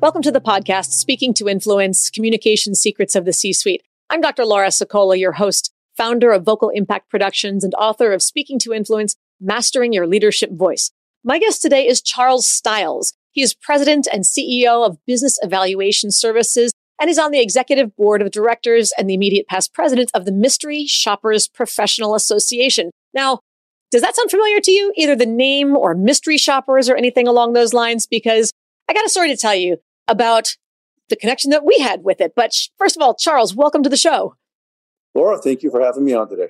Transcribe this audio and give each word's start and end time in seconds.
Welcome 0.00 0.22
to 0.22 0.32
the 0.32 0.40
podcast, 0.40 0.92
Speaking 0.92 1.34
to 1.34 1.46
Influence, 1.46 2.08
Communication 2.08 2.74
Secrets 2.74 3.14
of 3.14 3.26
the 3.26 3.34
C-Suite. 3.34 3.82
I'm 4.08 4.22
Dr. 4.22 4.46
Laura 4.46 4.68
Sicola, 4.68 5.20
your 5.20 5.32
host, 5.32 5.74
founder 5.94 6.32
of 6.32 6.42
Vocal 6.42 6.70
Impact 6.70 7.10
Productions 7.10 7.64
and 7.64 7.74
author 7.74 8.14
of 8.14 8.22
Speaking 8.22 8.58
to 8.60 8.72
Influence, 8.72 9.16
Mastering 9.42 9.92
Your 9.92 10.06
Leadership 10.06 10.52
Voice. 10.52 10.90
My 11.22 11.38
guest 11.38 11.60
today 11.60 11.86
is 11.86 12.00
Charles 12.00 12.46
Stiles. 12.46 13.12
He 13.32 13.42
is 13.42 13.52
president 13.52 14.08
and 14.10 14.24
CEO 14.24 14.86
of 14.86 14.96
Business 15.06 15.38
Evaluation 15.42 16.10
Services, 16.10 16.72
and 16.98 17.10
is 17.10 17.18
on 17.18 17.30
the 17.30 17.42
executive 17.42 17.94
board 17.94 18.22
of 18.22 18.30
directors 18.30 18.94
and 18.96 19.08
the 19.08 19.14
immediate 19.14 19.48
past 19.48 19.74
president 19.74 20.10
of 20.14 20.24
the 20.24 20.32
Mystery 20.32 20.86
Shoppers 20.86 21.46
Professional 21.46 22.14
Association. 22.14 22.90
Now, 23.12 23.40
does 23.90 24.00
that 24.00 24.16
sound 24.16 24.30
familiar 24.30 24.60
to 24.60 24.72
you? 24.72 24.94
Either 24.96 25.14
the 25.14 25.26
name 25.26 25.76
or 25.76 25.94
mystery 25.94 26.38
shoppers 26.38 26.88
or 26.88 26.96
anything 26.96 27.28
along 27.28 27.52
those 27.52 27.74
lines? 27.74 28.06
Because 28.06 28.50
I 28.88 28.94
got 28.94 29.04
a 29.04 29.10
story 29.10 29.28
to 29.28 29.36
tell 29.36 29.54
you 29.54 29.76
about 30.10 30.56
the 31.08 31.16
connection 31.16 31.50
that 31.50 31.64
we 31.64 31.78
had 31.78 32.02
with 32.04 32.20
it. 32.20 32.32
But 32.36 32.52
first 32.76 32.96
of 32.96 33.02
all, 33.02 33.14
Charles, 33.14 33.54
welcome 33.54 33.82
to 33.82 33.88
the 33.88 33.96
show. 33.96 34.34
Laura, 35.14 35.38
thank 35.38 35.62
you 35.62 35.70
for 35.70 35.80
having 35.80 36.04
me 36.04 36.12
on 36.12 36.28
today. 36.28 36.48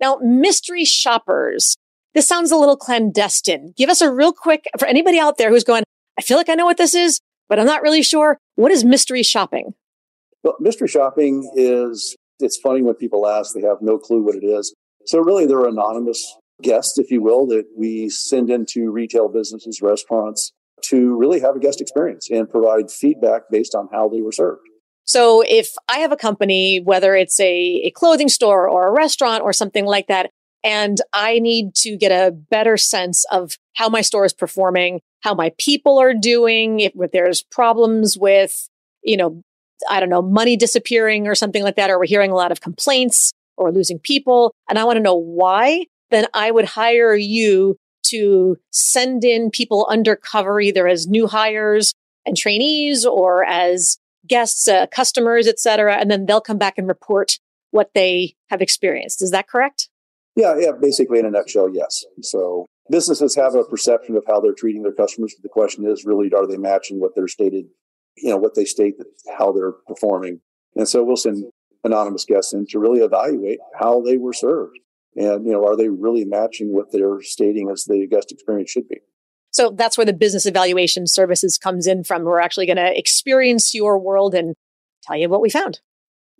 Now, 0.00 0.18
mystery 0.22 0.84
shoppers. 0.84 1.76
This 2.14 2.26
sounds 2.26 2.50
a 2.50 2.56
little 2.56 2.76
clandestine. 2.76 3.74
Give 3.76 3.90
us 3.90 4.00
a 4.00 4.10
real 4.10 4.32
quick, 4.32 4.66
for 4.78 4.86
anybody 4.86 5.18
out 5.18 5.38
there 5.38 5.50
who's 5.50 5.64
going, 5.64 5.84
I 6.18 6.22
feel 6.22 6.36
like 6.36 6.48
I 6.48 6.54
know 6.54 6.64
what 6.64 6.76
this 6.76 6.94
is, 6.94 7.20
but 7.48 7.58
I'm 7.58 7.66
not 7.66 7.82
really 7.82 8.02
sure. 8.02 8.38
What 8.56 8.72
is 8.72 8.84
mystery 8.84 9.22
shopping? 9.22 9.74
Well, 10.42 10.56
mystery 10.60 10.88
shopping 10.88 11.50
is, 11.54 12.16
it's 12.40 12.56
funny 12.56 12.82
when 12.82 12.94
people 12.94 13.26
ask, 13.28 13.54
they 13.54 13.60
have 13.62 13.82
no 13.82 13.98
clue 13.98 14.22
what 14.22 14.36
it 14.36 14.44
is. 14.44 14.74
So 15.06 15.18
really, 15.18 15.46
they're 15.46 15.66
anonymous 15.66 16.36
guests, 16.62 16.98
if 16.98 17.10
you 17.10 17.22
will, 17.22 17.46
that 17.48 17.66
we 17.76 18.08
send 18.08 18.50
into 18.50 18.90
retail 18.90 19.28
businesses, 19.28 19.82
restaurants 19.82 20.52
to 20.90 21.16
really 21.16 21.40
have 21.40 21.56
a 21.56 21.58
guest 21.58 21.80
experience 21.80 22.28
and 22.30 22.48
provide 22.48 22.90
feedback 22.90 23.42
based 23.50 23.74
on 23.74 23.88
how 23.92 24.08
they 24.08 24.20
were 24.20 24.32
served. 24.32 24.60
So 25.04 25.42
if 25.46 25.72
I 25.88 26.00
have 26.00 26.12
a 26.12 26.16
company, 26.16 26.80
whether 26.84 27.14
it's 27.14 27.40
a, 27.40 27.82
a 27.84 27.90
clothing 27.92 28.28
store 28.28 28.68
or 28.68 28.88
a 28.88 28.92
restaurant 28.92 29.42
or 29.42 29.52
something 29.52 29.86
like 29.86 30.06
that, 30.08 30.30
and 30.62 31.00
I 31.12 31.38
need 31.38 31.74
to 31.76 31.96
get 31.96 32.12
a 32.12 32.30
better 32.30 32.76
sense 32.76 33.24
of 33.30 33.56
how 33.74 33.88
my 33.88 34.02
store 34.02 34.24
is 34.24 34.32
performing, 34.32 35.00
how 35.20 35.34
my 35.34 35.52
people 35.58 35.98
are 35.98 36.12
doing, 36.12 36.80
if, 36.80 36.92
if 36.94 37.10
there's 37.12 37.42
problems 37.42 38.18
with, 38.18 38.68
you 39.02 39.16
know, 39.16 39.42
I 39.88 40.00
don't 40.00 40.10
know, 40.10 40.22
money 40.22 40.56
disappearing 40.56 41.26
or 41.26 41.34
something 41.34 41.62
like 41.62 41.76
that, 41.76 41.90
or 41.90 41.98
we're 41.98 42.06
hearing 42.06 42.30
a 42.30 42.36
lot 42.36 42.52
of 42.52 42.60
complaints 42.60 43.32
or 43.56 43.72
losing 43.72 43.98
people, 43.98 44.52
and 44.68 44.78
I 44.78 44.84
want 44.84 44.96
to 44.96 45.02
know 45.02 45.16
why, 45.16 45.86
then 46.10 46.26
I 46.34 46.50
would 46.50 46.64
hire 46.64 47.14
you 47.14 47.76
to 48.04 48.56
send 48.70 49.24
in 49.24 49.50
people 49.50 49.86
undercover, 49.90 50.60
either 50.60 50.86
as 50.88 51.06
new 51.06 51.26
hires 51.26 51.94
and 52.26 52.36
trainees 52.36 53.04
or 53.04 53.44
as 53.44 53.98
guests, 54.26 54.68
uh, 54.68 54.86
customers, 54.88 55.46
et 55.46 55.58
cetera, 55.58 55.96
and 55.96 56.10
then 56.10 56.26
they'll 56.26 56.40
come 56.40 56.58
back 56.58 56.74
and 56.76 56.88
report 56.88 57.38
what 57.70 57.90
they 57.94 58.34
have 58.48 58.60
experienced. 58.60 59.22
Is 59.22 59.30
that 59.30 59.48
correct? 59.48 59.88
Yeah, 60.36 60.54
yeah, 60.58 60.72
basically 60.80 61.18
in 61.18 61.26
a 61.26 61.30
nutshell, 61.30 61.68
yes. 61.72 62.04
So 62.22 62.66
businesses 62.90 63.34
have 63.34 63.54
a 63.54 63.64
perception 63.64 64.16
of 64.16 64.24
how 64.26 64.40
they're 64.40 64.52
treating 64.52 64.82
their 64.82 64.92
customers. 64.92 65.34
The 65.42 65.48
question 65.48 65.86
is 65.86 66.04
really, 66.04 66.30
are 66.32 66.46
they 66.46 66.56
matching 66.56 67.00
what 67.00 67.14
they're 67.14 67.28
stated, 67.28 67.66
you 68.16 68.30
know, 68.30 68.36
what 68.36 68.54
they 68.54 68.64
state 68.64 68.94
how 69.36 69.52
they're 69.52 69.72
performing? 69.72 70.40
And 70.76 70.88
so 70.88 71.02
we'll 71.02 71.16
send 71.16 71.44
anonymous 71.84 72.24
guests 72.24 72.52
in 72.52 72.66
to 72.66 72.78
really 72.78 73.00
evaluate 73.00 73.58
how 73.78 74.00
they 74.00 74.16
were 74.16 74.32
served. 74.32 74.78
And, 75.16 75.46
you 75.46 75.52
know, 75.52 75.66
are 75.66 75.76
they 75.76 75.88
really 75.88 76.24
matching 76.24 76.74
what 76.74 76.92
they're 76.92 77.20
stating 77.20 77.68
as 77.70 77.84
the 77.84 78.06
guest 78.08 78.30
experience 78.30 78.70
should 78.70 78.88
be? 78.88 78.98
So 79.50 79.70
that's 79.70 79.96
where 79.96 80.04
the 80.04 80.12
business 80.12 80.46
evaluation 80.46 81.06
services 81.06 81.58
comes 81.58 81.86
in 81.86 82.04
from. 82.04 82.24
We're 82.24 82.40
actually 82.40 82.66
going 82.66 82.76
to 82.76 82.96
experience 82.96 83.74
your 83.74 83.98
world 83.98 84.34
and 84.34 84.54
tell 85.02 85.16
you 85.16 85.28
what 85.28 85.40
we 85.40 85.50
found. 85.50 85.80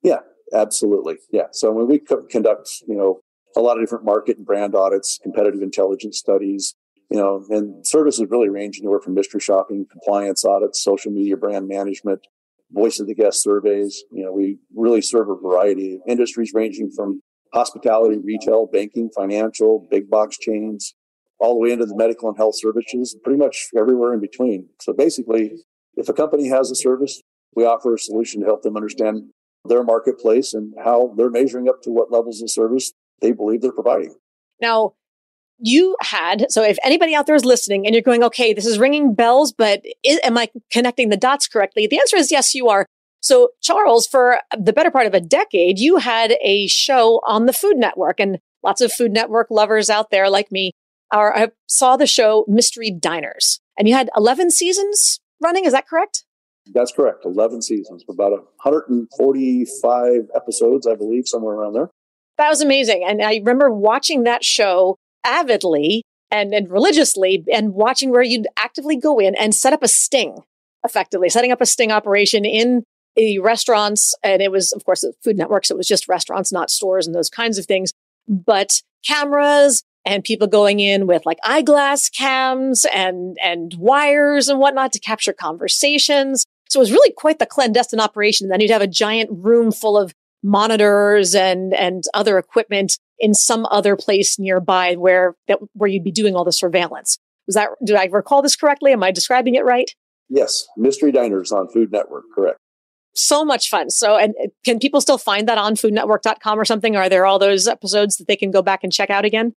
Yeah, 0.03 0.21
absolutely. 0.53 1.17
Yeah. 1.33 1.47
So 1.53 1.73
when 1.73 1.89
we 1.89 1.99
co- 1.99 2.27
conduct, 2.31 2.69
you 2.87 2.95
know, 2.95 3.21
a 3.57 3.61
lot 3.61 3.79
of 3.79 3.83
different 3.83 4.05
market 4.05 4.37
and 4.37 4.47
brand 4.47 4.75
audits, 4.75 5.19
competitive 5.23 5.63
intelligence 5.63 6.19
studies, 6.19 6.75
you 7.11 7.19
know, 7.19 7.43
and 7.49 7.87
services 7.87 8.27
really 8.29 8.51
range 8.51 8.79
anywhere 8.79 9.01
from 9.01 9.15
mystery 9.15 9.41
shopping, 9.41 9.87
compliance 9.91 10.45
audits, 10.45 10.83
social 10.83 11.11
media 11.11 11.37
brand 11.37 11.67
management, 11.67 12.21
voice 12.71 13.01
of 13.01 13.07
the 13.07 13.15
guest 13.15 13.43
surveys. 13.43 14.05
You 14.13 14.25
know, 14.25 14.33
we 14.33 14.59
really 14.77 15.01
serve 15.01 15.31
a 15.31 15.35
variety 15.35 15.95
of 15.95 16.01
industries 16.07 16.53
ranging 16.55 16.91
from 16.95 17.23
hospitality, 17.53 18.19
retail, 18.19 18.67
banking, 18.67 19.11
financial, 19.15 19.87
big 19.91 20.11
box 20.11 20.39
chains, 20.39 20.95
all 21.41 21.55
the 21.55 21.61
way 21.61 21.73
into 21.73 21.87
the 21.87 21.97
medical 21.97 22.29
and 22.29 22.37
health 22.37 22.59
services, 22.59 23.17
pretty 23.23 23.39
much 23.39 23.69
everywhere 23.77 24.13
in 24.13 24.21
between. 24.21 24.69
So 24.81 24.93
basically, 24.93 25.53
if 25.97 26.09
a 26.09 26.13
company 26.13 26.49
has 26.49 26.71
a 26.71 26.75
service, 26.75 27.23
we 27.55 27.65
offer 27.65 27.95
a 27.95 27.99
solution 27.99 28.41
to 28.41 28.47
help 28.47 28.63
them 28.63 28.77
understand 28.77 29.31
their 29.65 29.83
marketplace 29.83 30.55
and 30.55 30.73
how 30.85 31.15
they're 31.17 31.31
measuring 31.31 31.69
up 31.69 31.83
to 31.83 31.91
what 31.91 32.13
levels 32.13 32.41
of 32.43 32.51
service 32.51 32.93
they 33.21 33.33
believe 33.33 33.61
they're 33.61 33.73
providing. 33.73 34.15
Now, 34.61 34.95
you 35.59 35.97
had, 36.01 36.47
so 36.51 36.63
if 36.63 36.79
anybody 36.85 37.15
out 37.15 37.27
there 37.27 37.35
is 37.35 37.45
listening 37.45 37.85
and 37.85 37.95
you're 37.95 38.03
going, 38.03 38.23
okay, 38.23 38.53
this 38.53 38.67
is 38.67 38.79
ringing 38.79 39.15
bells, 39.15 39.53
but 39.53 39.83
is, 40.05 40.21
am 40.23 40.39
I 40.39 40.51
connecting 40.71 41.09
the 41.09 41.17
dots 41.17 41.49
correctly? 41.49 41.87
The 41.87 41.99
answer 41.99 42.17
is 42.17 42.31
yes, 42.31 42.55
you 42.55 42.69
are. 42.69 42.87
So, 43.21 43.51
Charles, 43.61 44.07
for 44.07 44.39
the 44.57 44.73
better 44.73 44.91
part 44.91 45.07
of 45.07 45.15
a 45.15 45.21
decade, 45.21 45.79
you 45.79 45.97
had 45.97 46.37
a 46.43 46.67
show 46.69 47.21
on 47.27 47.47
the 47.47 47.53
Food 47.53 47.77
Network, 47.77 48.21
and 48.21 48.39
lots 48.63 48.81
of 48.81 48.93
Food 48.93 49.13
Network 49.13 49.49
lovers 49.51 49.91
out 49.91 50.11
there 50.11 50.31
like 50.31 50.53
me 50.53 50.73
are, 51.11 51.37
I 51.37 51.49
saw 51.67 51.97
the 51.97 52.07
show 52.07 52.45
Mystery 52.49 52.91
Diners, 52.91 53.61
and 53.79 53.89
you 53.89 53.95
had 53.95 54.11
11 54.17 54.51
seasons 54.51 55.21
running. 55.43 55.65
Is 55.65 55.73
that 55.73 55.89
correct? 55.89 56.25
That's 56.75 56.93
correct. 56.93 57.25
11 57.25 57.63
seasons, 57.63 58.05
about 58.09 58.33
145 58.33 60.29
episodes, 60.35 60.87
I 60.87 60.95
believe, 60.95 61.27
somewhere 61.27 61.55
around 61.55 61.73
there. 61.73 61.91
That 62.37 62.51
was 62.51 62.61
amazing. 62.61 63.05
And 63.07 63.23
I 63.23 63.37
remember 63.37 63.71
watching 63.71 64.25
that 64.25 64.45
show 64.45 64.97
avidly 65.25 66.03
and, 66.31 66.53
and 66.53 66.71
religiously 66.71 67.45
and 67.53 67.73
watching 67.73 68.11
where 68.11 68.23
you'd 68.23 68.47
actively 68.59 68.97
go 68.97 69.19
in 69.19 69.35
and 69.35 69.55
set 69.55 69.73
up 69.73 69.83
a 69.83 69.89
sting, 69.89 70.43
effectively 70.85 71.29
setting 71.29 71.51
up 71.51 71.61
a 71.61 71.67
sting 71.67 71.91
operation 71.91 72.45
in 72.45 72.85
the 73.19 73.41
restaurants. 73.41 74.15
And 74.23 74.41
it 74.41 74.51
was, 74.51 74.73
of 74.73 74.85
course, 74.85 75.05
Food 75.23 75.37
Network. 75.37 75.67
So 75.67 75.75
it 75.75 75.79
was 75.79 75.89
just 75.89 76.09
restaurants, 76.09 76.53
not 76.53 76.71
stores 76.71 77.07
and 77.07 77.15
those 77.15 77.29
kinds 77.29 77.59
of 77.59 77.67
things. 77.67 77.93
But 78.27 78.81
cameras 79.05 79.83
and 80.05 80.25
people 80.25 80.47
going 80.47 80.81
in 80.81 81.07
with 81.07 81.27
like 81.27 81.39
eyeglass 81.45 82.09
cams 82.09 82.87
and, 82.95 83.37
and 83.43 83.75
wires 83.77 84.49
and 84.49 84.61
whatnot 84.61 84.93
to 84.93 85.01
capture 85.01 85.33
conversations. 85.33 86.45
So 86.71 86.79
it 86.79 86.83
was 86.83 86.93
really 86.93 87.13
quite 87.13 87.39
the 87.39 87.47
clandestine 87.47 88.01
operation. 88.01 88.49
Then 88.49 88.61
you'd 88.61 88.71
have 88.71 88.83
a 88.83 88.87
giant 88.87 89.31
room 89.33 89.73
full 89.73 89.99
of 89.99 90.15
monitors 90.43 91.35
and, 91.35 91.75
and 91.75 92.05
other 92.15 92.39
equipment 92.39 92.99
in 93.19 93.35
some 93.35 93.67
other 93.67 93.97
place 93.97 94.39
nearby 94.39 94.95
where 94.95 95.35
that, 95.49 95.59
where 95.73 95.89
you'd 95.89 96.05
be 96.05 96.13
doing 96.13 96.37
all 96.37 96.45
the 96.45 96.53
surveillance. 96.53 97.19
Was 97.47 97.57
that, 97.57 97.71
did 97.85 97.97
I 97.97 98.05
recall 98.05 98.43
this 98.43 98.55
correctly? 98.55 98.93
Am 98.93 99.03
I 99.03 99.11
describing 99.11 99.57
it 99.57 99.65
right? 99.65 99.91
Yes. 100.29 100.67
Mystery 100.77 101.11
Diners 101.11 101.51
on 101.51 101.69
Food 101.69 101.91
Network. 101.91 102.25
Correct. 102.35 102.59
So 103.15 103.45
much 103.45 103.69
fun. 103.69 103.91
So, 103.91 104.17
and 104.17 104.35
can 104.65 104.79
people 104.79 105.01
still 105.01 105.19
find 105.19 105.49
that 105.49 105.59
on 105.59 105.75
foodnetwork.com 105.75 106.59
or 106.59 106.65
something? 106.65 106.97
Are 106.97 107.09
there 107.09 107.27
all 107.27 107.39
those 107.39 107.67
episodes 107.67 108.17
that 108.17 108.29
they 108.29 108.37
can 108.37 108.51
go 108.51 108.63
back 108.63 108.85
and 108.85 108.93
check 108.93 109.11
out 109.11 109.25
again? 109.25 109.55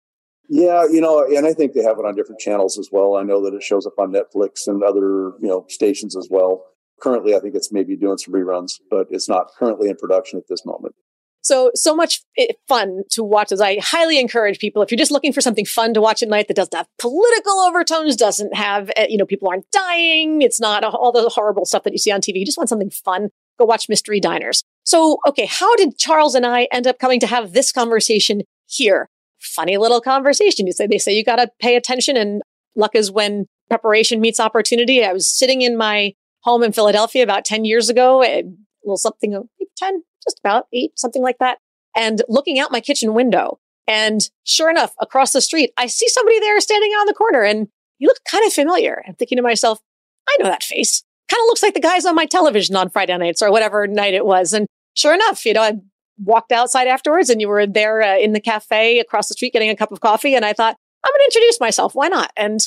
Yeah, 0.50 0.86
you 0.92 1.00
know, 1.00 1.24
and 1.24 1.46
I 1.46 1.54
think 1.54 1.74
they 1.74 1.84
have 1.84 1.98
it 2.00 2.06
on 2.06 2.16
different 2.16 2.42
channels 2.42 2.78
as 2.78 2.90
well. 2.92 3.16
I 3.16 3.24
know 3.24 3.42
that 3.46 3.54
it 3.54 3.64
shows 3.64 3.86
up 3.86 3.94
on 3.98 4.12
Netflix 4.12 4.68
and 4.68 4.84
other, 4.84 5.34
you 5.40 5.48
know, 5.48 5.66
stations 5.70 6.18
as 6.18 6.28
well 6.30 6.66
currently, 7.02 7.36
I 7.36 7.40
think 7.40 7.56
it's 7.56 7.72
maybe 7.72 7.98
doing 7.98 8.18
some 8.18 8.34
reruns, 8.34 8.80
but 8.90 9.08
it's 9.10 9.28
not 9.28 9.52
currently 9.58 9.90
in 9.90 9.98
production 9.98 10.38
at 10.38 10.48
this 10.48 10.66
moment. 10.66 10.96
So, 11.44 11.72
so 11.74 11.96
much 11.96 12.22
fun 12.68 13.02
to 13.12 13.24
watch 13.24 13.52
as 13.52 13.60
I 13.60 13.80
highly 13.80 14.20
encourage 14.20 14.60
people. 14.60 14.84
If 14.84 14.92
you're 14.92 14.98
just 14.98 15.12
looking 15.12 15.34
for 15.34 15.42
something 15.42 15.66
fun 15.66 15.96
to 15.96 16.02
watch 16.02 16.22
at 16.22 16.30
night 16.30 16.48
that 16.48 16.56
doesn't 16.56 16.76
have 16.76 16.88
political 17.00 17.54
overtones, 17.54 18.16
doesn't 18.16 18.56
have, 18.56 18.92
eh, 18.96 19.08
you 19.10 19.18
know, 19.18 19.26
people 19.26 19.50
aren't 19.50 19.70
dying. 19.72 20.44
It's 20.44 20.60
not 20.60 20.84
all 20.84 21.12
the 21.12 21.28
horrible 21.30 21.66
stuff 21.66 21.82
that 21.84 21.94
you 21.94 21.98
see 21.98 22.12
on 22.12 22.22
TV. 22.22 22.36
You 22.36 22.46
just 22.46 22.60
want 22.60 22.70
something 22.70 22.92
fun. 22.92 23.30
Go 23.62 23.66
watch 23.66 23.88
Mystery 23.88 24.20
Diners. 24.20 24.64
So, 24.86 25.20
okay. 25.28 25.46
How 25.46 25.76
did 25.76 26.00
Charles 26.00 26.34
and 26.34 26.48
I 26.48 26.68
end 26.72 26.88
up 26.88 26.98
coming 26.98 27.20
to 27.20 27.28
have 27.28 27.54
this 27.54 27.72
conversation 27.72 28.42
here? 28.66 29.08
Funny 29.40 29.78
little 29.78 30.02
conversation. 30.02 30.66
You 30.66 30.74
say, 30.74 30.88
they 30.88 30.98
say 30.98 31.14
you 31.14 31.24
got 31.24 31.36
to 31.36 31.48
pay 31.62 31.76
attention 31.76 32.18
and 32.18 32.42
luck 32.76 32.96
is 32.96 33.12
when 33.12 33.46
preparation 33.70 34.20
meets 34.20 34.40
opportunity. 34.40 35.06
I 35.06 35.14
was 35.14 35.30
sitting 35.30 35.62
in 35.62 35.78
my 35.78 36.14
home 36.42 36.64
in 36.64 36.72
Philadelphia 36.72 37.22
about 37.22 37.46
10 37.46 37.64
years 37.64 37.88
ago, 37.88 38.24
a 38.24 38.42
little 38.84 38.98
something, 38.98 39.48
10, 39.78 40.04
just 40.24 40.40
about 40.44 40.66
eight, 40.74 40.98
something 40.98 41.22
like 41.22 41.38
that. 41.38 41.60
And 41.96 42.24
looking 42.28 42.58
out 42.58 42.72
my 42.72 42.82
kitchen 42.82 43.14
window. 43.14 43.60
And 43.86 44.28
sure 44.44 44.72
enough, 44.72 44.96
across 45.00 45.34
the 45.34 45.42
street, 45.42 45.70
I 45.78 45.86
see 45.86 46.08
somebody 46.08 46.40
there 46.40 46.60
standing 46.62 46.94
on 46.94 47.06
the 47.06 47.14
corner 47.14 47.44
and 47.44 47.68
he 48.00 48.08
looked 48.08 48.26
kind 48.26 48.44
of 48.44 48.54
familiar. 48.54 49.04
I'm 49.08 49.14
thinking 49.14 49.36
to 49.36 49.44
myself, 49.44 49.82
I 50.28 50.36
know 50.40 50.50
that 50.50 50.64
face. 50.64 51.04
Kind 51.32 51.42
of 51.44 51.48
looks 51.48 51.64
like 51.64 51.74
the 51.74 51.80
guys 51.80 52.06
on 52.06 52.14
my 52.14 52.26
television 52.26 52.76
on 52.76 52.90
Friday 52.90 53.18
nights 53.18 53.42
or 53.42 53.52
whatever 53.52 53.88
night 53.88 54.14
it 54.14 54.26
was. 54.26 54.52
And 54.52 54.68
sure 54.96 55.14
enough, 55.14 55.46
you 55.46 55.54
know, 55.54 55.62
I 55.62 55.76
walked 56.22 56.52
outside 56.52 56.88
afterwards 56.88 57.30
and 57.30 57.40
you 57.40 57.48
were 57.48 57.66
there 57.66 58.02
uh, 58.02 58.18
in 58.18 58.34
the 58.34 58.42
cafe 58.42 59.00
across 59.00 59.30
the 59.30 59.34
street 59.36 59.54
getting 59.54 59.70
a 59.70 59.76
cup 59.78 59.94
of 59.94 60.02
coffee. 60.02 60.36
And 60.36 60.44
I 60.44 60.52
thought, 60.52 60.76
I'm 61.06 61.12
going 61.12 61.20
to 61.20 61.26
introduce 61.38 61.60
myself. 61.62 61.96
Why 61.96 62.10
not? 62.10 62.32
And 62.36 62.60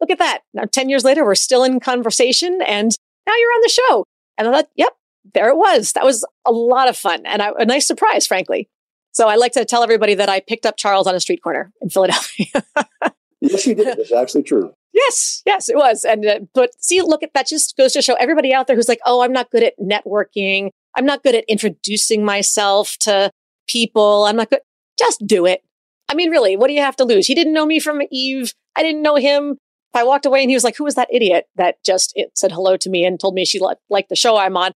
look 0.00 0.10
at 0.10 0.20
that. 0.20 0.42
Now, 0.54 0.66
10 0.70 0.88
years 0.88 1.02
later, 1.02 1.24
we're 1.24 1.34
still 1.34 1.64
in 1.64 1.80
conversation 1.80 2.60
and 2.62 2.96
now 3.26 3.34
you're 3.36 3.50
on 3.50 3.62
the 3.62 3.68
show. 3.68 4.04
And 4.38 4.46
I 4.46 4.52
thought, 4.52 4.68
yep, 4.76 4.92
there 5.34 5.48
it 5.48 5.56
was. 5.56 5.92
That 5.94 6.04
was 6.04 6.24
a 6.44 6.52
lot 6.52 6.88
of 6.88 6.96
fun 6.96 7.26
and 7.26 7.42
a 7.42 7.64
nice 7.64 7.88
surprise, 7.88 8.24
frankly. 8.24 8.68
So 9.10 9.28
I 9.28 9.34
like 9.34 9.52
to 9.52 9.64
tell 9.64 9.82
everybody 9.82 10.14
that 10.14 10.28
I 10.28 10.38
picked 10.38 10.64
up 10.64 10.76
Charles 10.76 11.08
on 11.08 11.16
a 11.16 11.20
street 11.20 11.42
corner 11.42 11.72
in 11.80 11.90
Philadelphia. 11.90 12.46
yes, 13.40 13.66
you 13.66 13.74
did. 13.74 13.98
It's 13.98 14.12
actually 14.12 14.44
true. 14.44 14.72
Yes, 15.06 15.42
yes, 15.46 15.68
it 15.68 15.76
was. 15.76 16.04
And 16.04 16.24
uh, 16.26 16.40
but 16.54 16.70
see, 16.78 17.00
look 17.02 17.22
at 17.22 17.34
that. 17.34 17.46
Just 17.46 17.76
goes 17.76 17.92
to 17.94 18.02
show 18.02 18.14
everybody 18.14 18.52
out 18.52 18.66
there 18.66 18.76
who's 18.76 18.88
like, 18.88 19.00
oh, 19.04 19.22
I'm 19.22 19.32
not 19.32 19.50
good 19.50 19.62
at 19.62 19.74
networking. 19.80 20.70
I'm 20.96 21.06
not 21.06 21.22
good 21.22 21.34
at 21.34 21.44
introducing 21.48 22.24
myself 22.24 22.96
to 23.00 23.30
people. 23.66 24.24
I'm 24.24 24.36
not 24.36 24.50
good. 24.50 24.60
Just 24.98 25.26
do 25.26 25.46
it. 25.46 25.62
I 26.08 26.14
mean, 26.14 26.30
really, 26.30 26.56
what 26.56 26.68
do 26.68 26.74
you 26.74 26.82
have 26.82 26.96
to 26.96 27.04
lose? 27.04 27.26
He 27.26 27.34
didn't 27.34 27.54
know 27.54 27.66
me 27.66 27.80
from 27.80 28.02
Eve. 28.10 28.52
I 28.76 28.82
didn't 28.82 29.02
know 29.02 29.16
him. 29.16 29.52
If 29.94 30.00
I 30.00 30.04
walked 30.04 30.26
away 30.26 30.42
and 30.42 30.50
he 30.50 30.56
was 30.56 30.64
like, 30.64 30.76
who 30.76 30.84
was 30.84 30.94
that 30.94 31.08
idiot 31.12 31.46
that 31.56 31.82
just 31.84 32.18
said 32.34 32.52
hello 32.52 32.76
to 32.78 32.90
me 32.90 33.04
and 33.04 33.18
told 33.18 33.34
me 33.34 33.44
she 33.44 33.58
li- 33.60 33.74
liked 33.90 34.08
the 34.08 34.16
show 34.16 34.36
I'm 34.36 34.56
on? 34.56 34.72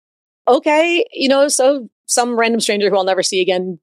Okay, 0.47 1.05
you 1.12 1.29
know, 1.29 1.49
so 1.49 1.88
some 2.06 2.38
random 2.38 2.61
stranger 2.61 2.91
who 2.91 2.97
I'll 2.97 3.05
never 3.05 3.23
see 3.23 3.41
again 3.41 3.79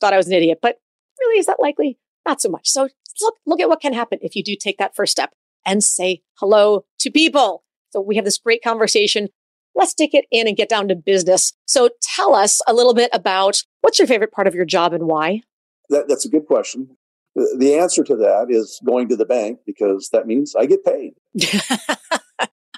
thought 0.00 0.12
I 0.12 0.16
was 0.16 0.26
an 0.26 0.34
idiot, 0.34 0.58
but 0.60 0.76
really, 1.20 1.38
is 1.38 1.46
that 1.46 1.60
likely? 1.60 1.98
Not 2.26 2.40
so 2.40 2.48
much. 2.48 2.68
So 2.68 2.88
look, 3.22 3.34
look 3.46 3.60
at 3.60 3.68
what 3.68 3.80
can 3.80 3.92
happen 3.92 4.18
if 4.22 4.34
you 4.34 4.42
do 4.42 4.56
take 4.56 4.78
that 4.78 4.94
first 4.94 5.12
step 5.12 5.32
and 5.66 5.82
say 5.82 6.22
hello 6.34 6.84
to 7.00 7.10
people. 7.10 7.64
So 7.90 8.00
we 8.00 8.16
have 8.16 8.24
this 8.24 8.38
great 8.38 8.62
conversation. 8.62 9.28
Let's 9.74 9.92
take 9.92 10.14
it 10.14 10.24
in 10.30 10.48
and 10.48 10.56
get 10.56 10.68
down 10.68 10.88
to 10.88 10.94
business. 10.94 11.52
So 11.66 11.90
tell 12.00 12.34
us 12.34 12.62
a 12.66 12.72
little 12.72 12.94
bit 12.94 13.10
about 13.12 13.62
what's 13.82 13.98
your 13.98 14.08
favorite 14.08 14.32
part 14.32 14.46
of 14.46 14.54
your 14.54 14.64
job 14.64 14.94
and 14.94 15.04
why? 15.04 15.42
That, 15.90 16.08
that's 16.08 16.24
a 16.24 16.30
good 16.30 16.46
question. 16.46 16.96
The, 17.34 17.54
the 17.58 17.74
answer 17.74 18.02
to 18.04 18.16
that 18.16 18.46
is 18.48 18.80
going 18.86 19.08
to 19.08 19.16
the 19.16 19.26
bank 19.26 19.58
because 19.66 20.08
that 20.12 20.26
means 20.26 20.54
I 20.56 20.64
get 20.66 20.84
paid. 20.84 21.14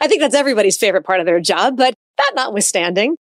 I 0.00 0.06
think 0.06 0.20
that's 0.20 0.34
everybody's 0.34 0.76
favorite 0.76 1.04
part 1.04 1.20
of 1.20 1.26
their 1.26 1.40
job, 1.40 1.76
but 1.76 1.94
that 2.16 2.32
notwithstanding. 2.34 3.16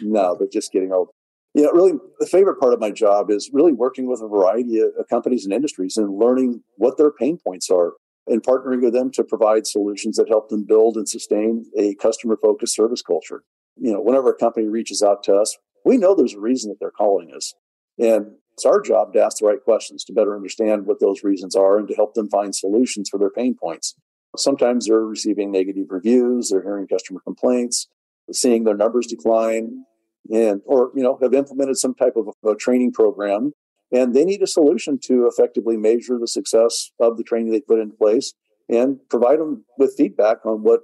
No, 0.00 0.36
but 0.38 0.52
just 0.52 0.72
getting 0.72 0.92
old. 0.92 1.08
You 1.54 1.62
know, 1.62 1.70
really, 1.70 1.92
the 2.18 2.26
favorite 2.26 2.58
part 2.58 2.74
of 2.74 2.80
my 2.80 2.90
job 2.90 3.30
is 3.30 3.48
really 3.52 3.72
working 3.72 4.08
with 4.08 4.20
a 4.20 4.28
variety 4.28 4.80
of 4.80 4.90
companies 5.08 5.44
and 5.44 5.54
industries 5.54 5.96
and 5.96 6.18
learning 6.18 6.62
what 6.76 6.96
their 6.98 7.12
pain 7.12 7.38
points 7.38 7.70
are 7.70 7.92
and 8.26 8.42
partnering 8.42 8.82
with 8.82 8.94
them 8.94 9.10
to 9.12 9.24
provide 9.24 9.66
solutions 9.66 10.16
that 10.16 10.28
help 10.28 10.48
them 10.48 10.64
build 10.64 10.96
and 10.96 11.08
sustain 11.08 11.66
a 11.78 11.94
customer 11.96 12.36
focused 12.40 12.74
service 12.74 13.02
culture. 13.02 13.42
You 13.76 13.92
know, 13.92 14.00
whenever 14.00 14.30
a 14.30 14.36
company 14.36 14.68
reaches 14.68 15.02
out 15.02 15.22
to 15.24 15.34
us, 15.34 15.56
we 15.84 15.96
know 15.96 16.14
there's 16.14 16.34
a 16.34 16.40
reason 16.40 16.70
that 16.70 16.76
they're 16.80 16.90
calling 16.90 17.32
us. 17.34 17.54
And 17.98 18.32
it's 18.54 18.64
our 18.64 18.80
job 18.80 19.12
to 19.12 19.22
ask 19.22 19.38
the 19.38 19.46
right 19.46 19.62
questions 19.62 20.04
to 20.04 20.12
better 20.12 20.34
understand 20.34 20.86
what 20.86 21.00
those 21.00 21.24
reasons 21.24 21.54
are 21.54 21.78
and 21.78 21.88
to 21.88 21.94
help 21.94 22.14
them 22.14 22.28
find 22.30 22.54
solutions 22.54 23.08
for 23.10 23.18
their 23.18 23.30
pain 23.30 23.54
points. 23.54 23.94
Sometimes 24.36 24.86
they're 24.86 25.00
receiving 25.00 25.52
negative 25.52 25.86
reviews, 25.90 26.48
they're 26.48 26.62
hearing 26.62 26.88
customer 26.88 27.20
complaints, 27.20 27.88
seeing 28.32 28.64
their 28.64 28.76
numbers 28.76 29.06
decline, 29.06 29.84
and 30.32 30.62
or 30.64 30.90
you 30.94 31.02
know 31.02 31.18
have 31.20 31.34
implemented 31.34 31.76
some 31.76 31.94
type 31.94 32.14
of 32.16 32.28
a, 32.28 32.50
a 32.50 32.56
training 32.56 32.92
program 32.92 33.52
and 33.94 34.12
they 34.12 34.24
need 34.24 34.42
a 34.42 34.46
solution 34.46 34.98
to 35.04 35.26
effectively 35.26 35.76
measure 35.76 36.18
the 36.18 36.26
success 36.26 36.90
of 37.00 37.16
the 37.16 37.22
training 37.22 37.52
they 37.52 37.60
put 37.60 37.78
in 37.78 37.92
place 37.92 38.34
and 38.68 38.98
provide 39.08 39.38
them 39.38 39.64
with 39.78 39.94
feedback 39.96 40.44
on 40.44 40.64
what 40.64 40.80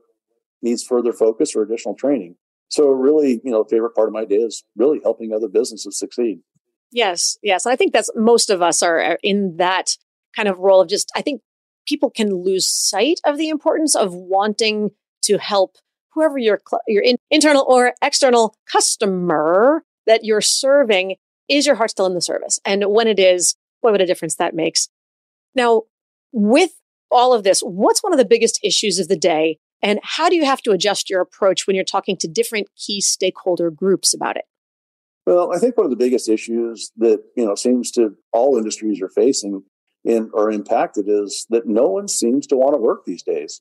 needs 0.63 0.85
further 0.85 1.13
focus 1.13 1.57
or 1.57 1.63
additional 1.63 1.97
training. 1.97 2.37
So 2.69 2.87
really, 2.89 3.41
you 3.43 3.51
know, 3.51 3.65
favorite 3.65 3.97
part 3.97 4.09
of 4.09 4.15
my 4.15 4.25
day 4.25 4.37
is 4.37 4.63
really 4.77 5.01
helping 5.03 5.33
other 5.33 5.49
businesses 5.49 5.99
succeed. 5.99 6.41
Yes, 6.93 7.37
yes. 7.43 7.67
I 7.67 7.75
think 7.75 7.93
that's 7.93 8.11
most 8.15 8.49
of 8.49 8.63
us 8.63 8.81
are 8.83 9.01
uh, 9.01 9.17
in 9.23 9.57
that 9.57 9.97
kind 10.37 10.49
of 10.49 10.59
role 10.59 10.81
of 10.81 10.89
just 10.89 11.11
I 11.17 11.23
think 11.23 11.41
people 11.87 12.11
can 12.11 12.33
lose 12.45 12.69
sight 12.69 13.21
of 13.25 13.39
the 13.39 13.49
importance 13.49 13.97
of 13.97 14.15
wanting 14.15 14.91
to 15.23 15.39
help 15.39 15.77
whoever 16.15 16.39
your 16.39 16.61
your 16.87 17.03
in, 17.03 17.17
internal 17.31 17.65
or 17.69 17.95
external 18.03 18.55
customer 18.71 19.83
that 20.07 20.25
you're 20.25 20.41
serving 20.41 21.17
is 21.51 21.67
your 21.67 21.75
heart 21.75 21.91
still 21.91 22.07
in 22.07 22.15
the 22.15 22.23
service? 22.23 22.59
And 22.65 22.85
when 22.87 23.09
it 23.09 23.19
is, 23.19 23.57
what 23.81 23.93
would 23.93 24.01
a 24.01 24.07
difference 24.07 24.37
that 24.37 24.55
makes. 24.55 24.89
Now, 25.55 25.83
with 26.33 26.73
all 27.11 27.35
of 27.35 27.43
this, 27.43 27.61
what's 27.61 28.03
one 28.03 28.13
of 28.13 28.19
the 28.19 28.25
biggest 28.25 28.61
issues 28.63 28.99
of 28.99 29.09
the 29.09 29.17
day? 29.17 29.59
And 29.83 29.99
how 30.03 30.29
do 30.29 30.37
you 30.37 30.45
have 30.45 30.63
to 30.63 30.73
adjust 30.73 31.11
your 31.11 31.21
approach 31.21 31.67
when 31.67 31.75
you're 31.75 31.85
talking 31.85 32.17
to 32.19 32.29
different 32.29 32.69
key 32.77 33.01
stakeholder 33.01 33.71
groups 33.71 34.15
about 34.15 34.37
it? 34.37 34.45
Well, 35.27 35.53
I 35.55 35.59
think 35.59 35.77
one 35.77 35.87
of 35.87 35.91
the 35.91 35.97
biggest 35.97 36.29
issues 36.29 36.93
that, 36.99 37.23
you 37.37 37.45
know, 37.45 37.55
seems 37.55 37.91
to 37.93 38.15
all 38.33 38.57
industries 38.57 39.01
are 39.03 39.09
facing 39.09 39.63
and 40.05 40.31
are 40.35 40.51
impacted 40.51 41.07
is 41.09 41.47
that 41.51 41.67
no 41.67 41.89
one 41.89 42.09
seems 42.09 42.47
to 42.49 42.57
want 42.57 42.75
to 42.75 42.79
work 42.79 43.05
these 43.05 43.23
days. 43.23 43.61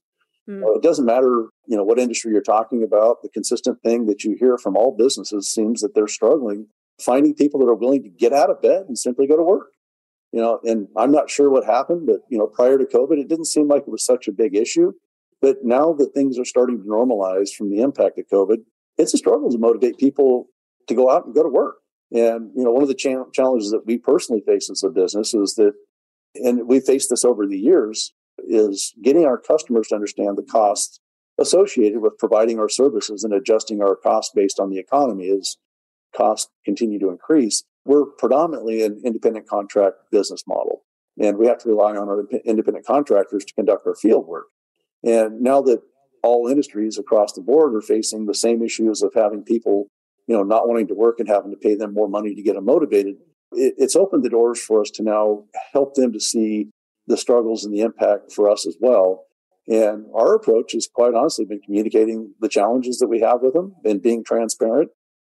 Mm. 0.50 0.64
it 0.76 0.82
doesn't 0.82 1.06
matter, 1.06 1.50
you 1.68 1.78
know, 1.78 1.84
what 1.84 2.00
industry 2.00 2.32
you're 2.32 2.42
talking 2.42 2.82
about. 2.82 3.22
The 3.22 3.30
consistent 3.30 3.82
thing 3.84 4.08
that 4.08 4.24
you 4.24 4.36
hear 4.40 4.58
from 4.58 4.76
all 4.76 4.96
businesses 4.98 5.54
seems 5.54 5.82
that 5.82 5.94
they're 5.94 6.08
struggling 6.08 6.68
finding 7.02 7.34
people 7.34 7.60
that 7.60 7.68
are 7.68 7.76
willing 7.76 8.04
to 8.04 8.10
get 8.10 8.34
out 8.34 8.50
of 8.50 8.62
bed 8.62 8.86
and 8.88 8.98
simply 8.98 9.28
go 9.28 9.38
to 9.38 9.44
work. 9.44 9.72
You 10.32 10.42
know, 10.42 10.60
and 10.64 10.88
I'm 10.96 11.12
not 11.12 11.30
sure 11.30 11.50
what 11.50 11.66
happened, 11.66 12.06
but 12.06 12.22
you 12.30 12.38
know, 12.38 12.48
prior 12.48 12.78
to 12.78 12.86
COVID, 12.86 13.20
it 13.20 13.28
didn't 13.28 13.46
seem 13.46 13.68
like 13.68 13.84
it 13.84 13.90
was 13.90 14.06
such 14.06 14.28
a 14.28 14.32
big 14.32 14.56
issue. 14.56 14.94
But 15.42 15.64
now 15.64 15.94
that 15.94 16.14
things 16.14 16.38
are 16.38 16.46
starting 16.46 16.78
to 16.78 16.88
normalize 16.88 17.50
from 17.52 17.70
the 17.70 17.82
impact 17.82 18.20
of 18.20 18.28
COVID, 18.32 18.58
it's 18.98 19.14
a 19.14 19.18
struggle 19.18 19.50
to 19.50 19.58
motivate 19.58 19.98
people 19.98 20.50
to 20.88 20.94
go 20.94 21.10
out 21.10 21.26
and 21.26 21.34
go 21.34 21.44
to 21.44 21.50
work. 21.50 21.78
And 22.12 22.52
you 22.56 22.64
know, 22.64 22.72
one 22.72 22.84
of 22.84 22.90
the 22.90 22.96
cha- 22.96 23.30
challenges 23.34 23.72
that 23.72 23.86
we 23.86 23.98
personally 23.98 24.42
face 24.46 24.70
as 24.70 24.84
a 24.84 24.90
business 24.90 25.34
is 25.34 25.56
that, 25.56 25.74
and 26.36 26.68
we 26.68 26.80
faced 26.80 27.10
this 27.10 27.26
over 27.26 27.48
the 27.48 27.58
years, 27.58 28.14
is 28.48 28.94
getting 29.02 29.26
our 29.26 29.38
customers 29.38 29.88
to 29.88 29.96
understand 29.96 30.38
the 30.38 30.44
costs 30.44 31.00
associated 31.40 32.00
with 32.00 32.18
providing 32.18 32.60
our 32.60 32.70
services 32.70 33.24
and 33.24 33.34
adjusting 33.34 33.82
our 33.82 33.96
costs 33.96 34.32
based 34.36 34.60
on 34.60 34.70
the 34.70 34.78
economy 34.78 35.26
is 35.26 35.58
costs 36.20 36.52
continue 36.66 37.00
to 37.00 37.10
increase, 37.10 37.64
we're 37.86 38.06
predominantly 38.06 38.84
an 38.84 39.02
independent 39.06 39.48
contract 39.48 39.96
business 40.12 40.44
model. 40.48 40.84
And 41.20 41.38
we 41.38 41.48
have 41.48 41.58
to 41.60 41.70
rely 41.70 41.96
on 41.96 42.08
our 42.10 42.26
independent 42.46 42.86
contractors 42.86 43.46
to 43.46 43.54
conduct 43.54 43.88
our 43.88 43.96
field 43.96 44.28
work. 44.28 44.46
And 45.04 45.42
now 45.42 45.62
that 45.62 45.82
all 46.24 46.48
industries 46.48 46.98
across 46.98 47.34
the 47.34 47.42
board 47.42 47.74
are 47.74 47.82
facing 47.82 48.26
the 48.26 48.36
same 48.36 48.62
issues 48.62 49.02
of 49.02 49.14
having 49.16 49.44
people, 49.44 49.88
you 50.28 50.36
know, 50.36 50.44
not 50.44 50.68
wanting 50.68 50.88
to 50.88 50.94
work 50.94 51.20
and 51.20 51.28
having 51.28 51.52
to 51.52 51.58
pay 51.58 51.76
them 51.76 51.94
more 51.94 52.08
money 52.08 52.36
to 52.36 52.42
get 52.42 52.56
them 52.56 52.66
motivated, 52.66 53.16
it, 53.54 53.74
it's 53.78 53.96
opened 53.96 54.24
the 54.24 54.30
doors 54.30 54.62
for 54.62 54.82
us 54.82 54.90
to 54.92 55.04
now 55.04 55.46
help 55.74 55.96
them 55.96 56.12
to 56.14 56.20
see 56.20 56.70
the 57.08 57.18
struggles 57.18 57.64
and 57.66 57.74
the 57.74 57.82
impact 57.82 58.32
for 58.32 58.50
us 58.50 58.68
as 58.68 58.78
well. 58.80 59.26
And 59.68 60.06
our 60.16 60.36
approach 60.36 60.74
has 60.74 60.88
quite 60.92 61.14
honestly 61.14 61.46
been 61.46 61.62
communicating 61.62 62.34
the 62.40 62.50
challenges 62.50 62.98
that 63.00 63.08
we 63.08 63.20
have 63.22 63.42
with 63.42 63.54
them 63.54 63.76
and 63.86 64.02
being 64.02 64.24
transparent 64.24 64.90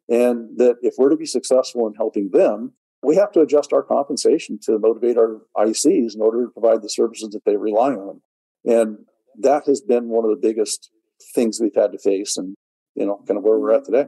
and 0.10 0.58
that 0.58 0.78
if 0.82 0.96
we're 0.98 1.10
to 1.10 1.18
be 1.18 1.26
successful 1.26 1.88
in 1.88 1.94
helping 1.94 2.30
them, 2.32 2.74
we 3.04 3.16
have 3.16 3.32
to 3.34 3.42
adjust 3.42 3.74
our 3.74 3.84
compensation 3.84 4.60
to 4.64 4.80
motivate 4.80 5.18
our 5.18 5.42
ICs 5.58 6.16
in 6.16 6.22
order 6.22 6.46
to 6.46 6.52
provide 6.52 6.82
the 6.82 6.90
services 6.90 7.30
that 7.30 7.46
they 7.46 7.58
rely 7.58 7.92
on. 7.92 8.22
And 8.66 9.00
that 9.40 9.66
has 9.68 9.82
been 9.82 10.10
one 10.10 10.26
of 10.26 10.32
the 10.32 10.48
biggest 10.48 10.90
things 11.34 11.60
we've 11.60 11.76
had 11.76 11.92
to 11.92 12.00
face 12.00 12.38
and, 12.38 12.56
you 12.96 13.06
know, 13.06 13.24
kind 13.28 13.38
of 13.38 13.44
where 13.44 13.60
we're 13.60 13.74
at 13.74 13.86
today. 13.86 14.08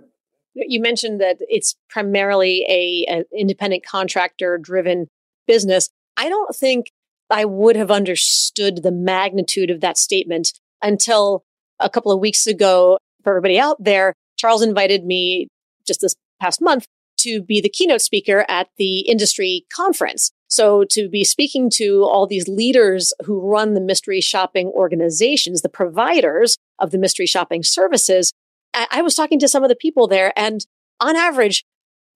You 0.56 0.82
mentioned 0.82 1.22
that 1.22 1.38
it's 1.42 1.76
primarily 1.90 2.66
a, 2.68 3.06
an 3.12 3.24
independent 3.38 3.86
contractor 3.86 4.58
driven 4.58 5.08
business. 5.48 5.90
I 6.18 6.28
don't 6.28 6.56
think 6.56 6.92
I 7.30 7.46
would 7.46 7.76
have 7.76 7.92
understood 7.92 8.82
the 8.82 8.92
magnitude 8.92 9.70
of 9.70 9.82
that 9.82 9.98
statement 9.98 10.54
until 10.82 11.44
a 11.80 11.90
couple 11.90 12.12
of 12.12 12.20
weeks 12.20 12.48
ago. 12.48 12.98
For 13.24 13.32
everybody 13.32 13.60
out 13.60 13.84
there, 13.84 14.14
Charles 14.38 14.64
invited 14.64 15.06
me 15.06 15.50
just 15.90 16.00
this 16.00 16.16
past 16.42 16.62
month 16.62 16.88
to 17.18 17.42
be 17.42 17.60
the 17.60 17.68
keynote 17.68 18.02
speaker 18.02 18.46
at 18.48 18.70
the 18.78 19.00
industry 19.02 19.66
conference. 19.76 20.32
So 20.48 20.86
to 20.92 21.10
be 21.10 21.26
speaking 21.26 21.70
to 21.72 22.04
all 22.04 22.26
these 22.26 22.48
leaders 22.48 23.12
who 23.26 23.42
run 23.42 23.74
the 23.74 23.82
mystery 23.82 24.22
shopping 24.22 24.68
organizations, 24.68 25.62
the 25.62 25.68
providers 25.68 26.58
of 26.80 26.92
the 26.92 26.98
mystery 26.98 27.26
shopping 27.26 27.62
services, 27.62 28.32
I 28.74 29.02
was 29.02 29.16
talking 29.16 29.40
to 29.40 29.50
some 29.50 29.64
of 29.64 29.70
the 29.70 29.76
people 29.76 30.08
there 30.08 30.32
and 30.38 30.66
on 31.02 31.16
average, 31.16 31.66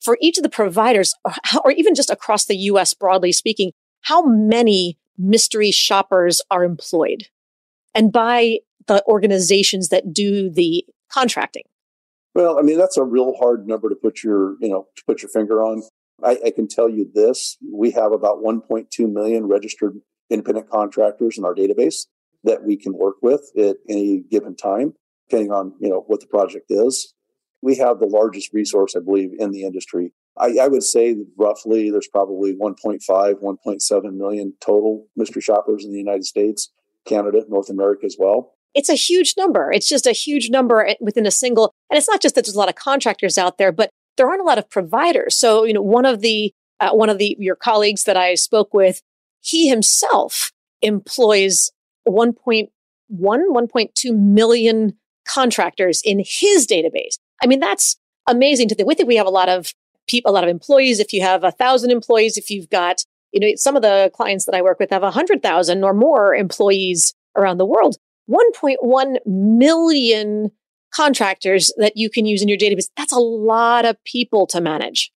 for 0.02 0.18
each 0.22 0.38
of 0.38 0.44
the 0.44 0.50
providers, 0.50 1.14
or 1.64 1.72
even 1.72 1.96
just 1.96 2.10
across 2.10 2.46
the 2.46 2.58
US 2.58 2.94
broadly 2.94 3.32
speaking, 3.32 3.72
how 4.02 4.24
many 4.24 4.98
mystery 5.18 5.72
shoppers 5.72 6.42
are 6.50 6.64
employed? 6.64 7.28
And 7.94 8.12
by 8.12 8.60
the 8.88 9.04
organizations 9.06 9.90
that 9.90 10.14
do 10.14 10.50
the 10.50 10.86
contracting? 11.12 11.64
Well, 12.36 12.58
I 12.58 12.64
mean, 12.64 12.78
that's 12.78 12.98
a 12.98 13.04
real 13.04 13.36
hard 13.36 13.68
number 13.68 13.90
to 13.90 13.96
put 13.96 14.24
your, 14.24 14.56
you 14.60 14.70
know, 14.70 14.88
to 14.96 15.04
put 15.06 15.22
your 15.22 15.30
finger 15.30 15.64
on. 15.64 15.84
I, 16.24 16.38
I 16.46 16.52
can 16.52 16.68
tell 16.68 16.90
you 16.90 17.10
this: 17.14 17.58
we 17.72 17.92
have 17.92 18.12
about 18.12 18.44
1.2 18.44 19.12
million 19.12 19.46
registered 19.46 20.00
independent 20.30 20.70
contractors 20.70 21.38
in 21.38 21.46
our 21.46 21.54
database 21.54 22.08
that 22.44 22.64
we 22.64 22.76
can 22.76 22.94
work 22.94 23.16
with 23.22 23.52
at 23.58 23.78
any 23.88 24.24
given 24.32 24.56
time, 24.56 24.94
depending 25.30 25.52
on 25.52 25.74
you 25.80 25.90
know 25.90 26.04
what 26.08 26.22
the 26.22 26.28
project 26.28 26.66
is. 26.70 27.14
We 27.62 27.78
have 27.78 28.00
the 28.00 28.08
largest 28.08 28.52
resource, 28.52 28.96
I 28.96 29.00
believe, 29.00 29.32
in 29.38 29.52
the 29.52 29.64
industry. 29.64 30.12
I, 30.38 30.58
I 30.62 30.68
would 30.68 30.84
say 30.84 31.16
roughly 31.38 31.92
there's 31.92 32.10
probably 32.10 32.56
1.5, 32.56 33.00
1.7 33.08 34.14
million 34.16 34.54
total 34.60 35.06
mystery 35.16 35.42
shoppers 35.42 35.86
in 35.86 35.92
the 35.92 36.00
United 36.00 36.26
States, 36.26 36.74
Canada, 37.06 37.44
North 37.48 37.70
America 37.70 38.06
as 38.06 38.18
well 38.20 38.56
it's 38.74 38.90
a 38.90 38.96
huge 38.96 39.36
number. 39.38 39.72
It's 39.72 39.88
just 39.88 40.08
a 40.08 40.12
huge 40.12 40.50
number 40.50 40.96
within 41.00 41.26
a 41.26 41.32
single. 41.32 41.74
And 41.90 41.98
it's 41.98 42.10
not 42.10 42.22
just 42.22 42.36
that 42.36 42.46
there's 42.46 42.56
a 42.56 42.60
lot 42.60 42.70
of 42.70 42.76
contractors 42.76 43.38
out 43.38 43.58
there, 43.58 43.72
but 43.72 43.90
there 44.18 44.28
aren't 44.28 44.42
a 44.42 44.46
lot 44.46 44.58
of 44.58 44.70
providers. 44.70 45.38
So, 45.38 45.64
you 45.64 45.74
know, 45.74 45.82
one 45.82 46.06
of 46.06 46.22
the, 46.22 46.54
uh, 46.80 46.92
one 46.92 47.10
of 47.10 47.18
the, 47.18 47.36
your 47.40 47.56
colleagues 47.56 48.04
that 48.04 48.18
I 48.18 48.36
spoke 48.36 48.74
with, 48.74 49.02
he 49.42 49.68
himself 49.68 50.52
employs 50.82 51.72
1.1, 52.08 52.70
1.2 53.12 54.18
million 54.18 54.94
contractors 55.28 56.02
in 56.04 56.20
his 56.26 56.68
database. 56.68 57.18
I 57.42 57.48
mean, 57.48 57.60
that's 57.60 57.98
amazing 58.28 58.70
to 58.70 58.76
think. 58.76 58.88
We 58.88 58.96
think 58.96 59.08
we 59.08 59.16
have 59.18 59.28
a 59.28 59.32
lot 59.32 59.50
of 59.50 59.74
people, 60.08 60.32
a 60.32 60.34
lot 60.34 60.44
of 60.44 60.50
employees. 60.50 61.00
If 61.00 61.14
you 61.14 61.22
have 61.22 61.44
a 61.44 61.52
thousand 61.52 61.92
employees, 61.92 62.38
if 62.38 62.50
you've 62.50 62.70
got, 62.70 63.04
you 63.32 63.40
know, 63.40 63.54
some 63.56 63.76
of 63.76 63.82
the 63.82 64.12
clients 64.14 64.46
that 64.46 64.56
I 64.56 64.62
work 64.62 64.80
with 64.80 64.90
have 64.90 65.04
a 65.04 65.12
hundred 65.12 65.42
thousand 65.42 65.84
or 65.84 65.94
more 65.94 66.36
employees 66.36 67.14
around 67.36 67.58
the 67.58 67.66
world. 67.66 67.98
1.1 68.30 69.18
million 69.26 70.52
contractors 70.94 71.72
that 71.78 71.94
you 71.96 72.10
can 72.10 72.26
use 72.26 72.42
in 72.42 72.48
your 72.48 72.58
database. 72.58 72.88
That's 72.96 73.12
a 73.12 73.20
lot 73.20 73.86
of 73.86 74.02
people 74.04 74.48
to 74.48 74.62
manage. 74.62 75.12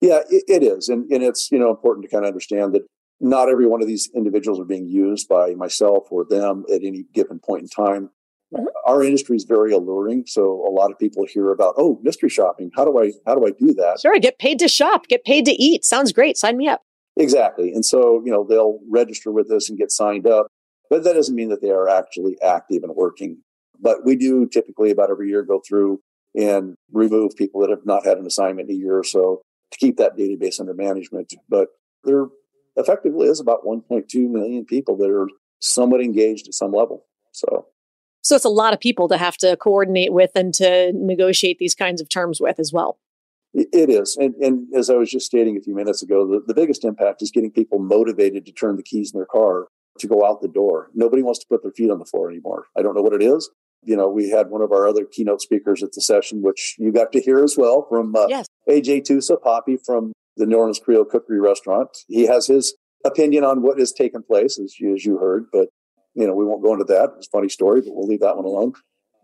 Yeah, 0.00 0.20
it, 0.28 0.44
it 0.48 0.62
is. 0.62 0.88
And, 0.88 1.10
and 1.12 1.22
it's, 1.22 1.50
you 1.52 1.58
know, 1.58 1.70
important 1.70 2.04
to 2.04 2.10
kind 2.10 2.24
of 2.24 2.28
understand 2.28 2.74
that 2.74 2.82
not 3.20 3.48
every 3.48 3.66
one 3.66 3.80
of 3.80 3.86
these 3.86 4.10
individuals 4.14 4.58
are 4.58 4.64
being 4.64 4.88
used 4.88 5.28
by 5.28 5.54
myself 5.54 6.08
or 6.10 6.24
them 6.28 6.64
at 6.72 6.82
any 6.82 7.04
given 7.14 7.38
point 7.38 7.62
in 7.62 7.68
time. 7.68 8.10
Mm-hmm. 8.52 8.66
Our 8.84 9.02
industry 9.04 9.36
is 9.36 9.44
very 9.44 9.72
alluring, 9.72 10.24
so 10.26 10.42
a 10.42 10.70
lot 10.70 10.90
of 10.90 10.98
people 10.98 11.24
hear 11.24 11.50
about, 11.50 11.74
oh, 11.78 12.00
mystery 12.02 12.28
shopping. 12.28 12.70
How 12.74 12.84
do 12.84 12.98
I 12.98 13.12
how 13.26 13.34
do 13.34 13.46
I 13.46 13.50
do 13.50 13.72
that? 13.74 14.00
Sure, 14.02 14.18
get 14.18 14.38
paid 14.38 14.58
to 14.58 14.68
shop, 14.68 15.06
get 15.08 15.24
paid 15.24 15.46
to 15.46 15.52
eat. 15.52 15.84
Sounds 15.84 16.12
great. 16.12 16.36
Sign 16.36 16.58
me 16.58 16.68
up. 16.68 16.82
Exactly. 17.16 17.72
And 17.72 17.84
so, 17.84 18.22
you 18.24 18.32
know, 18.32 18.44
they'll 18.46 18.80
register 18.90 19.30
with 19.30 19.50
us 19.50 19.70
and 19.70 19.78
get 19.78 19.90
signed 19.90 20.26
up. 20.26 20.48
But 20.92 21.04
that 21.04 21.14
doesn't 21.14 21.34
mean 21.34 21.48
that 21.48 21.62
they 21.62 21.70
are 21.70 21.88
actually 21.88 22.36
active 22.42 22.82
and 22.82 22.94
working. 22.94 23.38
But 23.80 24.04
we 24.04 24.14
do 24.14 24.46
typically 24.46 24.90
about 24.90 25.08
every 25.08 25.30
year 25.30 25.42
go 25.42 25.62
through 25.66 26.02
and 26.38 26.74
remove 26.92 27.34
people 27.34 27.62
that 27.62 27.70
have 27.70 27.86
not 27.86 28.04
had 28.04 28.18
an 28.18 28.26
assignment 28.26 28.68
in 28.68 28.76
a 28.76 28.78
year 28.78 28.98
or 28.98 29.02
so 29.02 29.40
to 29.70 29.78
keep 29.78 29.96
that 29.96 30.18
database 30.18 30.60
under 30.60 30.74
management. 30.74 31.32
But 31.48 31.68
there 32.04 32.26
effectively 32.76 33.26
is 33.26 33.40
about 33.40 33.64
1.2 33.64 34.04
million 34.28 34.66
people 34.66 34.98
that 34.98 35.08
are 35.08 35.28
somewhat 35.60 36.02
engaged 36.02 36.46
at 36.46 36.52
some 36.52 36.72
level. 36.72 37.06
So 37.30 37.68
so 38.20 38.36
it's 38.36 38.44
a 38.44 38.50
lot 38.50 38.74
of 38.74 38.80
people 38.80 39.08
to 39.08 39.16
have 39.16 39.38
to 39.38 39.56
coordinate 39.56 40.12
with 40.12 40.32
and 40.34 40.52
to 40.54 40.92
negotiate 40.94 41.56
these 41.58 41.74
kinds 41.74 42.02
of 42.02 42.10
terms 42.10 42.38
with 42.38 42.60
as 42.60 42.70
well. 42.70 42.98
It 43.54 43.88
is. 43.88 44.18
And, 44.20 44.34
and 44.34 44.66
as 44.74 44.90
I 44.90 44.96
was 44.96 45.10
just 45.10 45.24
stating 45.24 45.56
a 45.56 45.60
few 45.62 45.74
minutes 45.74 46.02
ago, 46.02 46.26
the, 46.26 46.42
the 46.46 46.54
biggest 46.54 46.84
impact 46.84 47.22
is 47.22 47.30
getting 47.30 47.50
people 47.50 47.78
motivated 47.78 48.44
to 48.44 48.52
turn 48.52 48.76
the 48.76 48.82
keys 48.82 49.12
in 49.12 49.18
their 49.18 49.26
car 49.26 49.68
to 49.98 50.06
go 50.06 50.24
out 50.26 50.40
the 50.40 50.48
door. 50.48 50.90
Nobody 50.94 51.22
wants 51.22 51.40
to 51.40 51.46
put 51.48 51.62
their 51.62 51.72
feet 51.72 51.90
on 51.90 51.98
the 51.98 52.04
floor 52.04 52.30
anymore. 52.30 52.66
I 52.76 52.82
don't 52.82 52.94
know 52.94 53.02
what 53.02 53.14
it 53.14 53.22
is. 53.22 53.50
You 53.84 53.96
know, 53.96 54.08
we 54.08 54.30
had 54.30 54.48
one 54.48 54.62
of 54.62 54.72
our 54.72 54.86
other 54.86 55.04
keynote 55.04 55.40
speakers 55.40 55.82
at 55.82 55.92
the 55.92 56.00
session, 56.00 56.42
which 56.42 56.76
you 56.78 56.92
got 56.92 57.12
to 57.12 57.20
hear 57.20 57.42
as 57.42 57.56
well 57.56 57.86
from 57.88 58.14
uh, 58.14 58.26
yes. 58.28 58.46
AJ 58.68 59.02
Tusa, 59.08 59.40
Poppy 59.42 59.76
from 59.76 60.12
the 60.36 60.46
New 60.46 60.56
Orleans 60.56 60.78
Creole 60.78 61.04
Cookery 61.04 61.40
Restaurant. 61.40 61.88
He 62.06 62.26
has 62.26 62.46
his 62.46 62.76
opinion 63.04 63.44
on 63.44 63.62
what 63.62 63.78
has 63.78 63.92
taken 63.92 64.22
place, 64.22 64.58
as 64.58 64.78
you, 64.78 64.94
as 64.94 65.04
you 65.04 65.18
heard, 65.18 65.46
but 65.52 65.68
you 66.14 66.26
know, 66.26 66.34
we 66.34 66.44
won't 66.44 66.62
go 66.62 66.72
into 66.72 66.84
that. 66.84 67.10
It's 67.16 67.26
a 67.26 67.36
funny 67.36 67.48
story, 67.48 67.80
but 67.80 67.94
we'll 67.94 68.06
leave 68.06 68.20
that 68.20 68.36
one 68.36 68.44
alone. 68.44 68.74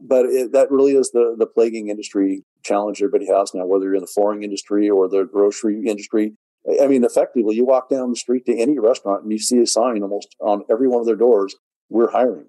But 0.00 0.26
it, 0.26 0.52
that 0.52 0.70
really 0.70 0.92
is 0.92 1.10
the, 1.10 1.34
the 1.38 1.46
plaguing 1.46 1.88
industry 1.88 2.44
challenge 2.64 3.02
everybody 3.02 3.26
has 3.26 3.52
now, 3.54 3.66
whether 3.66 3.84
you're 3.84 3.96
in 3.96 4.00
the 4.00 4.06
flooring 4.06 4.42
industry 4.42 4.88
or 4.88 5.08
the 5.08 5.24
grocery 5.24 5.82
industry. 5.86 6.34
I 6.82 6.86
mean, 6.86 7.04
effectively, 7.04 7.56
you 7.56 7.64
walk 7.64 7.88
down 7.88 8.10
the 8.10 8.16
street 8.16 8.44
to 8.46 8.56
any 8.56 8.78
restaurant 8.78 9.22
and 9.22 9.32
you 9.32 9.38
see 9.38 9.58
a 9.58 9.66
sign 9.66 10.02
almost 10.02 10.34
on 10.40 10.64
every 10.70 10.88
one 10.88 11.00
of 11.00 11.06
their 11.06 11.16
doors, 11.16 11.56
we're 11.88 12.10
hiring. 12.10 12.46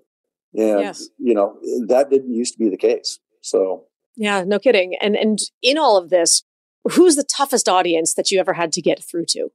And, 0.54 0.82
yes. 0.82 1.10
you 1.18 1.34
know, 1.34 1.58
that 1.88 2.10
didn't 2.10 2.34
used 2.34 2.54
to 2.54 2.60
be 2.60 2.70
the 2.70 2.78
case. 2.78 3.20
So, 3.42 3.86
yeah, 4.16 4.44
no 4.44 4.60
kidding. 4.60 4.96
And, 5.00 5.16
and 5.16 5.40
in 5.62 5.78
all 5.78 5.98
of 5.98 6.10
this, 6.10 6.44
who's 6.92 7.16
the 7.16 7.24
toughest 7.24 7.70
audience 7.70 8.14
that 8.16 8.32
you 8.32 8.40
ever 8.40 8.54
had 8.54 8.74
to 8.74 8.82
get 8.82 9.04
through 9.04 9.26
to? 9.30 9.50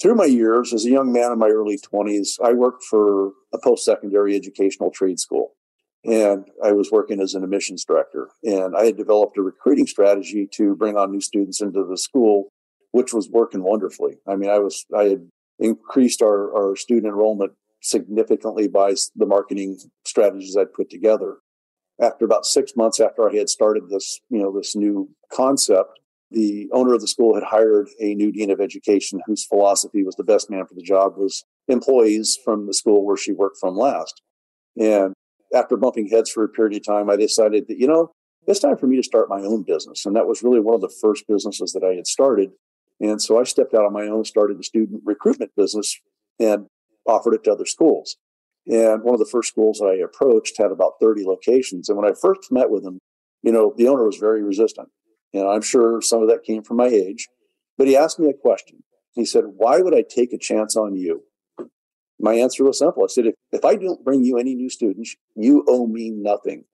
Through 0.00 0.14
my 0.14 0.26
years 0.26 0.72
as 0.72 0.84
a 0.84 0.90
young 0.90 1.12
man 1.12 1.32
in 1.32 1.38
my 1.38 1.48
early 1.48 1.78
20s, 1.78 2.38
I 2.42 2.52
worked 2.52 2.84
for 2.84 3.32
a 3.52 3.58
post 3.62 3.84
secondary 3.84 4.36
educational 4.36 4.90
trade 4.90 5.18
school. 5.18 5.52
And 6.04 6.46
I 6.62 6.72
was 6.72 6.92
working 6.92 7.20
as 7.20 7.34
an 7.34 7.42
admissions 7.42 7.84
director. 7.84 8.28
And 8.44 8.76
I 8.76 8.84
had 8.84 8.96
developed 8.96 9.36
a 9.38 9.42
recruiting 9.42 9.86
strategy 9.86 10.48
to 10.54 10.76
bring 10.76 10.96
on 10.96 11.10
new 11.10 11.20
students 11.20 11.60
into 11.60 11.84
the 11.84 11.98
school 11.98 12.52
which 12.96 13.12
was 13.12 13.28
working 13.28 13.62
wonderfully. 13.62 14.14
I 14.26 14.36
mean, 14.36 14.48
I 14.48 14.58
was, 14.58 14.86
I 14.96 15.04
had 15.04 15.28
increased 15.58 16.22
our, 16.22 16.50
our 16.56 16.76
student 16.76 17.08
enrollment 17.08 17.52
significantly 17.82 18.68
by 18.68 18.94
the 19.14 19.26
marketing 19.26 19.78
strategies 20.06 20.56
I'd 20.56 20.72
put 20.72 20.88
together. 20.88 21.36
After 22.00 22.24
about 22.24 22.46
six 22.46 22.72
months 22.74 22.98
after 22.98 23.28
I 23.28 23.36
had 23.36 23.50
started 23.50 23.90
this, 23.90 24.20
you 24.30 24.38
know, 24.38 24.50
this 24.50 24.74
new 24.74 25.10
concept, 25.30 26.00
the 26.30 26.70
owner 26.72 26.94
of 26.94 27.02
the 27.02 27.06
school 27.06 27.34
had 27.34 27.44
hired 27.44 27.88
a 28.00 28.14
new 28.14 28.32
dean 28.32 28.50
of 28.50 28.62
education 28.62 29.20
whose 29.26 29.44
philosophy 29.44 30.02
was 30.02 30.14
the 30.14 30.24
best 30.24 30.48
man 30.48 30.64
for 30.64 30.74
the 30.74 30.80
job 30.80 31.18
was 31.18 31.44
employees 31.68 32.38
from 32.42 32.66
the 32.66 32.72
school 32.72 33.04
where 33.04 33.18
she 33.18 33.32
worked 33.32 33.58
from 33.60 33.76
last. 33.76 34.22
And 34.80 35.12
after 35.54 35.76
bumping 35.76 36.08
heads 36.08 36.30
for 36.30 36.44
a 36.44 36.48
period 36.48 36.76
of 36.76 36.86
time, 36.86 37.10
I 37.10 37.16
decided 37.16 37.68
that, 37.68 37.78
you 37.78 37.88
know, 37.88 38.12
it's 38.46 38.60
time 38.60 38.78
for 38.78 38.86
me 38.86 38.96
to 38.96 39.02
start 39.02 39.28
my 39.28 39.40
own 39.40 39.64
business. 39.64 40.06
And 40.06 40.16
that 40.16 40.26
was 40.26 40.42
really 40.42 40.60
one 40.60 40.74
of 40.74 40.80
the 40.80 40.94
first 41.02 41.26
businesses 41.28 41.72
that 41.72 41.84
I 41.84 41.94
had 41.94 42.06
started. 42.06 42.52
And 43.00 43.20
so 43.20 43.38
I 43.38 43.44
stepped 43.44 43.74
out 43.74 43.84
on 43.84 43.92
my 43.92 44.06
own, 44.06 44.24
started 44.24 44.58
a 44.58 44.62
student 44.62 45.02
recruitment 45.04 45.52
business 45.56 46.00
and 46.38 46.66
offered 47.06 47.34
it 47.34 47.44
to 47.44 47.52
other 47.52 47.66
schools. 47.66 48.16
And 48.66 49.02
one 49.02 49.14
of 49.14 49.20
the 49.20 49.30
first 49.30 49.50
schools 49.50 49.78
that 49.78 49.86
I 49.86 50.02
approached 50.02 50.58
had 50.58 50.72
about 50.72 50.94
30 51.00 51.24
locations. 51.24 51.88
And 51.88 51.96
when 51.96 52.10
I 52.10 52.14
first 52.20 52.50
met 52.50 52.70
with 52.70 52.84
him, 52.84 52.98
you 53.42 53.52
know, 53.52 53.74
the 53.76 53.88
owner 53.88 54.04
was 54.04 54.16
very 54.16 54.42
resistant. 54.42 54.88
And 55.32 55.46
I'm 55.46 55.62
sure 55.62 56.00
some 56.00 56.22
of 56.22 56.28
that 56.28 56.42
came 56.42 56.62
from 56.62 56.78
my 56.78 56.86
age. 56.86 57.28
But 57.78 57.86
he 57.86 57.96
asked 57.96 58.18
me 58.18 58.28
a 58.28 58.34
question. 58.34 58.82
He 59.12 59.24
said, 59.24 59.44
Why 59.56 59.80
would 59.80 59.94
I 59.94 60.02
take 60.02 60.32
a 60.32 60.38
chance 60.38 60.76
on 60.76 60.96
you? 60.96 61.22
My 62.18 62.34
answer 62.34 62.64
was 62.64 62.78
simple. 62.78 63.04
I 63.04 63.08
said, 63.08 63.26
If, 63.26 63.34
if 63.52 63.64
I 63.64 63.76
don't 63.76 64.04
bring 64.04 64.24
you 64.24 64.38
any 64.38 64.54
new 64.54 64.70
students, 64.70 65.14
you 65.34 65.64
owe 65.68 65.86
me 65.86 66.10
nothing. 66.10 66.64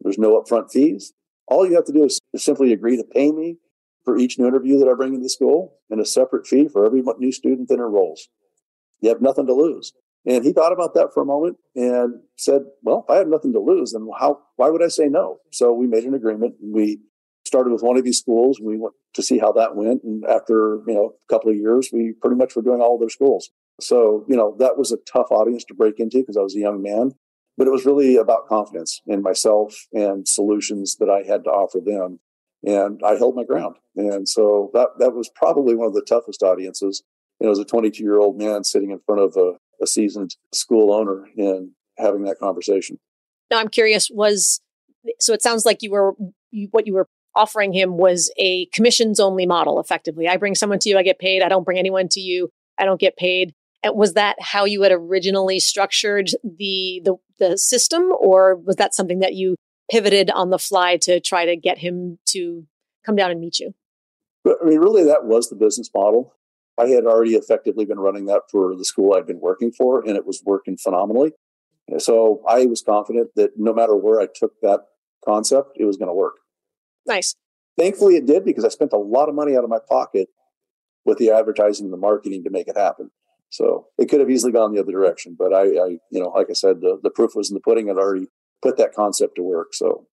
There's 0.00 0.18
no 0.18 0.40
upfront 0.40 0.70
fees. 0.70 1.12
All 1.48 1.66
you 1.66 1.74
have 1.74 1.86
to 1.86 1.92
do 1.92 2.04
is 2.04 2.20
simply 2.36 2.72
agree 2.72 2.96
to 2.96 3.04
pay 3.04 3.32
me 3.32 3.56
for 4.06 4.16
each 4.16 4.38
new 4.38 4.46
interview 4.46 4.78
that 4.78 4.88
I 4.88 4.94
bring 4.94 5.12
into 5.12 5.24
the 5.24 5.28
school 5.28 5.74
and 5.90 6.00
a 6.00 6.06
separate 6.06 6.46
fee 6.46 6.68
for 6.68 6.86
every 6.86 7.02
new 7.18 7.32
student 7.32 7.68
that 7.68 7.74
enrolls. 7.74 8.28
You 9.00 9.10
have 9.10 9.20
nothing 9.20 9.46
to 9.46 9.52
lose. 9.52 9.92
And 10.24 10.44
he 10.44 10.52
thought 10.52 10.72
about 10.72 10.94
that 10.94 11.12
for 11.12 11.22
a 11.22 11.26
moment 11.26 11.56
and 11.74 12.20
said, 12.36 12.62
well, 12.82 13.04
if 13.06 13.12
I 13.12 13.18
have 13.18 13.28
nothing 13.28 13.52
to 13.52 13.60
lose, 13.60 13.92
then 13.92 14.08
how, 14.18 14.38
why 14.54 14.70
would 14.70 14.82
I 14.82 14.88
say 14.88 15.08
no? 15.08 15.38
So 15.52 15.72
we 15.72 15.86
made 15.86 16.04
an 16.04 16.14
agreement. 16.14 16.54
We 16.62 17.00
started 17.44 17.72
with 17.72 17.82
one 17.82 17.96
of 17.96 18.04
these 18.04 18.18
schools. 18.18 18.60
We 18.60 18.78
went 18.78 18.94
to 19.14 19.22
see 19.22 19.38
how 19.38 19.52
that 19.52 19.74
went. 19.74 20.02
And 20.04 20.24
after, 20.24 20.80
you 20.86 20.94
know, 20.94 21.14
a 21.28 21.32
couple 21.32 21.50
of 21.50 21.56
years, 21.56 21.90
we 21.92 22.14
pretty 22.20 22.36
much 22.36 22.54
were 22.54 22.62
doing 22.62 22.80
all 22.80 22.94
of 22.94 23.00
their 23.00 23.08
schools. 23.08 23.50
So, 23.80 24.24
you 24.28 24.36
know, 24.36 24.56
that 24.58 24.78
was 24.78 24.92
a 24.92 24.98
tough 25.12 25.30
audience 25.30 25.64
to 25.64 25.74
break 25.74 25.98
into 25.98 26.18
because 26.18 26.36
I 26.36 26.42
was 26.42 26.56
a 26.56 26.60
young 26.60 26.80
man, 26.80 27.12
but 27.56 27.66
it 27.66 27.72
was 27.72 27.84
really 27.84 28.16
about 28.16 28.48
confidence 28.48 29.02
in 29.06 29.22
myself 29.22 29.74
and 29.92 30.26
solutions 30.26 30.96
that 30.98 31.10
I 31.10 31.28
had 31.28 31.44
to 31.44 31.50
offer 31.50 31.80
them 31.84 32.20
and 32.66 33.00
I 33.04 33.14
held 33.14 33.36
my 33.36 33.44
ground. 33.44 33.76
And 33.94 34.28
so 34.28 34.70
that 34.74 34.88
that 34.98 35.14
was 35.14 35.30
probably 35.34 35.74
one 35.74 35.86
of 35.86 35.94
the 35.94 36.04
toughest 36.06 36.42
audiences. 36.42 37.02
You 37.40 37.46
know, 37.46 37.52
as 37.52 37.58
a 37.58 37.64
22 37.64 38.02
year 38.02 38.18
old 38.18 38.38
man 38.38 38.64
sitting 38.64 38.90
in 38.90 38.98
front 39.06 39.20
of 39.20 39.36
a, 39.36 39.52
a 39.82 39.86
seasoned 39.86 40.36
school 40.52 40.92
owner 40.92 41.28
and 41.36 41.70
having 41.96 42.24
that 42.24 42.38
conversation. 42.38 42.98
Now, 43.50 43.58
I'm 43.58 43.68
curious. 43.68 44.10
Was 44.10 44.60
so? 45.20 45.32
It 45.32 45.42
sounds 45.42 45.64
like 45.64 45.82
you 45.82 45.92
were 45.92 46.14
you, 46.50 46.68
what 46.72 46.86
you 46.86 46.94
were 46.94 47.08
offering 47.34 47.72
him 47.72 47.96
was 47.96 48.32
a 48.38 48.66
commissions 48.66 49.20
only 49.20 49.46
model. 49.46 49.78
Effectively, 49.78 50.28
I 50.28 50.36
bring 50.36 50.54
someone 50.54 50.78
to 50.80 50.88
you, 50.88 50.98
I 50.98 51.02
get 51.02 51.18
paid. 51.18 51.42
I 51.42 51.48
don't 51.48 51.64
bring 51.64 51.78
anyone 51.78 52.08
to 52.10 52.20
you, 52.20 52.50
I 52.78 52.84
don't 52.84 53.00
get 53.00 53.16
paid. 53.16 53.54
And 53.82 53.94
was 53.94 54.14
that 54.14 54.36
how 54.40 54.64
you 54.64 54.82
had 54.82 54.92
originally 54.92 55.60
structured 55.60 56.30
the 56.42 57.02
the 57.04 57.16
the 57.38 57.58
system, 57.58 58.10
or 58.18 58.56
was 58.56 58.76
that 58.76 58.94
something 58.94 59.20
that 59.20 59.34
you 59.34 59.56
pivoted 59.90 60.30
on 60.30 60.50
the 60.50 60.58
fly 60.58 60.96
to 60.98 61.20
try 61.20 61.44
to 61.44 61.56
get 61.56 61.78
him 61.78 62.18
to 62.26 62.66
come 63.04 63.16
down 63.16 63.30
and 63.30 63.40
meet 63.40 63.58
you? 63.58 63.74
I 64.46 64.64
mean, 64.64 64.78
really, 64.78 65.04
that 65.04 65.24
was 65.24 65.48
the 65.48 65.56
business 65.56 65.90
model. 65.94 66.34
I 66.78 66.88
had 66.88 67.04
already 67.04 67.34
effectively 67.34 67.84
been 67.84 67.98
running 67.98 68.26
that 68.26 68.42
for 68.50 68.76
the 68.76 68.84
school 68.84 69.14
I'd 69.14 69.26
been 69.26 69.40
working 69.40 69.72
for, 69.72 70.00
and 70.00 70.16
it 70.16 70.26
was 70.26 70.42
working 70.44 70.76
phenomenally. 70.76 71.32
So 71.98 72.42
I 72.48 72.66
was 72.66 72.82
confident 72.82 73.30
that 73.36 73.52
no 73.56 73.72
matter 73.72 73.96
where 73.96 74.20
I 74.20 74.26
took 74.32 74.60
that 74.62 74.80
concept, 75.24 75.76
it 75.76 75.84
was 75.84 75.96
going 75.96 76.08
to 76.08 76.14
work. 76.14 76.34
Nice. 77.06 77.36
Thankfully, 77.78 78.16
it 78.16 78.26
did 78.26 78.44
because 78.44 78.64
I 78.64 78.68
spent 78.68 78.92
a 78.92 78.98
lot 78.98 79.28
of 79.28 79.34
money 79.34 79.56
out 79.56 79.64
of 79.64 79.70
my 79.70 79.78
pocket 79.88 80.28
with 81.04 81.18
the 81.18 81.30
advertising 81.30 81.86
and 81.86 81.92
the 81.92 81.98
marketing 81.98 82.44
to 82.44 82.50
make 82.50 82.68
it 82.68 82.76
happen. 82.76 83.10
So 83.50 83.86
it 83.98 84.06
could 84.06 84.20
have 84.20 84.30
easily 84.30 84.52
gone 84.52 84.74
the 84.74 84.80
other 84.80 84.92
direction, 84.92 85.36
but 85.38 85.54
I, 85.54 85.62
I 85.62 85.86
you 86.10 86.20
know, 86.20 86.28
like 86.28 86.48
I 86.50 86.54
said, 86.54 86.80
the, 86.80 86.98
the 87.02 87.10
proof 87.10 87.36
was 87.36 87.48
in 87.48 87.54
the 87.54 87.60
pudding. 87.60 87.88
I'd 87.88 87.96
already 87.96 88.26
put 88.66 88.76
that 88.78 88.94
concept 88.94 89.36
to 89.36 89.42
work. 89.42 89.74
So. 89.74 90.06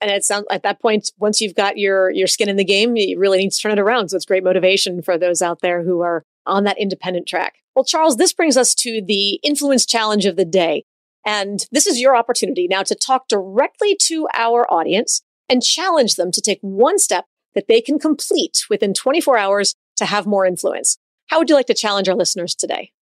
And 0.00 0.10
it 0.10 0.24
sounds 0.24 0.46
at 0.50 0.62
that 0.62 0.80
point 0.80 1.10
once 1.18 1.40
you've 1.40 1.54
got 1.54 1.78
your 1.78 2.10
your 2.10 2.26
skin 2.26 2.48
in 2.48 2.56
the 2.56 2.64
game 2.64 2.96
you 2.96 3.18
really 3.18 3.38
need 3.38 3.52
to 3.52 3.60
turn 3.60 3.72
it 3.72 3.78
around. 3.78 4.08
So 4.08 4.16
it's 4.16 4.26
great 4.26 4.44
motivation 4.44 5.02
for 5.02 5.16
those 5.16 5.40
out 5.40 5.60
there 5.60 5.82
who 5.82 6.00
are 6.00 6.24
on 6.46 6.64
that 6.64 6.78
independent 6.78 7.26
track. 7.26 7.54
Well 7.74 7.84
charles 7.84 8.16
this 8.16 8.32
brings 8.32 8.56
us 8.56 8.74
to 8.76 9.02
the 9.06 9.34
influence 9.42 9.86
challenge 9.86 10.26
of 10.26 10.36
the 10.36 10.44
day. 10.44 10.84
And 11.26 11.66
this 11.72 11.86
is 11.86 12.00
your 12.00 12.16
opportunity 12.16 12.66
now 12.68 12.82
to 12.82 12.94
talk 12.94 13.28
directly 13.28 13.96
to 14.02 14.28
our 14.34 14.70
audience 14.70 15.22
and 15.48 15.62
challenge 15.62 16.16
them 16.16 16.30
to 16.32 16.40
take 16.42 16.58
one 16.60 16.98
step 16.98 17.24
that 17.54 17.66
they 17.66 17.80
can 17.80 17.98
complete 17.98 18.64
within 18.68 18.92
24 18.92 19.38
hours 19.38 19.74
to 19.96 20.04
have 20.04 20.26
more 20.26 20.44
influence. 20.44 20.98
How 21.28 21.38
would 21.38 21.48
you 21.48 21.56
like 21.56 21.66
to 21.66 21.74
challenge 21.74 22.08
our 22.10 22.16
listeners 22.16 22.54
today? 22.54 22.92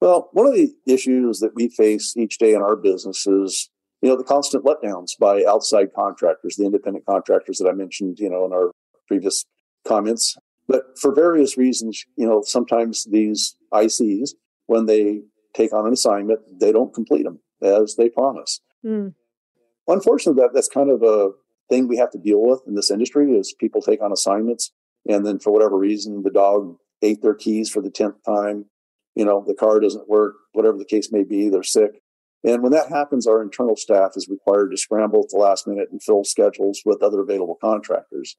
Well 0.00 0.30
one 0.32 0.46
of 0.46 0.54
the 0.54 0.72
issues 0.86 1.40
that 1.40 1.54
we 1.54 1.68
face 1.68 2.16
each 2.16 2.38
day 2.38 2.54
in 2.54 2.62
our 2.62 2.76
business 2.76 3.26
is 3.26 3.68
you 4.02 4.08
know, 4.08 4.16
the 4.16 4.24
constant 4.24 4.64
letdowns 4.64 5.18
by 5.18 5.44
outside 5.44 5.88
contractors, 5.94 6.56
the 6.56 6.64
independent 6.64 7.04
contractors 7.06 7.58
that 7.58 7.68
I 7.68 7.72
mentioned, 7.72 8.18
you 8.18 8.30
know, 8.30 8.46
in 8.46 8.52
our 8.52 8.72
previous 9.06 9.44
comments. 9.86 10.36
But 10.68 10.98
for 10.98 11.14
various 11.14 11.56
reasons, 11.56 12.04
you 12.16 12.26
know, 12.26 12.42
sometimes 12.44 13.06
these 13.10 13.56
ICs, 13.74 14.30
when 14.66 14.86
they 14.86 15.22
take 15.54 15.72
on 15.72 15.86
an 15.86 15.92
assignment, 15.92 16.40
they 16.60 16.72
don't 16.72 16.94
complete 16.94 17.24
them 17.24 17.40
as 17.60 17.96
they 17.96 18.08
promise. 18.08 18.60
Mm. 18.84 19.14
Unfortunately, 19.88 20.40
that, 20.40 20.50
that's 20.54 20.68
kind 20.68 20.90
of 20.90 21.02
a 21.02 21.30
thing 21.68 21.88
we 21.88 21.96
have 21.96 22.10
to 22.12 22.18
deal 22.18 22.40
with 22.40 22.62
in 22.66 22.74
this 22.74 22.90
industry 22.90 23.32
is 23.32 23.54
people 23.58 23.82
take 23.82 24.00
on 24.00 24.12
assignments 24.12 24.72
and 25.08 25.24
then 25.24 25.38
for 25.38 25.52
whatever 25.52 25.76
reason, 25.76 26.22
the 26.22 26.30
dog 26.30 26.76
ate 27.02 27.22
their 27.22 27.34
keys 27.34 27.70
for 27.70 27.80
the 27.80 27.90
10th 27.90 28.22
time. 28.24 28.66
You 29.14 29.24
know, 29.24 29.44
the 29.46 29.54
car 29.54 29.80
doesn't 29.80 30.08
work, 30.08 30.34
whatever 30.52 30.78
the 30.78 30.84
case 30.84 31.10
may 31.10 31.24
be, 31.24 31.48
they're 31.48 31.62
sick. 31.62 32.02
And 32.42 32.62
when 32.62 32.72
that 32.72 32.88
happens, 32.88 33.26
our 33.26 33.42
internal 33.42 33.76
staff 33.76 34.12
is 34.16 34.28
required 34.28 34.70
to 34.70 34.76
scramble 34.76 35.22
at 35.22 35.30
the 35.30 35.38
last 35.38 35.66
minute 35.66 35.88
and 35.90 36.02
fill 36.02 36.24
schedules 36.24 36.80
with 36.84 37.02
other 37.02 37.20
available 37.20 37.58
contractors. 37.60 38.36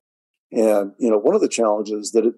And, 0.51 0.93
you 0.98 1.10
know, 1.10 1.17
one 1.17 1.36
of 1.36 1.41
the 1.41 1.48
challenges 1.48 2.12
that 2.12 2.25
it 2.25 2.34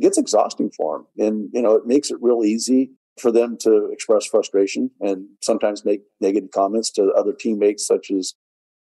gets 0.00 0.18
exhausting 0.18 0.70
for 0.76 1.04
them. 1.16 1.26
And, 1.26 1.50
you 1.52 1.62
know, 1.62 1.74
it 1.74 1.86
makes 1.86 2.10
it 2.10 2.18
real 2.20 2.44
easy 2.44 2.92
for 3.20 3.30
them 3.30 3.56
to 3.60 3.88
express 3.92 4.26
frustration 4.26 4.90
and 5.00 5.26
sometimes 5.42 5.84
make 5.84 6.02
negative 6.20 6.50
comments 6.50 6.90
to 6.92 7.12
other 7.16 7.32
teammates, 7.32 7.86
such 7.86 8.10
as 8.10 8.34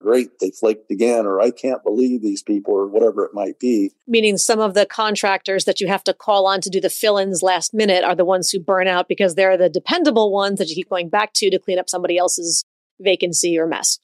great, 0.00 0.38
they 0.40 0.50
flaked 0.50 0.90
again, 0.90 1.26
or 1.26 1.40
I 1.40 1.50
can't 1.50 1.82
believe 1.82 2.22
these 2.22 2.42
people, 2.42 2.74
or 2.74 2.86
whatever 2.86 3.24
it 3.24 3.34
might 3.34 3.58
be. 3.60 3.92
Meaning 4.06 4.36
some 4.36 4.60
of 4.60 4.74
the 4.74 4.86
contractors 4.86 5.64
that 5.64 5.80
you 5.80 5.88
have 5.88 6.04
to 6.04 6.14
call 6.14 6.46
on 6.46 6.60
to 6.62 6.70
do 6.70 6.80
the 6.80 6.90
fill 6.90 7.18
ins 7.18 7.42
last 7.42 7.74
minute 7.74 8.02
are 8.04 8.14
the 8.14 8.24
ones 8.24 8.50
who 8.50 8.60
burn 8.60 8.88
out 8.88 9.08
because 9.08 9.34
they're 9.34 9.56
the 9.56 9.68
dependable 9.68 10.32
ones 10.32 10.58
that 10.58 10.68
you 10.68 10.74
keep 10.74 10.88
going 10.88 11.08
back 11.08 11.32
to 11.34 11.50
to 11.50 11.58
clean 11.58 11.78
up 11.78 11.88
somebody 11.88 12.16
else's 12.16 12.64
vacancy 13.00 13.58
or 13.58 13.66
mess. 13.66 13.98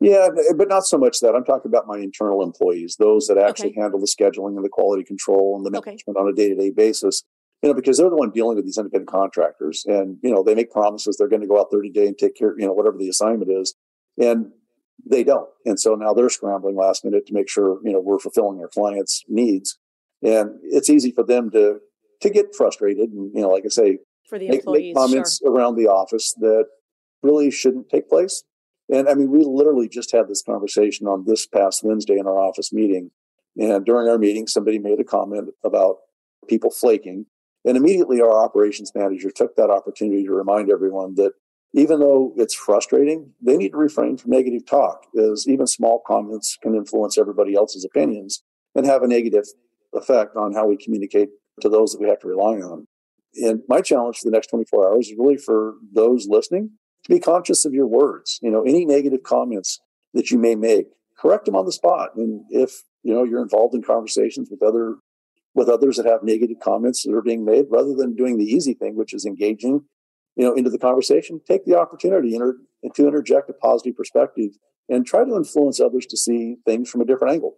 Yeah, 0.00 0.28
but 0.56 0.68
not 0.68 0.84
so 0.84 0.98
much 0.98 1.20
that. 1.20 1.34
I'm 1.34 1.44
talking 1.44 1.70
about 1.70 1.86
my 1.86 1.98
internal 1.98 2.42
employees, 2.42 2.96
those 2.98 3.28
that 3.28 3.38
actually 3.38 3.70
okay. 3.70 3.82
handle 3.82 4.00
the 4.00 4.06
scheduling 4.06 4.56
and 4.56 4.64
the 4.64 4.68
quality 4.68 5.04
control 5.04 5.56
and 5.56 5.64
the 5.64 5.70
management 5.70 6.16
okay. 6.16 6.20
on 6.20 6.28
a 6.28 6.34
day 6.34 6.48
to 6.48 6.56
day 6.56 6.70
basis. 6.70 7.22
You 7.62 7.68
know, 7.68 7.74
because 7.74 7.98
they're 7.98 8.10
the 8.10 8.16
one 8.16 8.32
dealing 8.32 8.56
with 8.56 8.64
these 8.64 8.78
independent 8.78 9.08
contractors, 9.08 9.84
and 9.86 10.18
you 10.20 10.34
know 10.34 10.42
they 10.42 10.56
make 10.56 10.72
promises 10.72 11.16
they're 11.16 11.28
going 11.28 11.42
to 11.42 11.46
go 11.46 11.60
out 11.60 11.68
30 11.70 11.90
day 11.90 12.08
and 12.08 12.18
take 12.18 12.34
care, 12.34 12.58
you 12.58 12.66
know, 12.66 12.72
whatever 12.72 12.98
the 12.98 13.08
assignment 13.08 13.52
is, 13.52 13.76
and 14.18 14.50
they 15.04 15.24
don't. 15.24 15.48
And 15.66 15.78
so 15.78 15.94
now 15.94 16.12
they're 16.12 16.28
scrambling 16.28 16.76
last 16.76 17.04
minute 17.04 17.26
to 17.26 17.34
make 17.34 17.48
sure, 17.48 17.78
you 17.84 17.92
know, 17.92 18.00
we're 18.00 18.18
fulfilling 18.18 18.60
our 18.60 18.68
clients' 18.68 19.24
needs. 19.28 19.78
And 20.22 20.52
it's 20.62 20.90
easy 20.90 21.10
for 21.10 21.24
them 21.24 21.50
to 21.50 21.80
to 22.20 22.30
get 22.30 22.54
frustrated 22.54 23.10
and, 23.10 23.32
you 23.34 23.42
know, 23.42 23.48
like 23.48 23.64
I 23.66 23.68
say, 23.68 23.98
for 24.28 24.38
the 24.38 24.48
make, 24.48 24.66
make 24.66 24.94
comments 24.94 25.38
sure. 25.38 25.52
around 25.52 25.74
the 25.74 25.88
office 25.88 26.34
that 26.34 26.66
really 27.22 27.50
shouldn't 27.50 27.88
take 27.88 28.08
place. 28.08 28.44
And 28.88 29.08
I 29.08 29.14
mean, 29.14 29.30
we 29.30 29.44
literally 29.44 29.88
just 29.88 30.12
had 30.12 30.28
this 30.28 30.42
conversation 30.42 31.06
on 31.06 31.24
this 31.26 31.46
past 31.46 31.82
Wednesday 31.82 32.18
in 32.18 32.26
our 32.26 32.38
office 32.38 32.72
meeting. 32.72 33.10
And 33.58 33.84
during 33.84 34.08
our 34.08 34.18
meeting, 34.18 34.46
somebody 34.46 34.78
made 34.78 35.00
a 35.00 35.04
comment 35.04 35.50
about 35.64 35.96
people 36.48 36.70
flaking. 36.70 37.26
And 37.64 37.76
immediately 37.76 38.20
our 38.20 38.42
operations 38.42 38.92
manager 38.94 39.30
took 39.30 39.56
that 39.56 39.70
opportunity 39.70 40.24
to 40.24 40.32
remind 40.32 40.70
everyone 40.70 41.14
that 41.16 41.32
even 41.74 42.00
though 42.00 42.34
it's 42.36 42.54
frustrating, 42.54 43.32
they 43.40 43.56
need 43.56 43.70
to 43.70 43.76
refrain 43.76 44.16
from 44.16 44.30
negative 44.30 44.66
talk, 44.66 45.06
as 45.18 45.48
even 45.48 45.66
small 45.66 46.02
comments 46.06 46.58
can 46.62 46.74
influence 46.74 47.16
everybody 47.16 47.54
else's 47.54 47.84
opinions 47.84 48.42
and 48.74 48.86
have 48.86 49.02
a 49.02 49.08
negative 49.08 49.44
effect 49.94 50.36
on 50.36 50.52
how 50.52 50.66
we 50.66 50.76
communicate 50.76 51.30
to 51.60 51.68
those 51.68 51.92
that 51.92 52.00
we 52.00 52.08
have 52.08 52.20
to 52.20 52.28
rely 52.28 52.56
on. 52.56 52.86
And 53.36 53.62
my 53.68 53.80
challenge 53.80 54.18
for 54.18 54.28
the 54.28 54.34
next 54.34 54.48
24 54.48 54.92
hours 54.92 55.08
is 55.08 55.18
really 55.18 55.38
for 55.38 55.74
those 55.94 56.26
listening 56.28 56.70
to 57.04 57.10
be 57.10 57.18
conscious 57.18 57.64
of 57.64 57.72
your 57.72 57.86
words. 57.86 58.38
You 58.42 58.50
know, 58.50 58.62
any 58.62 58.84
negative 58.84 59.22
comments 59.22 59.80
that 60.14 60.30
you 60.30 60.38
may 60.38 60.54
make, 60.54 60.88
correct 61.18 61.46
them 61.46 61.56
on 61.56 61.64
the 61.64 61.72
spot. 61.72 62.10
And 62.16 62.44
if, 62.50 62.82
you 63.02 63.14
know, 63.14 63.24
you're 63.24 63.42
involved 63.42 63.74
in 63.74 63.82
conversations 63.82 64.48
with 64.50 64.62
other 64.62 64.96
with 65.54 65.68
others 65.68 65.98
that 65.98 66.06
have 66.06 66.22
negative 66.22 66.56
comments 66.62 67.02
that 67.02 67.12
are 67.12 67.20
being 67.20 67.44
made, 67.44 67.66
rather 67.68 67.94
than 67.94 68.16
doing 68.16 68.38
the 68.38 68.44
easy 68.44 68.72
thing, 68.72 68.96
which 68.96 69.12
is 69.12 69.26
engaging 69.26 69.84
you 70.36 70.44
know, 70.44 70.54
into 70.54 70.70
the 70.70 70.78
conversation, 70.78 71.40
take 71.46 71.64
the 71.64 71.78
opportunity 71.78 72.34
inter- 72.34 72.56
to 72.94 73.06
interject 73.06 73.50
a 73.50 73.52
positive 73.52 73.96
perspective 73.96 74.50
and 74.88 75.06
try 75.06 75.24
to 75.24 75.36
influence 75.36 75.80
others 75.80 76.06
to 76.06 76.16
see 76.16 76.56
things 76.66 76.90
from 76.90 77.00
a 77.00 77.04
different 77.04 77.34
angle. 77.34 77.56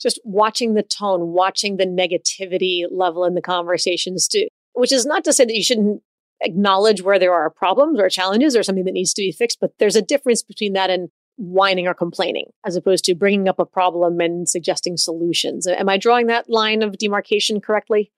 Just 0.00 0.20
watching 0.24 0.74
the 0.74 0.82
tone, 0.82 1.28
watching 1.28 1.76
the 1.76 1.86
negativity 1.86 2.84
level 2.90 3.24
in 3.24 3.34
the 3.34 3.42
conversations 3.42 4.26
too, 4.26 4.48
which 4.72 4.92
is 4.92 5.04
not 5.04 5.24
to 5.24 5.32
say 5.32 5.44
that 5.44 5.54
you 5.54 5.62
shouldn't 5.62 6.02
acknowledge 6.42 7.02
where 7.02 7.18
there 7.18 7.34
are 7.34 7.50
problems 7.50 8.00
or 8.00 8.08
challenges 8.08 8.56
or 8.56 8.62
something 8.62 8.84
that 8.84 8.92
needs 8.92 9.12
to 9.14 9.22
be 9.22 9.32
fixed, 9.32 9.58
but 9.60 9.72
there's 9.78 9.96
a 9.96 10.02
difference 10.02 10.42
between 10.42 10.72
that 10.72 10.88
and 10.88 11.10
whining 11.36 11.86
or 11.86 11.94
complaining 11.94 12.46
as 12.66 12.76
opposed 12.76 13.04
to 13.04 13.14
bringing 13.14 13.48
up 13.48 13.58
a 13.58 13.66
problem 13.66 14.20
and 14.20 14.48
suggesting 14.48 14.96
solutions. 14.96 15.66
Am 15.66 15.88
I 15.88 15.96
drawing 15.96 16.26
that 16.26 16.48
line 16.48 16.82
of 16.82 16.98
demarcation 16.98 17.60
correctly? 17.60 18.12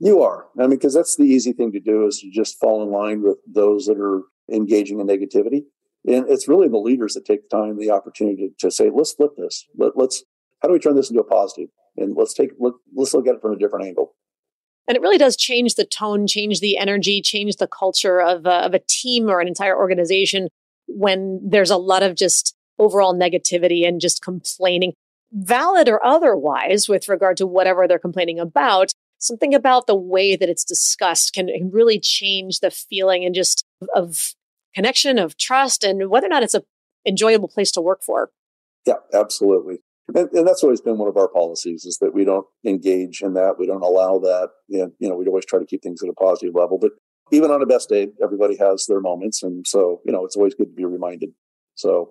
You 0.00 0.22
are. 0.22 0.46
I 0.58 0.62
mean, 0.62 0.70
because 0.70 0.94
that's 0.94 1.16
the 1.16 1.24
easy 1.24 1.52
thing 1.52 1.72
to 1.72 1.80
do 1.80 2.06
is 2.06 2.18
to 2.20 2.30
just 2.30 2.58
fall 2.58 2.82
in 2.82 2.90
line 2.90 3.22
with 3.22 3.38
those 3.46 3.86
that 3.86 3.98
are 3.98 4.22
engaging 4.52 5.00
in 5.00 5.06
negativity. 5.06 5.62
And 6.06 6.28
it's 6.28 6.48
really 6.48 6.68
the 6.68 6.78
leaders 6.78 7.14
that 7.14 7.24
take 7.24 7.48
the 7.48 7.56
time, 7.56 7.78
the 7.78 7.90
opportunity 7.90 8.48
to, 8.48 8.66
to 8.66 8.70
say, 8.70 8.90
let's 8.92 9.12
flip 9.12 9.30
this. 9.38 9.64
Let, 9.76 9.96
let's, 9.96 10.22
how 10.60 10.68
do 10.68 10.74
we 10.74 10.80
turn 10.80 10.96
this 10.96 11.10
into 11.10 11.22
a 11.22 11.24
positive? 11.24 11.70
And 11.96 12.14
let's 12.16 12.34
take, 12.34 12.50
let, 12.58 12.74
let's 12.94 13.14
look 13.14 13.26
at 13.26 13.36
it 13.36 13.40
from 13.40 13.52
a 13.52 13.58
different 13.58 13.86
angle. 13.86 14.14
And 14.86 14.96
it 14.96 15.00
really 15.00 15.16
does 15.16 15.36
change 15.36 15.76
the 15.76 15.86
tone, 15.86 16.26
change 16.26 16.60
the 16.60 16.76
energy, 16.76 17.22
change 17.22 17.56
the 17.56 17.66
culture 17.66 18.20
of 18.20 18.44
a, 18.44 18.66
of 18.66 18.74
a 18.74 18.82
team 18.86 19.30
or 19.30 19.40
an 19.40 19.48
entire 19.48 19.76
organization 19.76 20.48
when 20.86 21.40
there's 21.42 21.70
a 21.70 21.78
lot 21.78 22.02
of 22.02 22.16
just 22.16 22.54
overall 22.78 23.14
negativity 23.14 23.86
and 23.88 24.00
just 24.00 24.20
complaining, 24.20 24.92
valid 25.32 25.88
or 25.88 26.04
otherwise, 26.04 26.86
with 26.86 27.08
regard 27.08 27.38
to 27.38 27.46
whatever 27.46 27.88
they're 27.88 27.98
complaining 27.98 28.38
about 28.38 28.92
something 29.24 29.54
about 29.54 29.86
the 29.86 29.96
way 29.96 30.36
that 30.36 30.48
it's 30.48 30.64
discussed 30.64 31.32
can, 31.32 31.46
can 31.48 31.70
really 31.70 31.98
change 31.98 32.60
the 32.60 32.70
feeling 32.70 33.24
and 33.24 33.34
just 33.34 33.64
of 33.94 34.34
connection, 34.74 35.18
of 35.18 35.36
trust, 35.36 35.84
and 35.84 36.08
whether 36.08 36.26
or 36.26 36.30
not 36.30 36.42
it's 36.42 36.54
a 36.54 36.62
enjoyable 37.06 37.48
place 37.48 37.70
to 37.72 37.80
work 37.80 38.02
for. 38.02 38.30
Yeah, 38.86 38.94
absolutely. 39.12 39.78
And, 40.08 40.28
and, 40.32 40.46
that's 40.46 40.62
always 40.62 40.80
been 40.80 40.98
one 40.98 41.08
of 41.08 41.16
our 41.16 41.28
policies 41.28 41.84
is 41.84 41.98
that 41.98 42.12
we 42.12 42.24
don't 42.24 42.46
engage 42.66 43.22
in 43.22 43.34
that. 43.34 43.58
We 43.58 43.66
don't 43.66 43.82
allow 43.82 44.18
that. 44.18 44.50
And, 44.70 44.92
you 44.98 45.08
know, 45.08 45.16
we'd 45.16 45.28
always 45.28 45.46
try 45.46 45.58
to 45.58 45.64
keep 45.64 45.82
things 45.82 46.02
at 46.02 46.10
a 46.10 46.12
positive 46.12 46.54
level. 46.54 46.78
But 46.78 46.92
even 47.30 47.50
on 47.50 47.62
a 47.62 47.66
best 47.66 47.88
day, 47.88 48.08
everybody 48.22 48.56
has 48.56 48.84
their 48.86 49.00
moments. 49.00 49.42
And 49.42 49.66
so, 49.66 50.02
you 50.04 50.12
know, 50.12 50.24
it's 50.24 50.36
always 50.36 50.54
good 50.54 50.68
to 50.68 50.74
be 50.74 50.84
reminded. 50.84 51.30
So, 51.74 52.10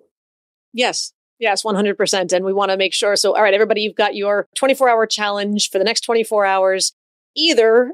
yes, 0.72 1.12
Yes, 1.40 1.64
100%. 1.64 2.32
And 2.32 2.44
we 2.44 2.52
want 2.52 2.70
to 2.70 2.76
make 2.76 2.94
sure. 2.94 3.16
So, 3.16 3.34
all 3.34 3.42
right, 3.42 3.54
everybody, 3.54 3.80
you've 3.80 3.96
got 3.96 4.14
your 4.14 4.46
24 4.54 4.88
hour 4.88 5.06
challenge 5.06 5.70
for 5.70 5.78
the 5.78 5.84
next 5.84 6.02
24 6.02 6.46
hours 6.46 6.92
either 7.36 7.92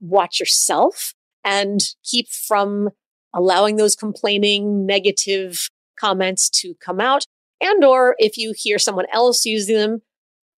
watch 0.00 0.40
yourself 0.40 1.14
and 1.44 1.80
keep 2.04 2.28
from 2.28 2.90
allowing 3.34 3.76
those 3.76 3.94
complaining 3.94 4.86
negative 4.86 5.68
comments 5.98 6.48
to 6.48 6.74
come 6.84 7.00
out 7.00 7.26
and 7.60 7.84
or 7.84 8.16
if 8.18 8.38
you 8.38 8.54
hear 8.56 8.78
someone 8.78 9.04
else 9.12 9.44
using 9.44 9.76
them 9.76 10.02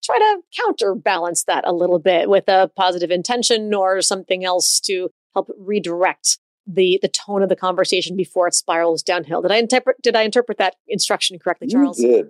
try 0.02 0.18
to 0.18 0.40
counterbalance 0.60 1.44
that 1.44 1.66
a 1.66 1.72
little 1.72 1.98
bit 1.98 2.28
with 2.28 2.48
a 2.48 2.70
positive 2.76 3.10
intention 3.10 3.72
or 3.74 4.00
something 4.02 4.44
else 4.44 4.80
to 4.80 5.10
help 5.34 5.50
redirect 5.58 6.38
the 6.66 6.98
the 7.02 7.08
tone 7.08 7.42
of 7.42 7.48
the 7.48 7.56
conversation 7.56 8.16
before 8.16 8.46
it 8.46 8.54
spirals 8.54 9.02
downhill. 9.02 9.42
Did 9.42 9.50
I 9.50 9.56
interpret 9.56 9.96
did 10.02 10.14
I 10.14 10.22
interpret 10.22 10.58
that 10.58 10.76
instruction 10.86 11.38
correctly, 11.38 11.68
Charles? 11.68 11.98
You 12.00 12.08
did. 12.08 12.26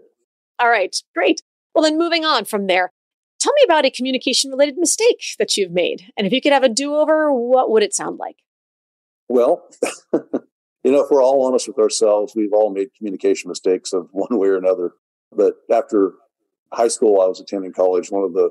All 0.58 0.68
right, 0.68 0.96
great. 1.14 1.42
Well, 1.74 1.84
then 1.84 1.98
moving 1.98 2.24
on 2.24 2.44
from 2.44 2.66
there, 2.66 2.92
Tell 3.42 3.52
me 3.54 3.62
about 3.64 3.84
a 3.84 3.90
communication 3.90 4.52
related 4.52 4.78
mistake 4.78 5.20
that 5.40 5.56
you've 5.56 5.72
made. 5.72 6.12
And 6.16 6.28
if 6.28 6.32
you 6.32 6.40
could 6.40 6.52
have 6.52 6.62
a 6.62 6.68
do 6.68 6.94
over, 6.94 7.32
what 7.32 7.70
would 7.72 7.82
it 7.82 7.92
sound 7.92 8.18
like? 8.18 8.36
Well, 9.28 9.68
you 10.12 10.92
know, 10.92 11.00
if 11.00 11.10
we're 11.10 11.24
all 11.24 11.44
honest 11.44 11.66
with 11.66 11.76
ourselves, 11.80 12.34
we've 12.36 12.52
all 12.52 12.72
made 12.72 12.94
communication 12.96 13.48
mistakes 13.48 13.92
of 13.92 14.06
one 14.12 14.38
way 14.38 14.46
or 14.46 14.56
another. 14.56 14.92
But 15.34 15.54
after 15.68 16.12
high 16.72 16.86
school, 16.86 17.20
I 17.20 17.26
was 17.26 17.40
attending 17.40 17.72
college. 17.72 18.12
One 18.12 18.22
of 18.22 18.32
the, 18.32 18.50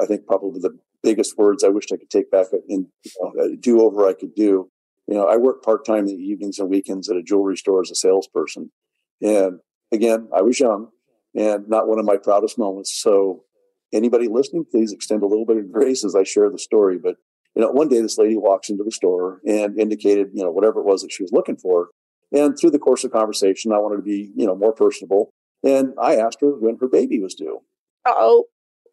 I 0.00 0.06
think 0.06 0.26
probably 0.26 0.60
the 0.60 0.78
biggest 1.02 1.36
words 1.36 1.62
I 1.62 1.68
wished 1.68 1.92
I 1.92 1.98
could 1.98 2.08
take 2.08 2.30
back 2.30 2.46
in 2.70 2.88
you 3.04 3.32
know, 3.34 3.54
do 3.60 3.82
over 3.82 4.08
I 4.08 4.14
could 4.14 4.34
do. 4.34 4.70
You 5.08 5.14
know, 5.14 5.26
I 5.26 5.36
worked 5.36 5.62
part 5.62 5.84
time 5.84 6.06
in 6.08 6.16
the 6.16 6.22
evenings 6.22 6.58
and 6.58 6.70
weekends 6.70 7.10
at 7.10 7.18
a 7.18 7.22
jewelry 7.22 7.58
store 7.58 7.82
as 7.82 7.90
a 7.90 7.94
salesperson. 7.94 8.72
And 9.20 9.60
again, 9.92 10.28
I 10.34 10.40
was 10.40 10.58
young 10.58 10.88
and 11.34 11.68
not 11.68 11.86
one 11.86 11.98
of 11.98 12.06
my 12.06 12.16
proudest 12.16 12.56
moments. 12.56 12.98
So 12.98 13.44
anybody 13.92 14.28
listening, 14.28 14.64
please 14.70 14.92
extend 14.92 15.22
a 15.22 15.26
little 15.26 15.46
bit 15.46 15.56
of 15.56 15.72
grace 15.72 16.04
as 16.04 16.14
I 16.14 16.22
share 16.22 16.50
the 16.50 16.58
story. 16.58 16.98
But 16.98 17.16
you 17.54 17.62
know, 17.62 17.70
one 17.70 17.88
day 17.88 18.00
this 18.00 18.18
lady 18.18 18.36
walks 18.36 18.70
into 18.70 18.84
the 18.84 18.90
store 18.90 19.40
and 19.46 19.78
indicated, 19.78 20.28
you 20.32 20.42
know, 20.42 20.50
whatever 20.50 20.80
it 20.80 20.86
was 20.86 21.02
that 21.02 21.12
she 21.12 21.22
was 21.22 21.32
looking 21.32 21.56
for. 21.56 21.88
And 22.32 22.56
through 22.58 22.70
the 22.70 22.78
course 22.78 23.04
of 23.04 23.12
conversation, 23.12 23.72
I 23.72 23.78
wanted 23.78 23.96
to 23.96 24.02
be, 24.02 24.32
you 24.34 24.46
know, 24.46 24.56
more 24.56 24.72
personable. 24.72 25.30
And 25.62 25.92
I 26.00 26.16
asked 26.16 26.38
her 26.40 26.58
when 26.58 26.78
her 26.80 26.88
baby 26.88 27.20
was 27.20 27.34
due. 27.34 27.60
Uh 28.06 28.14
oh. 28.16 28.44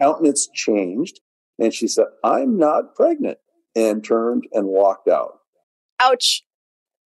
Countenance 0.01 0.49
changed. 0.53 1.21
And 1.57 1.73
she 1.73 1.87
said, 1.87 2.05
I'm 2.23 2.57
not 2.57 2.95
pregnant, 2.95 3.37
and 3.75 4.03
turned 4.03 4.45
and 4.53 4.67
walked 4.67 5.07
out. 5.07 5.39
Ouch. 6.01 6.43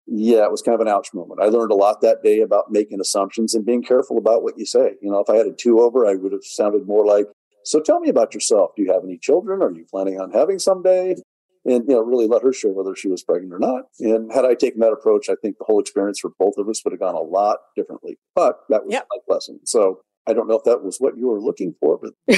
Yeah, 0.07 0.43
it 0.43 0.51
was 0.51 0.61
kind 0.61 0.75
of 0.75 0.81
an 0.81 0.89
ouch 0.89 1.13
moment. 1.13 1.39
I 1.41 1.45
learned 1.45 1.71
a 1.71 1.75
lot 1.75 2.01
that 2.01 2.21
day 2.23 2.41
about 2.41 2.71
making 2.71 2.99
assumptions 2.99 3.53
and 3.53 3.65
being 3.65 3.83
careful 3.83 4.17
about 4.17 4.43
what 4.43 4.57
you 4.57 4.65
say. 4.65 4.95
You 5.01 5.09
know, 5.11 5.19
if 5.19 5.29
I 5.29 5.37
had 5.37 5.45
a 5.45 5.53
two 5.53 5.79
over, 5.79 6.05
I 6.05 6.15
would 6.15 6.33
have 6.33 6.43
sounded 6.43 6.85
more 6.85 7.05
like, 7.05 7.27
So 7.63 7.79
tell 7.79 7.99
me 7.99 8.09
about 8.09 8.33
yourself. 8.33 8.71
Do 8.75 8.83
you 8.83 8.91
have 8.93 9.03
any 9.03 9.17
children? 9.17 9.61
Are 9.61 9.71
you 9.71 9.85
planning 9.89 10.19
on 10.19 10.31
having 10.31 10.59
someday? 10.59 11.15
And, 11.63 11.85
you 11.87 11.93
know, 11.93 12.01
really 12.01 12.27
let 12.27 12.41
her 12.41 12.53
share 12.53 12.71
whether 12.71 12.95
she 12.95 13.07
was 13.07 13.23
pregnant 13.23 13.53
or 13.53 13.59
not. 13.59 13.83
And 13.99 14.31
had 14.31 14.45
I 14.45 14.55
taken 14.55 14.79
that 14.79 14.91
approach, 14.91 15.29
I 15.29 15.35
think 15.41 15.59
the 15.59 15.65
whole 15.65 15.79
experience 15.79 16.19
for 16.19 16.31
both 16.39 16.55
of 16.57 16.67
us 16.67 16.83
would 16.83 16.91
have 16.91 16.99
gone 16.99 17.13
a 17.13 17.21
lot 17.21 17.57
differently. 17.75 18.17
But 18.35 18.61
that 18.69 18.85
was 18.85 18.93
yep. 18.93 19.07
my 19.11 19.33
lesson. 19.33 19.59
So 19.65 20.01
I 20.27 20.33
don't 20.33 20.47
know 20.47 20.57
if 20.57 20.63
that 20.63 20.83
was 20.83 20.97
what 20.97 21.17
you 21.17 21.27
were 21.27 21.39
looking 21.39 21.75
for, 21.79 21.99
but 22.01 22.13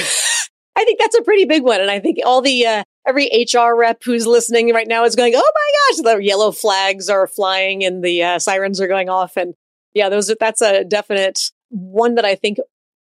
I 0.76 0.84
think 0.84 0.98
that's 0.98 1.16
a 1.16 1.22
pretty 1.22 1.46
big 1.46 1.62
one. 1.62 1.80
And 1.80 1.90
I 1.90 2.00
think 2.00 2.18
all 2.24 2.42
the, 2.42 2.66
uh, 2.66 2.82
every 3.06 3.30
HR 3.50 3.74
rep 3.74 4.02
who's 4.04 4.26
listening 4.26 4.74
right 4.74 4.88
now 4.88 5.04
is 5.04 5.16
going, 5.16 5.34
Oh 5.34 5.52
my 5.54 5.72
gosh, 6.02 6.02
the 6.02 6.22
yellow 6.22 6.52
flags 6.52 7.08
are 7.08 7.26
flying 7.26 7.82
and 7.82 8.04
the 8.04 8.22
uh, 8.22 8.38
sirens 8.38 8.78
are 8.78 8.88
going 8.88 9.08
off. 9.08 9.38
And 9.38 9.54
yeah, 9.94 10.10
those, 10.10 10.34
that's 10.38 10.60
a 10.60 10.84
definite 10.84 11.50
one 11.70 12.16
that 12.16 12.26
I 12.26 12.34
think 12.34 12.58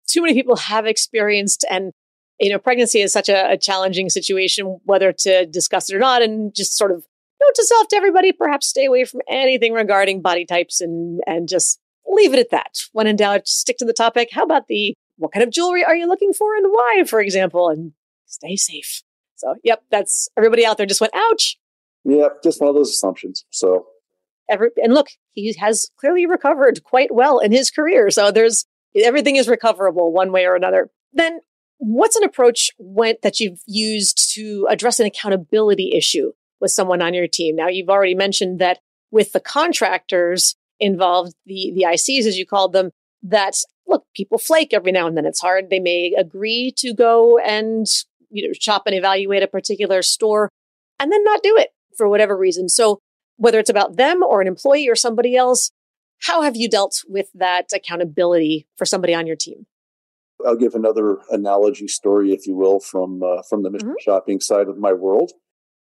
too 0.08 0.22
many 0.22 0.34
people 0.34 0.56
have 0.56 0.88
experienced. 0.88 1.64
And, 1.70 1.92
you 2.40 2.50
know, 2.50 2.60
pregnancy 2.60 3.02
is 3.02 3.12
such 3.12 3.30
a, 3.30 3.52
a 3.52 3.58
challenging 3.58 4.10
situation, 4.10 4.80
whether 4.86 5.12
to 5.12 5.46
discuss 5.46 5.90
it 5.90 5.96
or 5.96 6.00
not. 6.00 6.22
And 6.22 6.54
just 6.54 6.78
sort 6.78 6.92
of 6.92 7.06
note 7.42 7.56
to 7.56 7.64
self 7.66 7.88
to 7.90 7.96
everybody, 7.96 8.32
perhaps 8.32 8.68
stay 8.68 8.86
away 8.86 9.06
from 9.06 9.22
anything 9.30 9.74
regarding 9.74 10.22
body 10.22 10.46
types 10.46 10.82
and, 10.82 11.22
and 11.26 11.48
just 11.48 11.80
leave 12.08 12.34
it 12.34 12.40
at 12.40 12.52
that. 12.52 12.80
When 12.94 13.08
in 13.08 13.16
doubt, 13.16 13.48
stick 13.48 13.78
to 13.78 13.86
the 13.86 13.94
topic. 13.94 14.30
How 14.32 14.44
about 14.44 14.68
the 14.68 14.94
what 15.18 15.32
kind 15.32 15.44
of 15.44 15.52
jewelry 15.52 15.84
are 15.84 15.96
you 15.96 16.08
looking 16.08 16.32
for 16.32 16.56
and 16.56 16.68
why, 16.70 17.04
for 17.08 17.20
example, 17.20 17.70
and 17.70 17.94
stay 18.28 18.56
safe. 18.56 19.02
So, 19.36 19.56
yep, 19.64 19.84
that's 19.92 20.30
everybody 20.38 20.66
out 20.66 20.78
there 20.78 20.86
just 20.86 21.02
went, 21.02 21.14
ouch. 21.16 21.58
Yeah, 22.04 22.30
just 22.44 22.62
one 22.62 22.70
of 22.70 22.76
those 22.76 22.90
assumptions. 22.90 23.46
So, 23.50 23.88
Every, 24.50 24.70
and 24.82 24.94
look, 24.94 25.08
he 25.34 25.54
has 25.60 25.90
clearly 26.00 26.26
recovered 26.26 26.82
quite 26.84 27.14
well 27.14 27.40
in 27.40 27.52
his 27.52 27.70
career. 27.70 28.10
So, 28.10 28.32
there's 28.32 28.66
everything 28.96 29.36
is 29.36 29.48
recoverable 29.48 30.12
one 30.12 30.32
way 30.32 30.46
or 30.46 30.56
another. 30.56 30.90
Then, 31.14 31.42
what's 31.78 32.16
an 32.16 32.24
approach 32.24 32.72
went 32.78 33.22
that 33.22 33.40
you've 33.40 33.62
used 33.66 34.34
to 34.34 34.68
address 34.70 35.00
an 35.00 35.06
accountability 35.06 35.94
issue 35.94 36.32
with 36.60 36.72
someone 36.72 37.02
on 37.02 37.14
your 37.14 37.28
team? 37.28 37.56
Now, 37.56 37.68
you've 37.68 37.90
already 37.90 38.16
mentioned 38.16 38.60
that 38.60 38.80
with 39.12 39.32
the 39.32 39.40
contractors 39.40 40.56
involved, 40.80 41.34
the 41.46 41.72
the 41.74 41.86
ICs 41.88 42.26
as 42.26 42.38
you 42.38 42.46
called 42.46 42.74
them, 42.74 42.92
that 43.24 43.56
look, 43.88 44.06
people 44.16 44.38
flake 44.38 44.74
every 44.74 44.92
now 44.92 45.08
and 45.08 45.16
then. 45.16 45.26
It's 45.26 45.42
hard. 45.42 45.70
They 45.70 45.80
may 45.80 46.14
agree 46.18 46.74
to 46.78 46.94
go 46.94 47.38
and 47.40 47.86
you 48.30 48.48
know 48.48 48.54
shop 48.60 48.84
and 48.86 48.96
evaluate 48.96 49.44
a 49.44 49.48
particular 49.48 50.02
store 50.02 50.50
and 51.00 51.12
then 51.12 51.24
not 51.24 51.44
do 51.44 51.56
it 51.58 51.70
for 51.96 52.08
whatever 52.08 52.38
reason. 52.38 52.70
So 52.70 53.00
whether 53.38 53.60
it's 53.60 53.70
about 53.70 53.98
them 53.98 54.24
or 54.24 54.42
an 54.42 54.48
employee 54.48 54.90
or 54.90 54.96
somebody 54.96 55.36
else, 55.36 55.72
how 56.20 56.42
have 56.42 56.56
you 56.56 56.70
dealt 56.70 57.04
with 57.08 57.30
that 57.36 57.72
accountability 57.74 58.68
for 58.76 58.86
somebody 58.86 59.14
on 59.14 59.28
your 59.28 59.36
team? 59.36 59.68
I'll 60.46 60.56
give 60.56 60.76
another 60.76 61.20
analogy 61.32 61.88
story, 61.88 62.32
if 62.32 62.46
you 62.46 62.56
will, 62.56 62.80
from 62.80 63.24
uh, 63.24 63.42
from 63.50 63.64
the 63.64 63.72
mystery 63.72 63.92
mm-hmm. 63.92 64.12
shopping 64.12 64.40
side 64.40 64.68
of 64.68 64.78
my 64.78 64.94
world. 64.94 65.32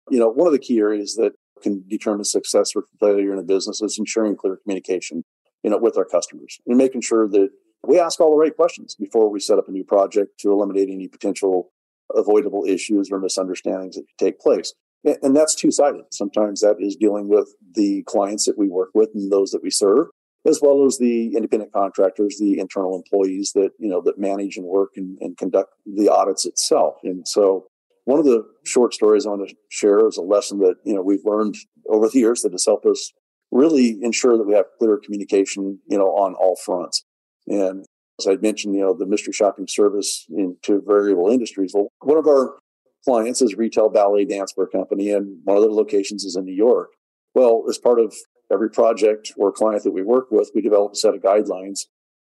You 0.10 0.20
know, 0.20 0.30
one 0.30 0.48
of 0.48 0.54
the 0.54 0.60
key 0.60 0.80
areas 0.80 1.16
that 1.16 1.34
can 1.62 1.84
determine 1.88 2.26
success 2.26 2.74
or 2.76 2.84
failure 3.00 3.34
in 3.34 3.40
a 3.40 3.44
business 3.44 3.82
is 3.82 3.98
ensuring 3.98 4.36
clear 4.36 4.58
communication, 4.58 5.24
you 5.64 5.70
know, 5.70 5.78
with 5.78 5.98
our 5.98 6.06
customers 6.06 6.60
and 6.68 6.78
making 6.78 7.02
sure 7.02 7.28
that 7.28 7.50
we 7.88 8.00
ask 8.00 8.20
all 8.20 8.32
the 8.32 8.38
right 8.38 8.56
questions 8.56 8.96
before 8.96 9.30
we 9.30 9.40
set 9.40 9.58
up 9.58 9.68
a 9.68 9.72
new 9.72 9.84
project 9.84 10.40
to 10.40 10.52
eliminate 10.52 10.90
any 10.90 11.08
potential 11.08 11.72
avoidable 12.14 12.66
issues 12.66 13.12
or 13.12 13.20
misunderstandings 13.20 13.96
that 13.96 14.04
could 14.04 14.26
take 14.26 14.40
place. 14.40 14.74
And 15.22 15.36
that's 15.36 15.54
two 15.54 15.70
sided. 15.72 16.06
Sometimes 16.12 16.62
that 16.62 16.78
is 16.80 16.96
dealing 16.96 17.28
with 17.28 17.54
the 17.76 18.04
clients 18.04 18.46
that 18.46 18.58
we 18.58 18.68
work 18.68 18.90
with 18.96 19.10
and 19.14 19.32
those 19.32 19.52
that 19.52 19.62
we 19.62 19.70
serve, 19.70 20.08
as 20.46 20.60
well 20.62 20.86
as 20.86 20.98
the 20.98 21.36
independent 21.36 21.74
contractors, 21.74 22.38
the 22.40 22.60
internal 22.60 22.96
employees 22.96 23.52
that, 23.56 23.72
you 23.80 23.90
know, 23.90 24.02
that 24.02 24.20
manage 24.20 24.58
and 24.58 24.66
work 24.66 24.92
and, 24.96 25.18
and 25.22 25.38
conduct 25.38 25.72
the 25.86 26.10
audits 26.10 26.46
itself. 26.46 26.96
And 27.04 27.28
so 27.28 27.66
one 28.06 28.20
of 28.20 28.26
the 28.26 28.44
short 28.66 28.94
stories 28.94 29.26
I 29.26 29.30
want 29.30 29.50
to 29.50 29.56
share 29.70 30.08
is 30.08 30.18
a 30.18 30.22
lesson 30.22 30.60
that, 30.60 30.76
you 30.84 30.94
know, 30.94 31.02
we've 31.02 31.26
learned 31.26 31.56
over 31.90 32.08
the 32.08 32.20
years 32.20 32.42
that 32.42 32.52
has 32.52 32.66
helped 32.66 32.86
us 32.86 33.12
really 33.52 33.98
ensure 34.02 34.38
that 34.38 34.46
we 34.46 34.54
have 34.54 34.66
clear 34.78 35.00
communication, 35.04 35.80
you 35.88 35.98
know, 35.98 36.08
on 36.08 36.36
all 36.36 36.56
fronts. 36.64 37.04
And 37.48 37.86
as 38.20 38.28
I 38.28 38.36
mentioned, 38.36 38.76
you 38.76 38.82
know, 38.82 38.96
the 38.98 39.06
mystery 39.06 39.34
shopping 39.34 39.68
service 39.68 40.26
into 40.30 40.82
variable 40.86 41.30
industries. 41.30 41.72
Well, 41.74 41.88
one 42.02 42.18
of 42.18 42.28
our 42.28 42.56
clients 43.04 43.42
is 43.42 43.56
retail 43.56 43.90
ballet 43.90 44.26
dance 44.26 44.52
for 44.54 44.64
a 44.64 44.70
company, 44.70 45.12
and 45.12 45.40
one 45.44 45.58
of 45.58 45.64
their 45.64 45.72
locations 45.72 46.24
is 46.24 46.36
in 46.36 46.46
New 46.46 46.56
York. 46.56 46.90
Well, 47.34 47.64
as 47.70 47.78
part 47.78 48.00
of 48.00 48.16
every 48.52 48.70
project 48.70 49.34
or 49.38 49.52
client 49.52 49.84
that 49.84 49.92
we 49.92 50.04
work 50.04 50.28
with, 50.32 50.52
we 50.54 50.62
develop 50.62 50.94
a 50.94 50.96
set 50.96 51.14
of 51.14 51.22
guidelines 51.22 51.82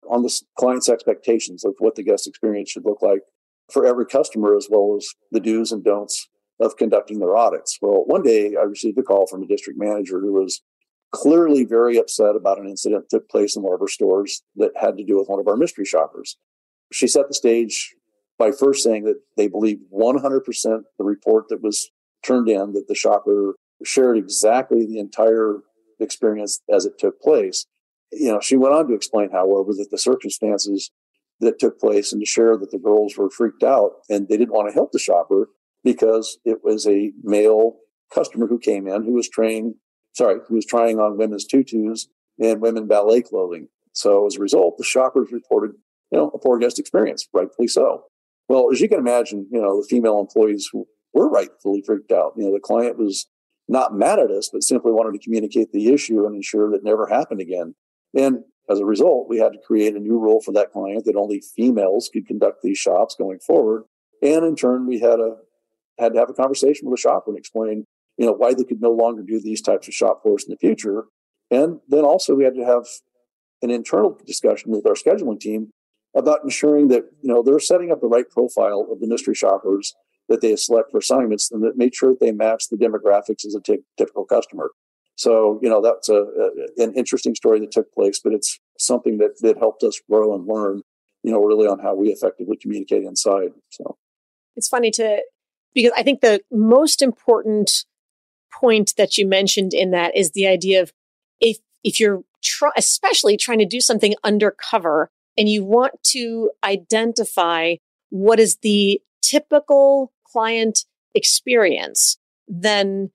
on 0.08 0.22
the 0.22 0.40
client's 0.58 0.88
expectations 0.88 1.64
of 1.64 1.74
what 1.78 1.94
the 1.94 2.02
guest 2.02 2.26
experience 2.26 2.70
should 2.70 2.84
look 2.84 3.02
like 3.02 3.22
for 3.72 3.86
every 3.86 4.06
customer, 4.06 4.56
as 4.56 4.68
well 4.70 4.96
as 4.96 5.06
the 5.30 5.40
do's 5.40 5.72
and 5.72 5.84
don'ts 5.84 6.28
of 6.58 6.76
conducting 6.76 7.20
their 7.20 7.36
audits. 7.36 7.78
Well, 7.80 8.04
one 8.06 8.22
day 8.22 8.54
I 8.58 8.62
received 8.62 8.98
a 8.98 9.02
call 9.02 9.26
from 9.26 9.42
a 9.42 9.46
district 9.46 9.78
manager 9.78 10.20
who 10.20 10.32
was 10.32 10.60
clearly 11.12 11.64
very 11.64 11.96
upset 11.96 12.36
about 12.36 12.58
an 12.58 12.68
incident 12.68 13.04
that 13.10 13.16
took 13.16 13.28
place 13.28 13.56
in 13.56 13.62
one 13.62 13.74
of 13.74 13.80
our 13.80 13.88
stores 13.88 14.42
that 14.56 14.72
had 14.76 14.96
to 14.96 15.04
do 15.04 15.18
with 15.18 15.28
one 15.28 15.40
of 15.40 15.48
our 15.48 15.56
mystery 15.56 15.84
shoppers. 15.84 16.36
She 16.92 17.06
set 17.06 17.28
the 17.28 17.34
stage 17.34 17.94
by 18.38 18.52
first 18.52 18.82
saying 18.82 19.04
that 19.04 19.20
they 19.36 19.48
believed 19.48 19.82
100% 19.92 20.82
the 20.98 21.04
report 21.04 21.48
that 21.48 21.62
was 21.62 21.90
turned 22.24 22.48
in 22.48 22.72
that 22.72 22.86
the 22.88 22.94
shopper 22.94 23.54
shared 23.84 24.18
exactly 24.18 24.86
the 24.86 24.98
entire 24.98 25.58
experience 26.00 26.60
as 26.72 26.86
it 26.86 26.98
took 26.98 27.20
place. 27.20 27.66
You 28.12 28.32
know, 28.32 28.40
she 28.40 28.56
went 28.56 28.74
on 28.74 28.88
to 28.88 28.94
explain, 28.94 29.30
however, 29.30 29.72
that 29.72 29.88
the 29.90 29.98
circumstances 29.98 30.90
that 31.40 31.58
took 31.58 31.78
place 31.78 32.12
and 32.12 32.20
to 32.20 32.26
share 32.26 32.56
that 32.56 32.70
the 32.70 32.78
girls 32.78 33.16
were 33.16 33.30
freaked 33.30 33.62
out 33.62 33.92
and 34.08 34.28
they 34.28 34.36
didn't 34.36 34.52
want 34.52 34.68
to 34.68 34.74
help 34.74 34.92
the 34.92 34.98
shopper 34.98 35.48
because 35.84 36.38
it 36.44 36.58
was 36.62 36.86
a 36.86 37.12
male 37.22 37.76
customer 38.12 38.46
who 38.46 38.58
came 38.58 38.86
in 38.86 39.04
who 39.04 39.14
was 39.14 39.28
trained 39.28 39.74
sorry, 40.12 40.40
who 40.48 40.54
was 40.54 40.66
trying 40.66 40.98
on 40.98 41.18
women's 41.18 41.46
tutus 41.46 42.08
and 42.38 42.60
women 42.60 42.86
ballet 42.86 43.22
clothing. 43.22 43.68
So 43.92 44.26
as 44.26 44.36
a 44.36 44.40
result, 44.40 44.78
the 44.78 44.84
shoppers 44.84 45.32
reported, 45.32 45.72
you 46.10 46.18
know, 46.18 46.30
a 46.34 46.38
poor 46.38 46.58
guest 46.58 46.78
experience, 46.78 47.26
rightfully 47.32 47.68
so. 47.68 48.04
Well, 48.48 48.68
as 48.72 48.80
you 48.80 48.88
can 48.88 48.98
imagine, 48.98 49.46
you 49.50 49.60
know, 49.60 49.80
the 49.80 49.86
female 49.88 50.18
employees 50.18 50.70
were 51.12 51.28
rightfully 51.28 51.82
freaked 51.84 52.12
out. 52.12 52.32
You 52.36 52.46
know, 52.46 52.52
the 52.52 52.60
client 52.60 52.98
was 52.98 53.28
not 53.70 53.94
mad 53.94 54.18
at 54.18 54.30
us, 54.30 54.50
but 54.52 54.62
simply 54.62 54.92
wanted 54.92 55.12
to 55.12 55.24
communicate 55.24 55.72
the 55.72 55.92
issue 55.92 56.26
and 56.26 56.34
ensure 56.34 56.70
that 56.70 56.84
never 56.84 57.06
happened 57.06 57.40
again. 57.40 57.74
And 58.16 58.40
as 58.68 58.80
a 58.80 58.84
result, 58.84 59.28
we 59.28 59.38
had 59.38 59.52
to 59.52 59.58
create 59.64 59.94
a 59.94 60.00
new 60.00 60.18
rule 60.18 60.40
for 60.40 60.52
that 60.52 60.72
client 60.72 61.04
that 61.04 61.16
only 61.16 61.42
females 61.56 62.10
could 62.12 62.26
conduct 62.26 62.62
these 62.62 62.78
shops 62.78 63.14
going 63.16 63.38
forward. 63.38 63.84
And 64.22 64.44
in 64.44 64.56
turn, 64.56 64.86
we 64.86 65.00
had 65.00 65.20
a 65.20 65.36
had 65.98 66.14
to 66.14 66.18
have 66.18 66.30
a 66.30 66.34
conversation 66.34 66.88
with 66.88 66.98
the 66.98 67.00
shopper 67.00 67.30
and 67.30 67.38
explain 67.38 67.84
you 68.20 68.26
know, 68.26 68.32
why 68.32 68.52
they 68.52 68.64
could 68.64 68.82
no 68.82 68.90
longer 68.90 69.22
do 69.22 69.40
these 69.40 69.62
types 69.62 69.88
of 69.88 69.94
shop 69.94 70.22
floors 70.22 70.44
in 70.44 70.50
the 70.50 70.58
future. 70.58 71.04
And 71.50 71.80
then 71.88 72.04
also 72.04 72.34
we 72.34 72.44
had 72.44 72.54
to 72.54 72.64
have 72.64 72.86
an 73.62 73.70
internal 73.70 74.18
discussion 74.26 74.70
with 74.70 74.86
our 74.86 74.92
scheduling 74.92 75.40
team 75.40 75.70
about 76.14 76.40
ensuring 76.44 76.88
that, 76.88 77.04
you 77.22 77.32
know, 77.32 77.42
they're 77.42 77.58
setting 77.58 77.90
up 77.90 78.02
the 78.02 78.08
right 78.08 78.28
profile 78.28 78.86
of 78.92 79.00
the 79.00 79.06
mystery 79.06 79.34
shoppers 79.34 79.94
that 80.30 80.40
they 80.40 80.56
select 80.56 80.90
for 80.90 80.98
assignments 80.98 81.50
and 81.50 81.62
that 81.62 81.76
made 81.76 81.94
sure 81.94 82.10
that 82.10 82.20
they 82.20 82.32
match 82.32 82.68
the 82.70 82.76
demographics 82.76 83.44
as 83.44 83.54
a 83.54 83.60
t- 83.60 83.82
typical 83.98 84.24
customer. 84.24 84.70
So, 85.16 85.58
you 85.62 85.68
know, 85.68 85.82
that's 85.82 86.08
a, 86.08 86.14
a, 86.14 86.50
an 86.78 86.94
interesting 86.94 87.34
story 87.34 87.60
that 87.60 87.72
took 87.72 87.92
place, 87.92 88.20
but 88.24 88.32
it's 88.32 88.58
something 88.78 89.18
that, 89.18 89.38
that 89.42 89.58
helped 89.58 89.82
us 89.82 90.00
grow 90.08 90.34
and 90.34 90.46
learn, 90.46 90.80
you 91.22 91.30
know, 91.30 91.42
really 91.42 91.66
on 91.66 91.78
how 91.80 91.94
we 91.94 92.08
effectively 92.08 92.56
communicate 92.56 93.02
inside. 93.02 93.50
So 93.68 93.98
it's 94.56 94.68
funny 94.68 94.90
to, 94.92 95.20
because 95.74 95.92
I 95.94 96.02
think 96.02 96.22
the 96.22 96.40
most 96.50 97.02
important 97.02 97.84
point 98.52 98.94
that 98.96 99.18
you 99.18 99.26
mentioned 99.26 99.74
in 99.74 99.90
that 99.90 100.16
is 100.16 100.30
the 100.30 100.46
idea 100.46 100.80
of 100.80 100.92
if 101.40 101.58
if 101.84 102.00
you're 102.00 102.22
try, 102.42 102.70
especially 102.76 103.36
trying 103.36 103.58
to 103.58 103.66
do 103.66 103.80
something 103.80 104.14
undercover 104.24 105.10
and 105.36 105.48
you 105.48 105.64
want 105.64 105.92
to 106.02 106.50
identify 106.64 107.76
what 108.10 108.40
is 108.40 108.58
the 108.62 109.00
typical 109.22 110.12
client 110.32 110.84
experience, 111.14 112.18
then 112.48 113.10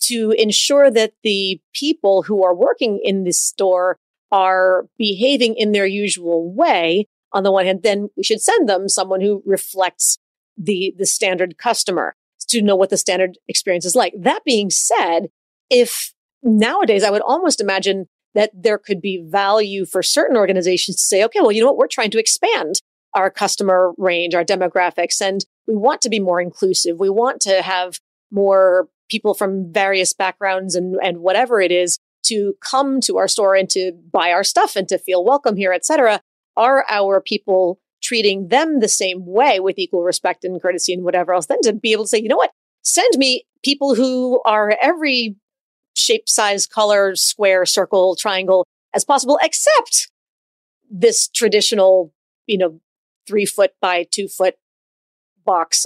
to 0.00 0.34
ensure 0.38 0.90
that 0.90 1.12
the 1.22 1.60
people 1.74 2.22
who 2.22 2.42
are 2.42 2.54
working 2.54 3.00
in 3.02 3.24
this 3.24 3.40
store 3.40 3.98
are 4.32 4.86
behaving 4.98 5.54
in 5.56 5.72
their 5.72 5.86
usual 5.86 6.52
way, 6.52 7.06
on 7.32 7.42
the 7.42 7.52
one 7.52 7.66
hand, 7.66 7.82
then 7.82 8.08
we 8.16 8.22
should 8.22 8.40
send 8.40 8.68
them 8.68 8.88
someone 8.88 9.20
who 9.20 9.42
reflects 9.44 10.18
the, 10.56 10.94
the 10.98 11.06
standard 11.06 11.58
customer 11.58 12.14
to 12.48 12.62
know 12.62 12.76
what 12.76 12.90
the 12.90 12.96
standard 12.96 13.38
experience 13.48 13.84
is 13.84 13.94
like. 13.94 14.12
That 14.18 14.44
being 14.44 14.70
said, 14.70 15.28
if 15.68 16.12
nowadays 16.42 17.04
I 17.04 17.10
would 17.10 17.22
almost 17.22 17.60
imagine 17.60 18.06
that 18.34 18.50
there 18.54 18.78
could 18.78 19.00
be 19.00 19.24
value 19.28 19.84
for 19.84 20.02
certain 20.02 20.36
organizations 20.36 20.96
to 20.96 21.02
say, 21.02 21.24
okay, 21.24 21.40
well, 21.40 21.52
you 21.52 21.60
know 21.60 21.66
what? 21.66 21.76
We're 21.76 21.88
trying 21.88 22.10
to 22.12 22.18
expand 22.18 22.80
our 23.14 23.30
customer 23.30 23.92
range, 23.98 24.34
our 24.34 24.44
demographics, 24.44 25.20
and 25.20 25.44
we 25.70 25.76
want 25.76 26.00
to 26.02 26.08
be 26.08 26.18
more 26.18 26.40
inclusive. 26.40 26.98
We 26.98 27.10
want 27.10 27.40
to 27.42 27.62
have 27.62 28.00
more 28.32 28.88
people 29.08 29.34
from 29.34 29.72
various 29.72 30.12
backgrounds 30.12 30.74
and, 30.74 30.96
and 31.00 31.18
whatever 31.18 31.60
it 31.60 31.70
is 31.70 31.98
to 32.24 32.54
come 32.60 33.00
to 33.02 33.18
our 33.18 33.28
store 33.28 33.54
and 33.54 33.70
to 33.70 33.92
buy 34.12 34.32
our 34.32 34.42
stuff 34.42 34.74
and 34.74 34.88
to 34.88 34.98
feel 34.98 35.24
welcome 35.24 35.56
here, 35.56 35.72
etc. 35.72 36.20
Are 36.56 36.84
our 36.88 37.20
people 37.20 37.78
treating 38.02 38.48
them 38.48 38.80
the 38.80 38.88
same 38.88 39.24
way 39.24 39.60
with 39.60 39.78
equal 39.78 40.02
respect 40.02 40.44
and 40.44 40.60
courtesy 40.60 40.92
and 40.92 41.04
whatever 41.04 41.32
else? 41.32 41.46
Then 41.46 41.60
to 41.62 41.72
be 41.72 41.92
able 41.92 42.04
to 42.04 42.08
say, 42.08 42.18
you 42.18 42.28
know 42.28 42.36
what? 42.36 42.52
Send 42.82 43.16
me 43.16 43.44
people 43.62 43.94
who 43.94 44.42
are 44.44 44.76
every 44.82 45.36
shape, 45.94 46.28
size, 46.28 46.66
color, 46.66 47.14
square, 47.14 47.64
circle, 47.64 48.16
triangle 48.16 48.66
as 48.92 49.04
possible, 49.04 49.38
except 49.40 50.10
this 50.90 51.28
traditional, 51.28 52.12
you 52.46 52.58
know, 52.58 52.80
three 53.28 53.46
foot 53.46 53.72
by 53.80 54.04
two 54.10 54.26
foot 54.26 54.56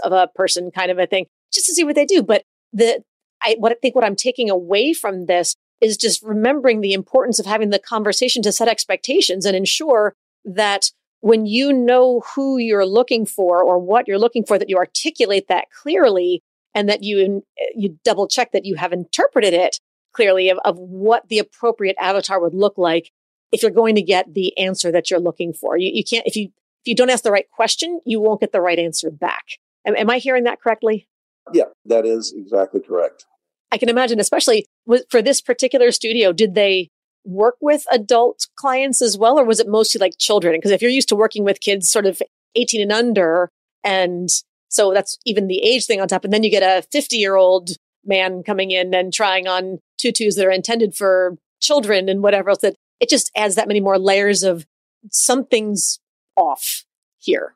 of 0.00 0.12
a 0.12 0.28
person 0.34 0.70
kind 0.70 0.90
of 0.90 0.98
a 0.98 1.06
thing, 1.06 1.26
just 1.52 1.66
to 1.66 1.74
see 1.74 1.84
what 1.84 1.94
they 1.94 2.06
do. 2.06 2.22
But 2.22 2.44
the, 2.72 3.02
I, 3.42 3.56
what 3.58 3.72
I 3.72 3.76
think 3.76 3.94
what 3.94 4.04
I'm 4.04 4.16
taking 4.16 4.50
away 4.50 4.92
from 4.92 5.26
this 5.26 5.56
is 5.80 5.96
just 5.96 6.22
remembering 6.22 6.80
the 6.80 6.92
importance 6.92 7.38
of 7.38 7.46
having 7.46 7.70
the 7.70 7.78
conversation 7.78 8.42
to 8.42 8.52
set 8.52 8.68
expectations 8.68 9.44
and 9.44 9.56
ensure 9.56 10.14
that 10.44 10.90
when 11.20 11.46
you 11.46 11.72
know 11.72 12.22
who 12.34 12.58
you're 12.58 12.86
looking 12.86 13.24
for 13.26 13.62
or 13.62 13.78
what 13.78 14.06
you're 14.06 14.18
looking 14.18 14.44
for, 14.44 14.58
that 14.58 14.68
you 14.68 14.76
articulate 14.76 15.48
that 15.48 15.66
clearly 15.70 16.42
and 16.74 16.88
that 16.88 17.02
you, 17.02 17.42
you 17.74 17.98
double 18.04 18.28
check 18.28 18.52
that 18.52 18.64
you 18.64 18.74
have 18.74 18.92
interpreted 18.92 19.54
it 19.54 19.80
clearly 20.12 20.50
of, 20.50 20.58
of 20.64 20.76
what 20.78 21.28
the 21.28 21.38
appropriate 21.38 21.96
avatar 21.98 22.40
would 22.40 22.54
look 22.54 22.76
like 22.76 23.10
if 23.52 23.62
you're 23.62 23.70
going 23.70 23.94
to 23.94 24.02
get 24.02 24.34
the 24.34 24.56
answer 24.58 24.92
that 24.92 25.10
you're 25.10 25.20
looking 25.20 25.52
for. 25.52 25.76
You, 25.78 25.90
you 25.92 26.04
can't, 26.04 26.26
if 26.26 26.36
you, 26.36 26.50
if 26.84 26.88
you 26.88 26.94
don't 26.94 27.08
ask 27.08 27.24
the 27.24 27.32
right 27.32 27.50
question, 27.50 28.00
you 28.04 28.20
won't 28.20 28.40
get 28.40 28.52
the 28.52 28.60
right 28.60 28.78
answer 28.78 29.10
back. 29.10 29.44
Am, 29.86 29.96
am 29.96 30.10
I 30.10 30.18
hearing 30.18 30.44
that 30.44 30.60
correctly? 30.60 31.08
Yeah, 31.52 31.64
that 31.86 32.04
is 32.04 32.34
exactly 32.36 32.80
correct. 32.80 33.24
I 33.72 33.78
can 33.78 33.88
imagine, 33.88 34.20
especially 34.20 34.66
with, 34.84 35.04
for 35.10 35.22
this 35.22 35.40
particular 35.40 35.90
studio, 35.92 36.32
did 36.32 36.54
they 36.54 36.90
work 37.24 37.56
with 37.60 37.86
adult 37.90 38.48
clients 38.54 39.00
as 39.00 39.16
well, 39.16 39.38
or 39.38 39.44
was 39.44 39.60
it 39.60 39.66
mostly 39.66 39.98
like 39.98 40.18
children? 40.18 40.54
Because 40.56 40.70
if 40.70 40.82
you're 40.82 40.90
used 40.90 41.08
to 41.08 41.16
working 41.16 41.42
with 41.42 41.60
kids 41.60 41.90
sort 41.90 42.04
of 42.04 42.20
18 42.54 42.82
and 42.82 42.92
under, 42.92 43.48
and 43.82 44.28
so 44.68 44.92
that's 44.92 45.18
even 45.24 45.48
the 45.48 45.62
age 45.62 45.86
thing 45.86 46.02
on 46.02 46.08
top, 46.08 46.24
and 46.24 46.32
then 46.32 46.42
you 46.42 46.50
get 46.50 46.62
a 46.62 46.86
50 46.92 47.16
year 47.16 47.34
old 47.34 47.70
man 48.04 48.42
coming 48.42 48.70
in 48.70 48.94
and 48.94 49.10
trying 49.12 49.48
on 49.48 49.78
tutus 49.98 50.36
that 50.36 50.46
are 50.46 50.50
intended 50.50 50.94
for 50.94 51.38
children 51.62 52.10
and 52.10 52.22
whatever 52.22 52.50
else 52.50 52.60
that 52.60 52.76
it 53.00 53.08
just 53.08 53.30
adds 53.34 53.54
that 53.54 53.68
many 53.68 53.80
more 53.80 53.98
layers 53.98 54.42
of 54.42 54.66
something's 55.10 55.98
off 56.36 56.84
here. 57.18 57.54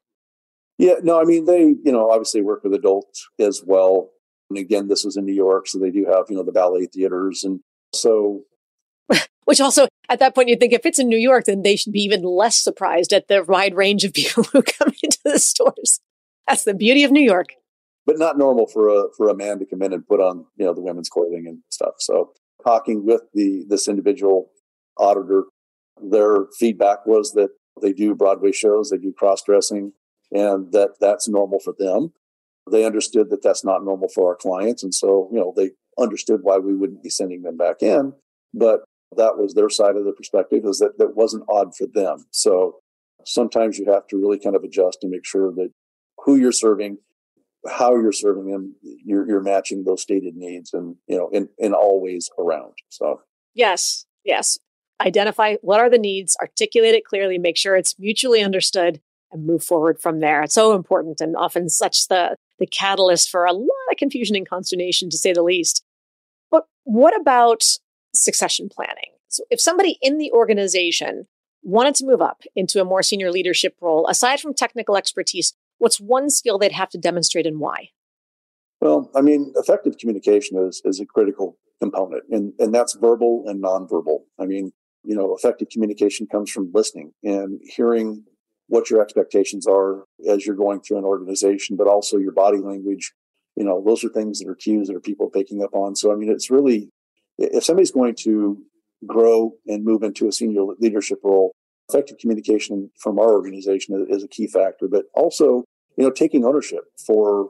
Yeah, 0.78 0.94
no, 1.02 1.20
I 1.20 1.24
mean 1.24 1.44
they, 1.46 1.74
you 1.84 1.92
know, 1.92 2.10
obviously 2.10 2.40
work 2.40 2.62
with 2.62 2.74
adults 2.74 3.26
as 3.38 3.62
well. 3.66 4.10
And 4.50 4.58
again, 4.58 4.88
this 4.88 5.04
was 5.04 5.16
in 5.16 5.26
New 5.26 5.34
York, 5.34 5.68
so 5.68 5.78
they 5.78 5.90
do 5.90 6.06
have, 6.06 6.26
you 6.28 6.36
know, 6.36 6.42
the 6.42 6.52
ballet 6.52 6.86
theaters 6.86 7.44
and 7.44 7.60
so 7.92 8.42
which 9.44 9.60
also 9.60 9.88
at 10.08 10.18
that 10.20 10.34
point 10.34 10.48
you'd 10.48 10.60
think 10.60 10.72
if 10.72 10.86
it's 10.86 10.98
in 10.98 11.08
New 11.08 11.18
York, 11.18 11.46
then 11.46 11.62
they 11.62 11.76
should 11.76 11.92
be 11.92 12.02
even 12.02 12.22
less 12.22 12.56
surprised 12.56 13.12
at 13.12 13.28
the 13.28 13.42
wide 13.44 13.74
range 13.74 14.04
of 14.04 14.12
people 14.14 14.44
who 14.44 14.62
come 14.62 14.92
into 15.02 15.18
the 15.24 15.38
stores. 15.38 16.00
That's 16.46 16.64
the 16.64 16.74
beauty 16.74 17.04
of 17.04 17.10
New 17.10 17.22
York 17.22 17.54
but 18.08 18.18
not 18.18 18.38
normal 18.38 18.66
for 18.66 18.88
a 18.88 19.04
for 19.18 19.28
a 19.28 19.36
man 19.36 19.58
to 19.58 19.66
come 19.66 19.82
in 19.82 19.92
and 19.92 20.08
put 20.08 20.18
on 20.18 20.46
you 20.56 20.64
know 20.64 20.72
the 20.72 20.80
women's 20.80 21.10
clothing 21.10 21.44
and 21.46 21.58
stuff. 21.68 21.96
So 21.98 22.32
talking 22.64 23.04
with 23.04 23.20
the 23.34 23.66
this 23.68 23.86
individual 23.86 24.50
auditor, 24.96 25.44
their 26.02 26.46
feedback 26.58 27.06
was 27.06 27.32
that 27.32 27.50
they 27.80 27.92
do 27.92 28.14
Broadway 28.14 28.52
shows, 28.52 28.90
they 28.90 28.98
do 28.98 29.12
cross 29.12 29.42
dressing, 29.42 29.92
and 30.30 30.72
that 30.72 30.94
that's 31.00 31.28
normal 31.28 31.60
for 31.60 31.74
them. 31.78 32.12
They 32.70 32.84
understood 32.84 33.30
that 33.30 33.42
that's 33.42 33.64
not 33.64 33.84
normal 33.84 34.08
for 34.08 34.28
our 34.28 34.36
clients, 34.36 34.82
and 34.82 34.94
so 34.94 35.28
you 35.32 35.38
know 35.38 35.52
they 35.56 35.70
understood 35.98 36.40
why 36.42 36.58
we 36.58 36.74
wouldn't 36.74 37.02
be 37.02 37.10
sending 37.10 37.42
them 37.42 37.56
back 37.56 37.82
in. 37.82 38.12
But 38.54 38.80
that 39.16 39.38
was 39.38 39.54
their 39.54 39.70
side 39.70 39.96
of 39.96 40.04
the 40.04 40.12
perspective 40.12 40.64
is 40.64 40.78
that 40.78 40.98
that 40.98 41.16
wasn't 41.16 41.44
odd 41.48 41.74
for 41.74 41.86
them. 41.86 42.26
So 42.30 42.76
sometimes 43.24 43.78
you 43.78 43.90
have 43.92 44.06
to 44.08 44.18
really 44.18 44.38
kind 44.38 44.54
of 44.54 44.64
adjust 44.64 44.98
and 45.02 45.10
make 45.10 45.24
sure 45.24 45.50
that 45.52 45.70
who 46.24 46.36
you're 46.36 46.52
serving 46.52 46.98
how 47.66 47.94
you're 47.96 48.12
serving 48.12 48.50
them, 48.50 48.74
you're, 48.82 49.26
you're 49.26 49.42
matching 49.42 49.84
those 49.84 50.02
stated 50.02 50.36
needs 50.36 50.72
and, 50.72 50.96
you 51.06 51.16
know, 51.16 51.28
in, 51.32 51.48
in 51.58 51.72
all 51.72 52.00
ways 52.00 52.30
around. 52.38 52.74
So, 52.88 53.22
yes, 53.54 54.06
yes. 54.24 54.58
Identify 55.00 55.56
what 55.62 55.80
are 55.80 55.90
the 55.90 55.98
needs, 55.98 56.36
articulate 56.40 56.94
it 56.94 57.04
clearly, 57.04 57.38
make 57.38 57.56
sure 57.56 57.76
it's 57.76 57.98
mutually 57.98 58.42
understood 58.42 59.00
and 59.30 59.46
move 59.46 59.62
forward 59.62 60.00
from 60.00 60.20
there. 60.20 60.42
It's 60.42 60.54
so 60.54 60.74
important 60.74 61.20
and 61.20 61.36
often 61.36 61.68
such 61.68 62.08
the, 62.08 62.36
the 62.58 62.66
catalyst 62.66 63.30
for 63.30 63.44
a 63.44 63.52
lot 63.52 63.68
of 63.90 63.96
confusion 63.96 64.34
and 64.34 64.48
consternation, 64.48 65.10
to 65.10 65.16
say 65.16 65.32
the 65.32 65.42
least. 65.42 65.84
But 66.50 66.64
what 66.84 67.18
about 67.18 67.62
succession 68.14 68.68
planning? 68.68 69.12
So 69.28 69.44
if 69.50 69.60
somebody 69.60 69.98
in 70.02 70.18
the 70.18 70.32
organization 70.32 71.26
wanted 71.62 71.94
to 71.96 72.06
move 72.06 72.22
up 72.22 72.42
into 72.56 72.80
a 72.80 72.84
more 72.84 73.02
senior 73.02 73.30
leadership 73.30 73.76
role, 73.80 74.06
aside 74.08 74.40
from 74.40 74.54
technical 74.54 74.96
expertise, 74.96 75.54
what's 75.78 76.00
one 76.00 76.30
skill 76.30 76.58
they'd 76.58 76.72
have 76.72 76.88
to 76.90 76.98
demonstrate 76.98 77.46
and 77.46 77.60
why? 77.60 77.90
Well, 78.80 79.10
I 79.14 79.20
mean, 79.20 79.52
effective 79.56 79.98
communication 79.98 80.56
is, 80.58 80.80
is 80.84 81.00
a 81.00 81.06
critical 81.06 81.58
component, 81.80 82.24
and, 82.30 82.52
and 82.58 82.74
that's 82.74 82.94
verbal 82.94 83.44
and 83.46 83.62
nonverbal. 83.62 84.20
I 84.38 84.46
mean, 84.46 84.72
you 85.08 85.14
know, 85.14 85.34
effective 85.34 85.70
communication 85.70 86.26
comes 86.26 86.50
from 86.50 86.70
listening 86.74 87.14
and 87.24 87.58
hearing 87.64 88.24
what 88.66 88.90
your 88.90 89.00
expectations 89.00 89.66
are 89.66 90.04
as 90.28 90.44
you're 90.44 90.54
going 90.54 90.80
through 90.80 90.98
an 90.98 91.04
organization, 91.04 91.76
but 91.76 91.88
also 91.88 92.18
your 92.18 92.32
body 92.32 92.58
language. 92.58 93.14
You 93.56 93.64
know, 93.64 93.82
those 93.82 94.04
are 94.04 94.10
things 94.10 94.38
that 94.38 94.48
are 94.50 94.54
cues 94.54 94.86
that 94.86 94.94
are 94.94 95.00
people 95.00 95.30
picking 95.30 95.62
up 95.62 95.70
on. 95.72 95.96
So, 95.96 96.12
I 96.12 96.14
mean, 96.14 96.30
it's 96.30 96.50
really, 96.50 96.90
if 97.38 97.64
somebody's 97.64 97.90
going 97.90 98.16
to 98.24 98.62
grow 99.06 99.52
and 99.66 99.82
move 99.82 100.02
into 100.02 100.28
a 100.28 100.32
senior 100.32 100.60
leadership 100.78 101.20
role, 101.24 101.52
effective 101.88 102.18
communication 102.18 102.90
from 102.98 103.18
our 103.18 103.32
organization 103.32 104.06
is 104.10 104.22
a 104.22 104.28
key 104.28 104.46
factor, 104.46 104.88
but 104.88 105.06
also, 105.14 105.64
you 105.96 106.04
know, 106.04 106.10
taking 106.10 106.44
ownership 106.44 106.84
for 107.06 107.48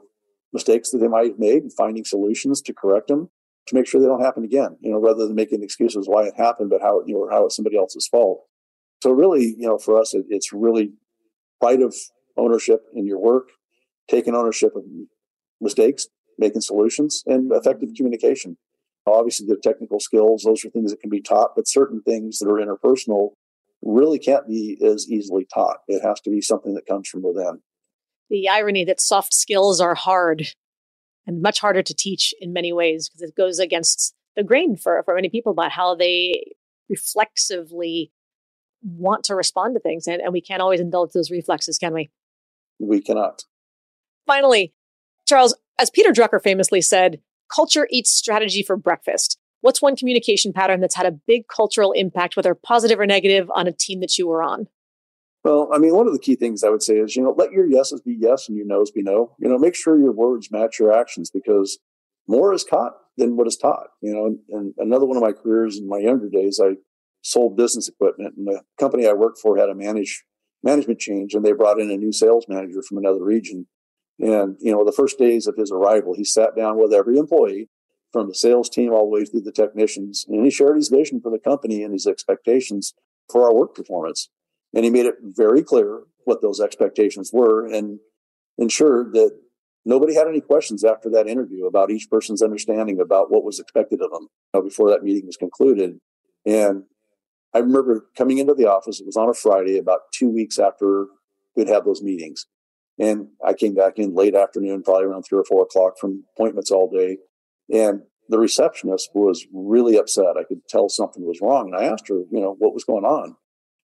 mistakes 0.53 0.91
that 0.91 0.99
they 0.99 1.09
might 1.09 1.27
have 1.27 1.41
made 1.41 1.65
and 1.65 1.73
finding 1.73 2.05
solutions 2.05 2.63
to 2.63 2.73
correct 2.73 3.09
them 3.09 3.31
to 3.69 3.75
make 3.75 3.87
sure 3.87 4.01
they 4.01 4.07
don't 4.07 4.25
happen 4.25 4.45
again, 4.45 4.77
you 4.81 4.91
know, 4.91 4.99
rather 4.99 5.27
than 5.27 5.35
making 5.35 5.63
excuses 5.63 6.09
why 6.09 6.25
it 6.25 6.35
happened, 6.37 6.71
but 6.71 6.81
how, 6.81 7.03
you 7.07 7.15
know, 7.15 7.29
how 7.31 7.47
it's 7.47 7.57
somebody 7.57 7.77
else's 7.77 8.09
fault. 8.09 8.45
So 9.03 9.11
really, 9.11 9.55
you 9.57 9.67
know, 9.67 9.79
for 9.79 9.99
us, 9.99 10.15
it, 10.15 10.27
it's 10.29 10.53
really 10.53 10.93
pride 11.61 11.83
of 11.83 11.95
ownership 12.37 12.81
in 12.95 13.07
your 13.07 13.19
work, 13.19 13.49
taking 14.09 14.35
ownership 14.35 14.75
of 14.75 14.85
mistakes, 15.61 16.07
making 16.39 16.61
solutions, 16.61 17.23
and 17.27 17.53
effective 17.53 17.91
communication. 17.97 18.57
Obviously, 19.07 19.47
the 19.47 19.57
technical 19.63 20.01
skills, 20.01 20.43
those 20.43 20.65
are 20.65 20.71
things 20.71 20.91
that 20.91 21.01
can 21.01 21.11
be 21.11 21.23
taught, 21.23 21.51
but 21.57 21.69
certain 21.69 22.03
things 22.03 22.39
that 22.39 22.49
are 22.49 22.61
interpersonal 22.61 23.31
really 23.83 24.19
can't 24.19 24.47
be 24.47 24.79
as 24.85 25.09
easily 25.11 25.47
taught. 25.53 25.79
It 25.89 26.03
has 26.07 26.21
to 26.23 26.31
be 26.31 26.41
something 26.41 26.75
that 26.75 26.87
comes 26.87 27.09
from 27.09 27.23
within. 27.23 27.61
The 28.31 28.49
irony 28.49 28.85
that 28.85 29.01
soft 29.01 29.33
skills 29.33 29.81
are 29.81 29.95
hard 29.95 30.49
and 31.29 31.43
much 31.43 31.61
harder 31.61 31.83
to 31.83 31.95
teach 31.95 32.35
in 32.41 32.55
many 32.55 32.73
ways 32.73 33.09
because 33.09 33.21
it 33.21 33.37
goes 33.37 33.59
against 33.59 34.15
the 34.35 34.43
grain 34.43 34.77
for, 34.77 35.03
for 35.05 35.15
many 35.15 35.29
people 35.29 35.53
about 35.53 35.71
how 35.71 35.95
they 35.95 36.55
reflexively 36.89 38.11
want 38.83 39.25
to 39.25 39.35
respond 39.35 39.75
to 39.75 39.81
things. 39.81 40.07
And, 40.07 40.23
and 40.23 40.33
we 40.33 40.41
can't 40.41 40.63
always 40.63 40.81
indulge 40.81 41.13
those 41.13 41.31
reflexes, 41.31 41.77
can 41.77 41.93
we? 41.93 42.09
We 42.81 43.03
cannot. 43.03 43.45
Finally, 44.27 44.73
Charles, 45.27 45.55
as 45.79 45.91
Peter 45.91 46.13
Drucker 46.13 46.43
famously 46.43 46.81
said, 46.81 47.21
culture 47.55 47.87
eats 47.91 48.11
strategy 48.11 48.63
for 48.63 48.77
breakfast. 48.77 49.39
What's 49.61 49.83
one 49.83 49.97
communication 49.97 50.55
pattern 50.55 50.81
that's 50.81 50.95
had 50.95 51.07
a 51.07 51.19
big 51.27 51.47
cultural 51.49 51.93
impact, 51.93 52.37
whether 52.37 52.55
positive 52.55 52.99
or 52.99 53.07
negative, 53.07 53.51
on 53.55 53.67
a 53.67 53.73
team 53.73 54.01
that 54.01 54.17
you 54.17 54.29
were 54.29 54.43
on? 54.43 54.69
Well, 55.49 55.71
I 55.73 55.79
mean, 55.79 55.95
one 55.95 56.07
of 56.07 56.13
the 56.13 56.19
key 56.19 56.37
things 56.37 56.63
I 56.63 56.69
would 56.69 56.83
say 56.83 56.99
is, 56.99 57.17
you 57.17 57.23
know, 57.23 57.35
let 57.35 57.53
your 57.53 57.67
yeses 57.67 58.03
be 58.03 58.15
yes 58.21 58.49
and 58.49 58.57
your 58.59 58.67
nos 58.67 58.91
be 58.91 59.03
no. 59.03 59.35
You 59.39 59.49
know, 59.49 59.57
make 59.57 59.75
sure 59.75 59.99
your 59.99 60.13
words 60.13 60.51
match 60.51 60.79
your 60.79 60.93
actions 60.93 61.31
because 61.31 61.79
more 62.27 62.53
is 62.53 62.65
caught 62.65 62.93
than 63.17 63.35
what 63.35 63.47
is 63.47 63.57
taught. 63.57 63.87
You 64.03 64.13
know, 64.13 64.27
and, 64.27 64.39
and 64.51 64.75
another 64.77 65.07
one 65.07 65.17
of 65.17 65.23
my 65.23 65.33
careers 65.33 65.79
in 65.79 65.89
my 65.89 66.01
younger 66.01 66.29
days, 66.29 66.61
I 66.63 66.73
sold 67.23 67.57
business 67.57 67.89
equipment 67.89 68.35
and 68.37 68.47
the 68.47 68.61
company 68.79 69.07
I 69.07 69.15
worked 69.15 69.39
for 69.39 69.57
had 69.57 69.71
a 69.71 69.75
manage 69.75 70.23
management 70.63 70.99
change 70.99 71.33
and 71.33 71.43
they 71.43 71.53
brought 71.53 71.81
in 71.81 71.91
a 71.91 71.97
new 71.97 72.13
sales 72.13 72.45
manager 72.47 72.83
from 72.87 72.99
another 72.99 73.25
region. 73.25 73.67
And, 74.19 74.59
you 74.61 74.71
know, 74.71 74.85
the 74.85 74.93
first 74.93 75.19
days 75.19 75.47
of 75.47 75.57
his 75.57 75.73
arrival, 75.73 76.13
he 76.15 76.25
sat 76.25 76.57
down 76.57 76.79
with 76.79 76.93
every 76.93 77.17
employee 77.17 77.71
from 78.13 78.29
the 78.29 78.35
sales 78.35 78.69
team 78.69 78.93
all 78.93 79.05
the 79.05 79.19
way 79.19 79.25
through 79.25 79.43
the 79.43 79.53
technicians. 79.53 80.27
And 80.29 80.45
he 80.45 80.51
shared 80.51 80.77
his 80.77 80.91
vision 80.91 81.23
for 81.23 81.31
the 81.31 81.39
company 81.39 81.83
and 81.83 81.95
his 81.95 82.07
expectations 82.07 82.93
for 83.33 83.45
our 83.45 83.55
work 83.55 83.75
performance. 83.75 84.29
And 84.75 84.85
he 84.85 84.91
made 84.91 85.07
it 85.07 85.17
very 85.23 85.63
clear 85.63 86.03
what 86.25 86.43
those 86.43 86.61
expectations 86.61 87.31
were 87.33 87.67
and 87.67 87.99
ensured 88.59 89.13
that 89.15 89.31
nobody 89.85 90.15
had 90.15 90.29
any 90.29 90.41
questions 90.41 90.85
after 90.85 91.09
that 91.11 91.27
interview 91.27 91.67
about 91.67 91.91
each 91.91 92.11
person's 92.11 92.43
understanding 92.43 93.01
about 93.01 93.31
what 93.31 93.45
was 93.45 93.59
expected 93.59 94.01
of 94.03 94.11
them 94.11 94.29
before 94.63 94.91
that 94.91 95.03
meeting 95.03 95.27
was 95.27 95.37
concluded. 95.37 95.99
And 96.45 96.85
I 97.55 97.61
remember 97.61 98.07
coming 98.17 98.39
into 98.39 98.55
the 98.55 98.67
office, 98.67 99.01
it 99.01 99.07
was 99.07 99.17
on 99.17 99.31
a 99.31 99.35
Friday, 99.35 99.79
about 99.79 100.01
two 100.13 100.29
weeks 100.29 100.59
after 100.59 101.07
we'd 101.57 101.69
have 101.69 101.85
those 101.85 102.03
meetings. 102.03 102.47
And 102.99 103.29
I 103.45 103.55
came 103.55 103.75
back 103.75 103.95
in 103.97 104.15
late 104.15 104.35
afternoon, 104.35 104.83
probably 104.83 105.05
around 105.05 105.23
three 105.23 105.39
or 105.39 105.45
four 105.45 105.63
o'clock 105.63 105.95
from 105.99 106.25
appointments 106.35 106.71
all 106.71 106.91
day. 106.91 107.19
And 107.73 108.03
the 108.29 108.39
receptionist 108.39 109.11
was 109.15 109.47
really 109.53 109.97
upset. 109.97 110.37
I 110.39 110.45
could 110.45 110.67
tell 110.69 110.89
something 110.89 111.25
was 111.25 111.41
wrong. 111.41 111.73
And 111.73 111.77
I 111.77 111.91
asked 111.91 112.09
her, 112.09 112.17
you 112.31 112.41
know, 112.41 112.55
what 112.59 112.75
was 112.75 112.85
going 112.85 113.05
on. 113.05 113.37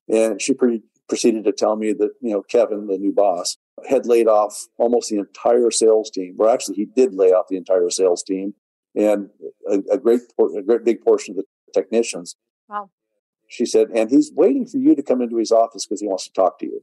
And 0.09 0.41
she 0.41 0.55
pre- 0.55 0.83
proceeded 1.09 1.45
to 1.45 1.53
tell 1.53 1.77
me 1.77 1.93
that, 1.93 2.11
you 2.21 2.31
know, 2.31 2.43
Kevin, 2.43 2.87
the 2.87 2.99
new 2.99 3.13
boss, 3.13 3.57
had 3.89 4.07
laid 4.07 4.29
off 4.29 4.57
almost 4.79 5.11
the 5.11 5.19
entire 5.19 5.71
sales 5.71 6.11
team. 6.11 6.37
Or 6.39 6.49
actually, 6.49 6.77
he 6.77 6.87
did 6.97 7.15
lay 7.15 7.33
off 7.33 7.47
the 7.49 7.57
entire 7.57 7.91
sales 7.91 8.23
team 8.23 8.55
and 8.95 9.29
a, 9.69 9.81
a 9.93 9.99
great, 9.99 10.21
a 10.39 10.63
great 10.63 10.85
big 10.85 11.03
portion 11.03 11.33
of 11.33 11.39
the 11.39 11.45
technicians. 11.73 12.37
Wow. 12.69 12.91
She 13.49 13.67
said, 13.67 13.89
and 13.95 14.11
he's 14.11 14.33
waiting 14.35 14.67
for 14.67 14.79
you 14.79 14.95
to 14.95 15.03
come 15.03 15.21
into 15.21 15.37
his 15.37 15.53
office 15.53 15.87
because 15.87 16.01
he 16.01 16.07
wants 16.07 16.25
to 16.25 16.33
talk 16.33 16.59
to 16.61 16.67
you. 16.67 16.81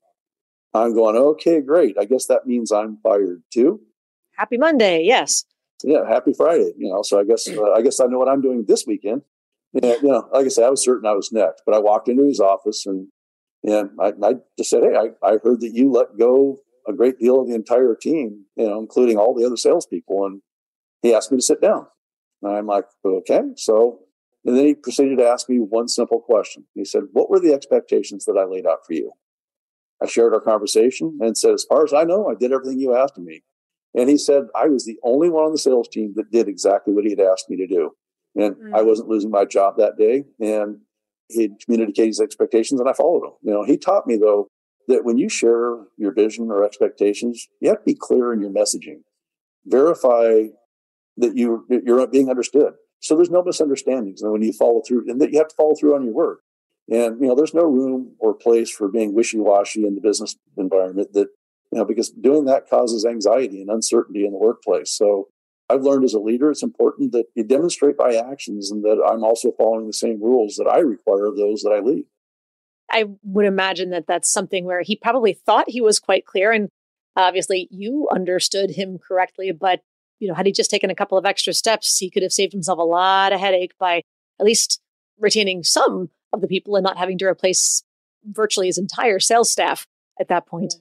I'm 0.73 0.93
going, 0.93 1.15
okay, 1.15 1.59
great. 1.59 1.97
I 1.99 2.05
guess 2.05 2.27
that 2.27 2.45
means 2.45 2.71
I'm 2.71 2.97
fired 3.03 3.43
too. 3.51 3.81
Happy 4.37 4.57
Monday. 4.57 5.03
Yes. 5.03 5.45
Yeah. 5.83 6.07
Happy 6.07 6.33
Friday. 6.33 6.71
You 6.77 6.93
know, 6.93 7.01
so 7.01 7.19
I 7.19 7.23
guess, 7.23 7.47
uh, 7.49 7.71
I 7.71 7.81
guess 7.81 7.99
I 7.99 8.05
know 8.05 8.19
what 8.19 8.29
I'm 8.29 8.41
doing 8.41 8.65
this 8.67 8.85
weekend. 8.85 9.23
And, 9.73 9.83
you 9.83 10.09
know, 10.09 10.27
like 10.33 10.45
I 10.45 10.49
said, 10.49 10.65
I 10.65 10.69
was 10.69 10.83
certain 10.83 11.07
I 11.07 11.13
was 11.13 11.31
next, 11.31 11.63
but 11.65 11.75
I 11.75 11.79
walked 11.79 12.09
into 12.09 12.25
his 12.25 12.39
office 12.39 12.85
and, 12.85 13.07
and 13.63 13.89
I, 13.99 14.11
I 14.23 14.33
just 14.57 14.69
said, 14.69 14.83
Hey, 14.83 14.95
I, 14.95 15.27
I 15.27 15.37
heard 15.43 15.61
that 15.61 15.71
you 15.73 15.91
let 15.91 16.17
go 16.17 16.59
a 16.87 16.93
great 16.93 17.19
deal 17.19 17.41
of 17.41 17.47
the 17.47 17.55
entire 17.55 17.95
team, 17.95 18.45
you 18.55 18.67
know, 18.67 18.79
including 18.79 19.17
all 19.17 19.35
the 19.35 19.45
other 19.45 19.57
salespeople. 19.57 20.25
And 20.25 20.41
he 21.01 21.13
asked 21.13 21.31
me 21.31 21.37
to 21.37 21.43
sit 21.43 21.61
down. 21.61 21.87
And 22.41 22.55
I'm 22.55 22.67
like, 22.67 22.85
okay. 23.05 23.41
So, 23.55 23.99
and 24.45 24.57
then 24.57 24.65
he 24.65 24.75
proceeded 24.75 25.19
to 25.19 25.27
ask 25.27 25.47
me 25.47 25.57
one 25.57 25.87
simple 25.87 26.19
question. 26.19 26.65
He 26.73 26.85
said, 26.85 27.03
What 27.11 27.29
were 27.29 27.39
the 27.39 27.53
expectations 27.53 28.25
that 28.25 28.37
I 28.37 28.45
laid 28.45 28.65
out 28.65 28.85
for 28.85 28.93
you? 28.93 29.11
I 30.01 30.07
shared 30.07 30.33
our 30.33 30.41
conversation 30.41 31.19
and 31.21 31.37
said, 31.37 31.53
As 31.53 31.65
far 31.69 31.83
as 31.83 31.93
I 31.93 32.03
know, 32.03 32.27
I 32.27 32.33
did 32.33 32.51
everything 32.51 32.79
you 32.79 32.95
asked 32.95 33.17
of 33.17 33.23
me. 33.23 33.43
And 33.93 34.09
he 34.09 34.17
said, 34.17 34.45
I 34.55 34.67
was 34.67 34.85
the 34.85 34.97
only 35.03 35.29
one 35.29 35.43
on 35.43 35.51
the 35.51 35.57
sales 35.57 35.89
team 35.89 36.13
that 36.15 36.31
did 36.31 36.47
exactly 36.47 36.93
what 36.93 37.03
he 37.03 37.11
had 37.11 37.19
asked 37.19 37.49
me 37.49 37.57
to 37.57 37.67
do. 37.67 37.91
And 38.35 38.55
mm-hmm. 38.55 38.75
I 38.75 38.81
wasn't 38.81 39.09
losing 39.09 39.31
my 39.31 39.45
job 39.45 39.75
that 39.77 39.97
day. 39.97 40.25
And 40.39 40.79
he 41.29 41.49
communicated 41.63 42.07
his 42.07 42.19
expectations 42.19 42.79
and 42.79 42.89
I 42.89 42.93
followed 42.93 43.25
him. 43.25 43.33
You 43.41 43.53
know, 43.53 43.63
he 43.63 43.77
taught 43.77 44.07
me 44.07 44.17
though 44.17 44.47
that 44.87 45.05
when 45.05 45.17
you 45.17 45.29
share 45.29 45.77
your 45.97 46.13
vision 46.13 46.49
or 46.51 46.63
expectations, 46.63 47.47
you 47.59 47.69
have 47.69 47.79
to 47.79 47.85
be 47.85 47.95
clear 47.95 48.33
in 48.33 48.41
your 48.41 48.51
messaging. 48.51 49.01
Verify 49.65 50.45
that 51.17 51.35
you 51.35 51.65
you're 51.69 52.07
being 52.07 52.29
understood. 52.29 52.73
So 52.99 53.15
there's 53.15 53.29
no 53.29 53.43
misunderstandings. 53.43 54.21
And 54.21 54.31
when 54.31 54.41
you 54.41 54.53
follow 54.53 54.81
through, 54.85 55.09
and 55.09 55.19
that 55.21 55.31
you 55.31 55.37
have 55.37 55.47
to 55.49 55.55
follow 55.55 55.75
through 55.75 55.95
on 55.95 56.03
your 56.03 56.13
word. 56.13 56.37
And 56.89 57.21
you 57.21 57.27
know, 57.27 57.35
there's 57.35 57.53
no 57.53 57.63
room 57.63 58.15
or 58.19 58.33
place 58.33 58.69
for 58.69 58.87
being 58.89 59.13
wishy-washy 59.13 59.85
in 59.85 59.95
the 59.95 60.01
business 60.01 60.35
environment. 60.57 61.13
That 61.13 61.27
you 61.71 61.79
know, 61.79 61.85
because 61.85 62.09
doing 62.09 62.45
that 62.45 62.69
causes 62.69 63.05
anxiety 63.05 63.61
and 63.61 63.69
uncertainty 63.69 64.25
in 64.25 64.33
the 64.33 64.37
workplace. 64.37 64.91
So 64.91 65.29
I've 65.71 65.83
learned 65.83 66.03
as 66.03 66.13
a 66.13 66.19
leader, 66.19 66.51
it's 66.51 66.63
important 66.63 67.13
that 67.13 67.25
you 67.35 67.43
demonstrate 67.43 67.97
by 67.97 68.15
actions, 68.15 68.71
and 68.71 68.83
that 68.83 69.01
I'm 69.09 69.23
also 69.23 69.51
following 69.57 69.87
the 69.87 69.93
same 69.93 70.21
rules 70.21 70.55
that 70.55 70.67
I 70.67 70.79
require 70.79 71.25
of 71.25 71.37
those 71.37 71.61
that 71.61 71.71
I 71.71 71.79
lead. 71.79 72.05
I 72.91 73.05
would 73.23 73.45
imagine 73.45 73.91
that 73.91 74.05
that's 74.05 74.31
something 74.31 74.65
where 74.65 74.81
he 74.81 74.97
probably 74.97 75.33
thought 75.33 75.69
he 75.69 75.79
was 75.79 75.99
quite 75.99 76.25
clear, 76.25 76.51
and 76.51 76.69
obviously 77.15 77.69
you 77.71 78.07
understood 78.13 78.71
him 78.71 78.97
correctly, 78.97 79.51
but 79.51 79.79
you 80.19 80.27
know, 80.27 80.33
had 80.33 80.45
he 80.45 80.51
just 80.51 80.69
taken 80.69 80.89
a 80.89 80.95
couple 80.95 81.17
of 81.17 81.25
extra 81.25 81.53
steps, 81.53 81.97
he 81.97 82.11
could 82.11 82.21
have 82.21 82.33
saved 82.33 82.53
himself 82.53 82.77
a 82.77 82.83
lot 82.83 83.33
of 83.33 83.39
headache 83.39 83.73
by 83.79 84.03
at 84.39 84.45
least 84.45 84.79
retaining 85.19 85.63
some 85.63 86.09
of 86.33 86.41
the 86.41 86.47
people 86.47 86.75
and 86.75 86.83
not 86.83 86.97
having 86.97 87.17
to 87.17 87.25
replace 87.25 87.83
virtually 88.23 88.67
his 88.67 88.77
entire 88.77 89.19
sales 89.19 89.49
staff 89.49 89.87
at 90.19 90.27
that 90.27 90.45
point. 90.45 90.75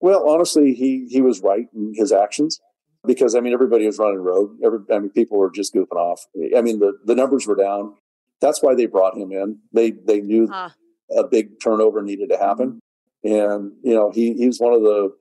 Well, 0.00 0.28
honestly, 0.28 0.74
he 0.74 1.06
he 1.08 1.22
was 1.22 1.40
right 1.40 1.66
in 1.74 1.92
his 1.94 2.12
actions 2.12 2.60
because 3.06 3.34
I 3.34 3.40
mean 3.40 3.52
everybody 3.52 3.86
was 3.86 3.98
running 3.98 4.18
rogue. 4.18 4.56
Every, 4.64 4.80
I 4.92 4.98
mean 4.98 5.10
people 5.10 5.38
were 5.38 5.50
just 5.50 5.74
goofing 5.74 5.96
off. 5.96 6.26
I 6.56 6.62
mean 6.62 6.78
the 6.78 6.92
the 7.04 7.14
numbers 7.14 7.46
were 7.46 7.56
down. 7.56 7.94
That's 8.40 8.62
why 8.62 8.74
they 8.74 8.86
brought 8.86 9.16
him 9.16 9.32
in. 9.32 9.58
They 9.72 9.90
they 9.90 10.20
knew 10.20 10.48
huh. 10.48 10.70
a 11.16 11.24
big 11.26 11.60
turnover 11.60 12.02
needed 12.02 12.30
to 12.30 12.38
happen, 12.38 12.80
and 13.24 13.72
you 13.82 13.94
know 13.94 14.10
he 14.10 14.34
he 14.34 14.46
was 14.46 14.60
one 14.60 14.74
of 14.74 14.82
the 14.82 15.12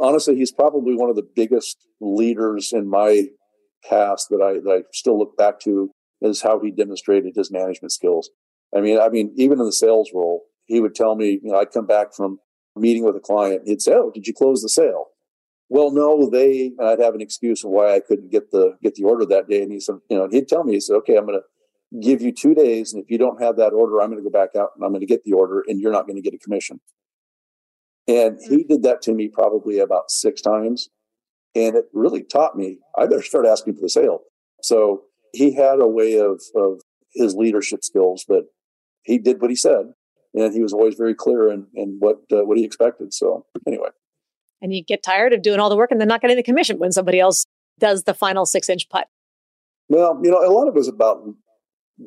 honestly, 0.00 0.34
he's 0.34 0.50
probably 0.50 0.96
one 0.96 1.10
of 1.10 1.16
the 1.16 1.28
biggest 1.36 1.86
leaders 2.00 2.72
in 2.72 2.88
my 2.88 3.26
past 3.88 4.28
that 4.30 4.42
I, 4.42 4.54
that 4.54 4.70
I 4.70 4.82
still 4.92 5.18
look 5.18 5.36
back 5.36 5.60
to 5.60 5.90
is 6.20 6.42
how 6.42 6.60
he 6.60 6.70
demonstrated 6.70 7.34
his 7.36 7.50
management 7.50 7.92
skills. 7.92 8.30
I 8.74 8.80
mean, 8.80 8.98
I 9.00 9.08
mean, 9.08 9.32
even 9.36 9.58
in 9.58 9.66
the 9.66 9.72
sales 9.72 10.10
role, 10.14 10.42
he 10.66 10.80
would 10.80 10.94
tell 10.94 11.16
me, 11.16 11.40
you 11.42 11.50
know, 11.50 11.58
I'd 11.58 11.72
come 11.72 11.86
back 11.86 12.14
from 12.14 12.38
meeting 12.76 13.04
with 13.04 13.16
a 13.16 13.20
client. 13.20 13.62
He'd 13.66 13.82
say, 13.82 13.92
"Oh, 13.94 14.10
did 14.14 14.26
you 14.26 14.34
close 14.34 14.62
the 14.62 14.68
sale?" 14.68 15.08
Well, 15.70 15.92
no, 15.92 16.28
they. 16.28 16.72
And 16.78 16.88
I'd 16.88 17.00
have 17.00 17.14
an 17.14 17.20
excuse 17.20 17.64
of 17.64 17.70
why 17.70 17.94
I 17.94 18.00
couldn't 18.00 18.30
get 18.30 18.50
the 18.50 18.76
get 18.82 18.96
the 18.96 19.04
order 19.04 19.24
that 19.26 19.48
day. 19.48 19.62
And 19.62 19.72
he 19.72 19.80
said, 19.80 19.96
you 20.10 20.18
know, 20.18 20.28
he'd 20.30 20.48
tell 20.48 20.64
me, 20.64 20.74
he 20.74 20.80
said, 20.80 20.96
"Okay, 20.96 21.16
I'm 21.16 21.26
going 21.26 21.40
to 21.40 22.00
give 22.00 22.20
you 22.20 22.32
two 22.32 22.54
days, 22.54 22.92
and 22.92 23.02
if 23.02 23.10
you 23.10 23.18
don't 23.18 23.40
have 23.40 23.56
that 23.56 23.72
order, 23.72 24.00
I'm 24.00 24.10
going 24.10 24.22
to 24.22 24.28
go 24.28 24.36
back 24.36 24.50
out 24.56 24.70
and 24.74 24.84
I'm 24.84 24.90
going 24.90 25.00
to 25.00 25.06
get 25.06 25.22
the 25.24 25.32
order, 25.32 25.64
and 25.66 25.80
you're 25.80 25.92
not 25.92 26.06
going 26.06 26.16
to 26.16 26.22
get 26.22 26.34
a 26.34 26.38
commission." 26.38 26.80
And 28.08 28.38
he 28.48 28.64
did 28.64 28.82
that 28.82 29.02
to 29.02 29.14
me 29.14 29.28
probably 29.28 29.78
about 29.78 30.10
six 30.10 30.40
times. 30.40 30.88
And 31.54 31.76
it 31.76 31.84
really 31.92 32.22
taught 32.22 32.56
me 32.56 32.78
I 32.98 33.06
better 33.06 33.22
start 33.22 33.46
asking 33.46 33.74
for 33.74 33.80
the 33.80 33.88
sale. 33.88 34.20
So 34.62 35.02
he 35.32 35.54
had 35.54 35.80
a 35.80 35.86
way 35.86 36.18
of, 36.18 36.40
of 36.56 36.80
his 37.14 37.34
leadership 37.34 37.84
skills, 37.84 38.24
but 38.26 38.44
he 39.02 39.18
did 39.18 39.40
what 39.40 39.50
he 39.50 39.56
said. 39.56 39.92
And 40.34 40.52
he 40.52 40.62
was 40.62 40.72
always 40.72 40.94
very 40.94 41.14
clear 41.14 41.50
in, 41.50 41.66
in 41.74 41.96
what 41.98 42.18
uh, 42.32 42.44
what 42.44 42.58
he 42.58 42.64
expected. 42.64 43.14
So 43.14 43.46
anyway. 43.66 43.90
And 44.62 44.74
you 44.74 44.84
get 44.84 45.02
tired 45.02 45.32
of 45.32 45.42
doing 45.42 45.58
all 45.58 45.70
the 45.70 45.76
work 45.76 45.90
and 45.90 46.00
then 46.00 46.08
not 46.08 46.20
getting 46.20 46.36
the 46.36 46.42
commission 46.42 46.78
when 46.78 46.92
somebody 46.92 47.18
else 47.18 47.46
does 47.78 48.04
the 48.04 48.14
final 48.14 48.44
six 48.44 48.68
inch 48.68 48.88
putt. 48.88 49.08
Well, 49.88 50.20
you 50.22 50.30
know, 50.30 50.38
a 50.38 50.52
lot 50.52 50.68
of 50.68 50.74
it 50.74 50.78
was 50.78 50.88
about 50.88 51.22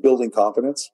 building 0.02 0.32
confidence. 0.32 0.90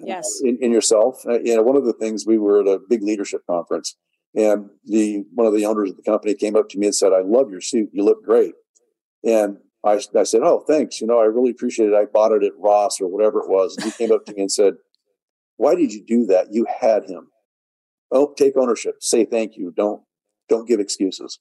Yes. 0.00 0.26
In, 0.42 0.58
in 0.60 0.72
yourself. 0.72 1.22
Uh, 1.26 1.40
you 1.40 1.54
know, 1.54 1.62
one 1.62 1.76
of 1.76 1.84
the 1.84 1.92
things 1.92 2.26
we 2.26 2.38
were 2.38 2.60
at 2.60 2.66
a 2.66 2.80
big 2.88 3.02
leadership 3.02 3.42
conference 3.48 3.96
and 4.34 4.68
the 4.84 5.24
one 5.32 5.46
of 5.46 5.54
the 5.54 5.64
owners 5.64 5.90
of 5.90 5.96
the 5.96 6.02
company 6.02 6.34
came 6.34 6.56
up 6.56 6.68
to 6.70 6.78
me 6.78 6.86
and 6.86 6.94
said, 6.94 7.12
"I 7.12 7.20
love 7.20 7.50
your 7.50 7.60
suit. 7.60 7.90
You 7.92 8.04
look 8.04 8.24
great." 8.24 8.54
And 9.22 9.58
I, 9.84 10.00
I 10.16 10.24
said, 10.24 10.42
"Oh, 10.42 10.64
thanks. 10.66 11.00
You 11.00 11.06
know, 11.06 11.20
I 11.20 11.24
really 11.24 11.50
appreciate 11.50 11.90
it. 11.90 11.94
I 11.94 12.06
bought 12.06 12.32
it 12.32 12.42
at 12.42 12.52
Ross 12.58 13.00
or 13.00 13.06
whatever 13.06 13.40
it 13.40 13.48
was." 13.48 13.76
And 13.76 13.86
he 13.86 13.92
came 13.92 14.12
up 14.12 14.24
to 14.26 14.34
me 14.34 14.42
and 14.42 14.52
said, 14.52 14.74
"Why 15.56 15.74
did 15.74 15.92
you 15.92 16.04
do 16.04 16.26
that? 16.26 16.48
You 16.52 16.66
had 16.80 17.04
him. 17.04 17.28
Oh, 18.10 18.34
take 18.36 18.56
ownership. 18.56 18.96
Say 19.00 19.24
thank 19.24 19.56
you. 19.56 19.72
Don't 19.76 20.02
don't 20.48 20.68
give 20.68 20.80
excuses." 20.80 21.38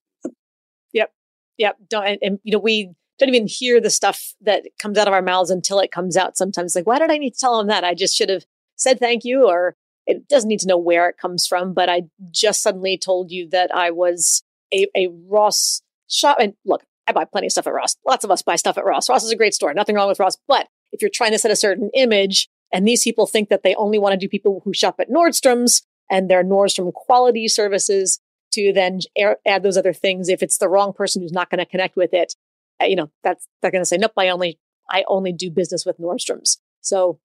Yep, 0.94 1.12
yep. 1.58 1.78
Don't 1.89 2.06
and, 2.06 2.20
and 2.22 2.39
you 2.44 2.52
know 2.52 2.60
we 2.60 2.92
don't 3.20 3.30
even 3.30 3.48
hear 3.48 3.80
the 3.80 3.89
stuff 3.89 4.34
that 4.42 4.63
comes 4.80 4.98
out 4.98 5.08
of 5.08 5.13
our 5.13 5.22
mouths 5.22 5.50
until 5.50 5.80
it 5.80 5.92
comes 5.92 6.18
out. 6.18 6.38
Sometimes, 6.38 6.76
like, 6.76 6.88
why 6.88 7.00
did 7.00 7.12
I 7.12 7.17
need 7.17 7.34
to 7.34 7.40
tell 7.40 7.60
him 7.60 7.67
that? 7.67 7.84
I 7.84 7.94
just 7.94 8.15
should 8.15 8.30
have 8.30 8.46
said 8.75 9.00
thank 9.00 9.23
you 9.23 9.48
or 9.48 9.75
it 10.06 10.27
doesn't 10.27 10.48
need 10.48 10.60
to 10.60 10.67
know 10.67 10.77
where 10.77 11.08
it 11.08 11.17
comes 11.17 11.48
from, 11.48 11.73
but 11.73 11.90
I 11.90 12.04
just 12.32 12.62
suddenly 12.62 12.98
told 12.98 13.32
you 13.32 13.48
that 13.50 13.73
I 13.73 13.92
was 13.92 14.44
a, 14.73 14.88
a 14.96 15.08
Ross 15.30 15.82
shop. 16.10 16.38
And 16.40 16.54
look, 16.65 16.84
I 17.08 17.13
buy 17.13 17.25
plenty 17.25 17.48
of 17.48 17.52
stuff 17.52 17.67
at 17.67 17.73
Ross. 17.73 17.96
Lots 18.06 18.23
of 18.23 18.32
us 18.32 18.42
buy 18.42 18.56
stuff 18.56 18.77
at 18.77 18.86
Ross. 18.86 19.10
Ross 19.10 19.23
is 19.23 19.32
a 19.32 19.36
great 19.36 19.54
store. 19.54 19.73
Nothing 19.73 19.96
wrong 19.96 20.08
with 20.08 20.19
Ross. 20.19 20.38
But 20.48 20.67
if 20.92 21.02
you're 21.02 21.12
trying 21.13 21.32
to 21.32 21.40
set 21.40 21.52
a 21.52 21.56
certain 21.56 21.90
image 21.94 22.50
and 22.71 22.88
these 22.88 23.04
people 23.04 23.27
think 23.27 23.50
that 23.50 23.63
they 23.63 23.75
only 23.75 24.00
want 24.00 24.13
to 24.13 24.17
do 24.17 24.27
people 24.27 24.62
who 24.65 24.73
shop 24.73 24.96
at 25.00 25.10
Nordstrom's 25.10 25.84
and 26.10 26.30
their 26.30 26.44
Nordstrom 26.44 26.92
quality 26.92 27.48
services 27.48 28.19
to 28.54 28.73
then 28.73 28.99
add 29.45 29.63
those 29.63 29.77
other 29.77 29.93
things, 29.93 30.29
if 30.29 30.41
it's 30.41 30.58
the 30.58 30.69
wrong 30.69 30.93
person 30.93 31.21
who's 31.21 31.31
not 31.31 31.49
going 31.49 31.60
to 31.60 31.65
connect 31.65 31.95
with 31.95 32.13
it, 32.13 32.35
uh, 32.81 32.85
you 32.85 32.95
know, 32.95 33.12
that's, 33.23 33.47
they're 33.62 33.71
going 33.71 33.81
to 33.81 33.85
say, 33.85 33.97
nope, 33.97 34.13
I 34.17 34.29
only, 34.29 34.60
I 34.89 35.04
only 35.08 35.33
do 35.33 35.51
business 35.51 35.85
with 35.85 35.99
Nordstrom's. 35.99 36.60
So 36.81 37.19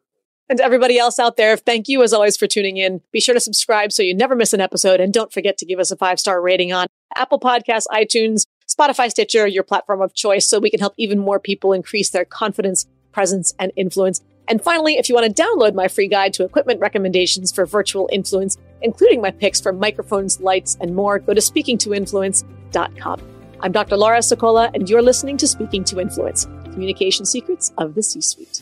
And 0.49 0.57
to 0.57 0.65
everybody 0.65 0.97
else 0.99 1.19
out 1.19 1.37
there, 1.37 1.55
thank 1.55 1.87
you 1.87 2.03
as 2.03 2.11
always 2.11 2.35
for 2.35 2.47
tuning 2.47 2.75
in. 2.77 2.99
Be 3.13 3.21
sure 3.21 3.33
to 3.33 3.39
subscribe 3.39 3.93
so 3.93 4.03
you 4.03 4.13
never 4.13 4.35
miss 4.35 4.51
an 4.51 4.59
episode. 4.59 4.99
And 4.99 5.13
don't 5.13 5.31
forget 5.31 5.57
to 5.59 5.65
give 5.65 5.79
us 5.79 5.91
a 5.91 5.95
five 5.95 6.19
star 6.19 6.41
rating 6.41 6.73
on 6.73 6.87
Apple 7.15 7.39
Podcasts, 7.39 7.85
iTunes, 7.89 8.45
Spotify, 8.67 9.09
Stitcher, 9.09 9.47
your 9.47 9.63
platform 9.63 10.01
of 10.01 10.13
choice, 10.13 10.45
so 10.47 10.59
we 10.59 10.69
can 10.69 10.79
help 10.79 10.93
even 10.97 11.19
more 11.19 11.39
people 11.39 11.71
increase 11.71 12.09
their 12.09 12.25
confidence, 12.25 12.85
presence, 13.13 13.53
and 13.59 13.71
influence. 13.77 14.21
And 14.47 14.61
finally, 14.61 14.95
if 14.95 15.07
you 15.07 15.15
want 15.15 15.33
to 15.33 15.43
download 15.43 15.73
my 15.73 15.87
free 15.87 16.07
guide 16.07 16.33
to 16.33 16.43
equipment 16.43 16.81
recommendations 16.81 17.53
for 17.53 17.65
virtual 17.65 18.09
influence, 18.11 18.57
including 18.81 19.21
my 19.21 19.31
picks 19.31 19.61
for 19.61 19.71
microphones, 19.71 20.39
lights, 20.39 20.77
and 20.81 20.95
more, 20.95 21.19
go 21.19 21.33
to 21.33 21.41
speakingtoinfluence.com. 21.41 23.21
I'm 23.59 23.71
Dr. 23.71 23.95
Laura 23.95 24.19
Sicola, 24.19 24.71
and 24.73 24.89
you're 24.89 25.01
listening 25.01 25.37
to 25.37 25.47
Speaking 25.47 25.83
to 25.85 25.99
Influence 25.99 26.45
Communication 26.63 27.25
Secrets 27.25 27.71
of 27.77 27.95
the 27.95 28.01
C 28.01 28.21
Suite. 28.21 28.61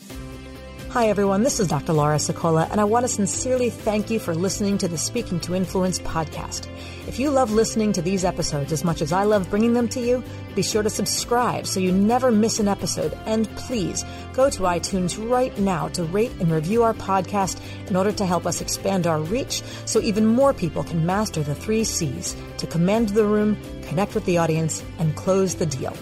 Hi, 0.89 1.07
everyone. 1.07 1.43
This 1.43 1.59
is 1.59 1.67
Dr. 1.67 1.93
Laura 1.93 2.17
Sicola, 2.17 2.69
and 2.71 2.81
I 2.81 2.83
want 2.83 3.03
to 3.03 3.07
sincerely 3.07 3.69
thank 3.69 4.09
you 4.09 4.19
for 4.19 4.33
listening 4.33 4.77
to 4.79 4.87
the 4.87 4.97
Speaking 4.97 5.39
to 5.41 5.53
Influence 5.53 5.99
podcast. 5.99 6.67
If 7.09 7.17
you 7.17 7.31
love 7.31 7.49
listening 7.49 7.91
to 7.93 8.03
these 8.03 8.23
episodes 8.23 8.71
as 8.71 8.83
much 8.83 9.01
as 9.01 9.11
I 9.11 9.23
love 9.23 9.49
bringing 9.49 9.73
them 9.73 9.87
to 9.89 9.99
you, 9.99 10.23
be 10.53 10.61
sure 10.61 10.83
to 10.83 10.91
subscribe 10.91 11.65
so 11.65 11.79
you 11.79 11.91
never 11.91 12.31
miss 12.31 12.59
an 12.59 12.67
episode. 12.67 13.17
And 13.25 13.49
please 13.55 14.05
go 14.31 14.47
to 14.51 14.59
iTunes 14.61 15.17
right 15.27 15.57
now 15.57 15.87
to 15.89 16.03
rate 16.03 16.31
and 16.39 16.51
review 16.51 16.83
our 16.83 16.93
podcast 16.93 17.59
in 17.87 17.95
order 17.95 18.11
to 18.11 18.27
help 18.27 18.45
us 18.45 18.61
expand 18.61 19.07
our 19.07 19.19
reach 19.21 19.63
so 19.85 19.99
even 20.01 20.23
more 20.23 20.53
people 20.53 20.83
can 20.83 21.03
master 21.03 21.41
the 21.41 21.55
three 21.55 21.83
C's 21.83 22.35
to 22.57 22.67
command 22.67 23.09
the 23.09 23.25
room, 23.25 23.57
connect 23.81 24.13
with 24.13 24.25
the 24.25 24.37
audience, 24.37 24.83
and 24.99 25.15
close 25.15 25.55
the 25.55 25.65
deal. 25.65 25.97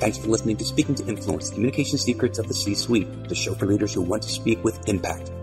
Thanks 0.00 0.18
for 0.18 0.26
listening 0.26 0.56
to 0.56 0.64
Speaking 0.64 0.96
to 0.96 1.06
Influence, 1.06 1.50
Communication 1.50 1.98
Secrets 1.98 2.40
of 2.40 2.48
the 2.48 2.54
C-Suite, 2.54 3.28
the 3.28 3.36
show 3.36 3.54
for 3.54 3.66
leaders 3.66 3.94
who 3.94 4.02
want 4.02 4.24
to 4.24 4.28
speak 4.28 4.64
with 4.64 4.88
impact. 4.88 5.30